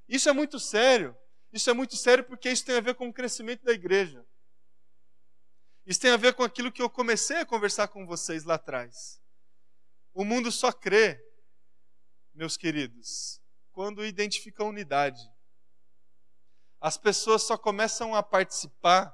Isso 0.07 0.27
é 0.27 0.33
muito 0.33 0.59
sério. 0.59 1.15
Isso 1.53 1.69
é 1.69 1.73
muito 1.73 1.95
sério 1.95 2.23
porque 2.23 2.49
isso 2.49 2.65
tem 2.65 2.77
a 2.77 2.81
ver 2.81 2.95
com 2.95 3.07
o 3.07 3.13
crescimento 3.13 3.63
da 3.63 3.71
igreja. 3.71 4.25
Isso 5.85 5.99
tem 5.99 6.09
a 6.09 6.17
ver 6.17 6.33
com 6.33 6.41
aquilo 6.41 6.71
que 6.71 6.81
eu 6.81 6.89
comecei 6.89 7.37
a 7.37 7.45
conversar 7.45 7.87
com 7.89 8.03
vocês 8.03 8.45
lá 8.45 8.55
atrás. 8.55 9.21
O 10.11 10.25
mundo 10.25 10.51
só 10.51 10.71
crê 10.71 11.26
meus 12.37 12.55
queridos, 12.55 13.41
quando 13.71 14.05
identifica 14.05 14.61
a 14.61 14.67
unidade. 14.67 15.27
As 16.79 16.95
pessoas 16.95 17.41
só 17.41 17.57
começam 17.57 18.13
a 18.13 18.21
participar, 18.21 19.11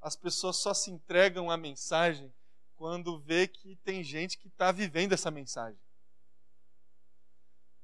as 0.00 0.14
pessoas 0.14 0.56
só 0.56 0.74
se 0.74 0.90
entregam 0.90 1.50
à 1.50 1.56
mensagem 1.56 2.30
quando 2.76 3.18
vê 3.18 3.48
que 3.48 3.76
tem 3.76 4.04
gente 4.04 4.36
que 4.36 4.48
está 4.48 4.70
vivendo 4.70 5.14
essa 5.14 5.30
mensagem. 5.30 5.80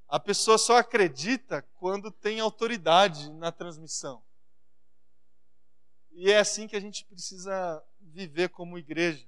A 0.06 0.20
pessoa 0.20 0.58
só 0.58 0.76
acredita 0.76 1.62
quando 1.80 2.10
tem 2.10 2.38
autoridade 2.38 3.32
na 3.32 3.50
transmissão. 3.50 4.22
E 6.10 6.30
é 6.30 6.38
assim 6.38 6.68
que 6.68 6.76
a 6.76 6.80
gente 6.80 7.06
precisa 7.06 7.82
viver 7.98 8.50
como 8.50 8.76
igreja. 8.76 9.26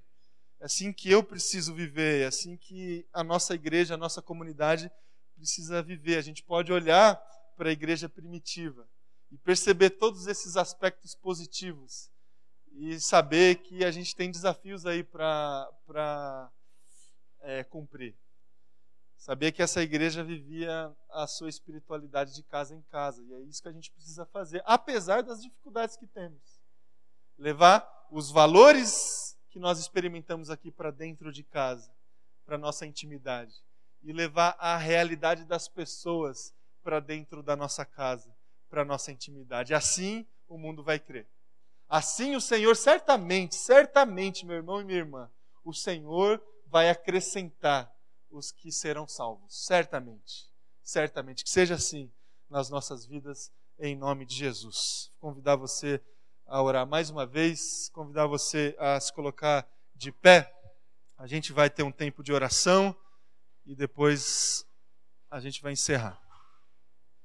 É 0.59 0.65
assim 0.65 0.93
que 0.93 1.09
eu 1.09 1.23
preciso 1.23 1.73
viver, 1.73 2.21
é 2.21 2.27
assim 2.27 2.55
que 2.55 3.03
a 3.11 3.23
nossa 3.23 3.55
igreja, 3.55 3.95
a 3.95 3.97
nossa 3.97 4.21
comunidade 4.21 4.91
precisa 5.35 5.81
viver. 5.81 6.17
A 6.17 6.21
gente 6.21 6.43
pode 6.43 6.71
olhar 6.71 7.15
para 7.55 7.69
a 7.69 7.73
igreja 7.73 8.09
primitiva 8.09 8.87
e 9.31 9.37
perceber 9.37 9.91
todos 9.91 10.27
esses 10.27 10.57
aspectos 10.57 11.15
positivos 11.15 12.09
e 12.71 12.99
saber 12.99 13.55
que 13.57 13.85
a 13.85 13.91
gente 13.91 14.15
tem 14.15 14.29
desafios 14.29 14.85
aí 14.85 15.03
para 15.03 16.51
é, 17.41 17.63
cumprir. 17.63 18.15
Saber 19.17 19.51
que 19.51 19.63
essa 19.63 19.81
igreja 19.81 20.23
vivia 20.23 20.95
a 21.09 21.25
sua 21.25 21.49
espiritualidade 21.49 22.35
de 22.35 22.43
casa 22.43 22.75
em 22.75 22.81
casa. 22.83 23.23
E 23.23 23.33
é 23.33 23.39
isso 23.41 23.61
que 23.61 23.69
a 23.69 23.71
gente 23.71 23.91
precisa 23.91 24.25
fazer, 24.25 24.61
apesar 24.65 25.23
das 25.23 25.41
dificuldades 25.41 25.95
que 25.95 26.05
temos. 26.05 26.61
Levar 27.37 28.07
os 28.11 28.29
valores 28.29 29.37
que 29.49 29.57
nós 29.57 29.79
experimentamos 29.79 30.49
aqui 30.49 30.69
para 30.69 30.91
dentro 30.91 31.31
de 31.31 31.43
casa, 31.43 31.91
para 32.45 32.57
nossa 32.57 32.85
intimidade. 32.85 33.64
E 34.05 34.13
levar 34.13 34.55
a 34.59 34.77
realidade 34.77 35.43
das 35.43 35.67
pessoas 35.67 36.53
para 36.81 37.01
dentro 37.01 37.43
da 37.43 37.55
nossa 37.55 37.83
casa, 37.83 38.33
para 38.69 38.85
nossa 38.85 39.11
intimidade. 39.11 39.73
Assim 39.73 40.25
o 40.47 40.57
mundo 40.57 40.83
vai 40.83 40.99
crer. 40.99 41.27
Assim 41.89 42.35
o 42.35 42.41
Senhor, 42.41 42.75
certamente, 42.75 43.55
certamente, 43.55 44.45
meu 44.45 44.55
irmão 44.55 44.79
e 44.79 44.85
minha 44.85 44.99
irmã, 44.99 45.31
o 45.63 45.73
Senhor 45.73 46.41
vai 46.67 46.89
acrescentar 46.89 47.91
os 48.29 48.51
que 48.51 48.71
serão 48.71 49.07
salvos. 49.07 49.65
Certamente. 49.65 50.49
Certamente. 50.83 51.43
Que 51.43 51.49
seja 51.49 51.75
assim 51.75 52.11
nas 52.49 52.69
nossas 52.69 53.05
vidas, 53.05 53.51
em 53.79 53.95
nome 53.95 54.25
de 54.25 54.35
Jesus. 54.35 55.11
Convidar 55.19 55.55
você 55.55 55.99
a 56.45 56.61
orar 56.61 56.85
mais 56.85 57.09
uma 57.09 57.25
vez, 57.25 57.89
convidar 57.89 58.27
você 58.27 58.75
a 58.77 58.99
se 58.99 59.11
colocar 59.11 59.67
de 59.95 60.11
pé. 60.11 60.53
A 61.17 61.25
gente 61.25 61.51
vai 61.51 61.69
ter 61.69 61.83
um 61.83 61.91
tempo 61.91 62.23
de 62.23 62.31
oração 62.31 62.95
e 63.65 63.75
depois 63.75 64.65
a 65.29 65.39
gente 65.39 65.61
vai 65.61 65.73
encerrar. 65.73 66.24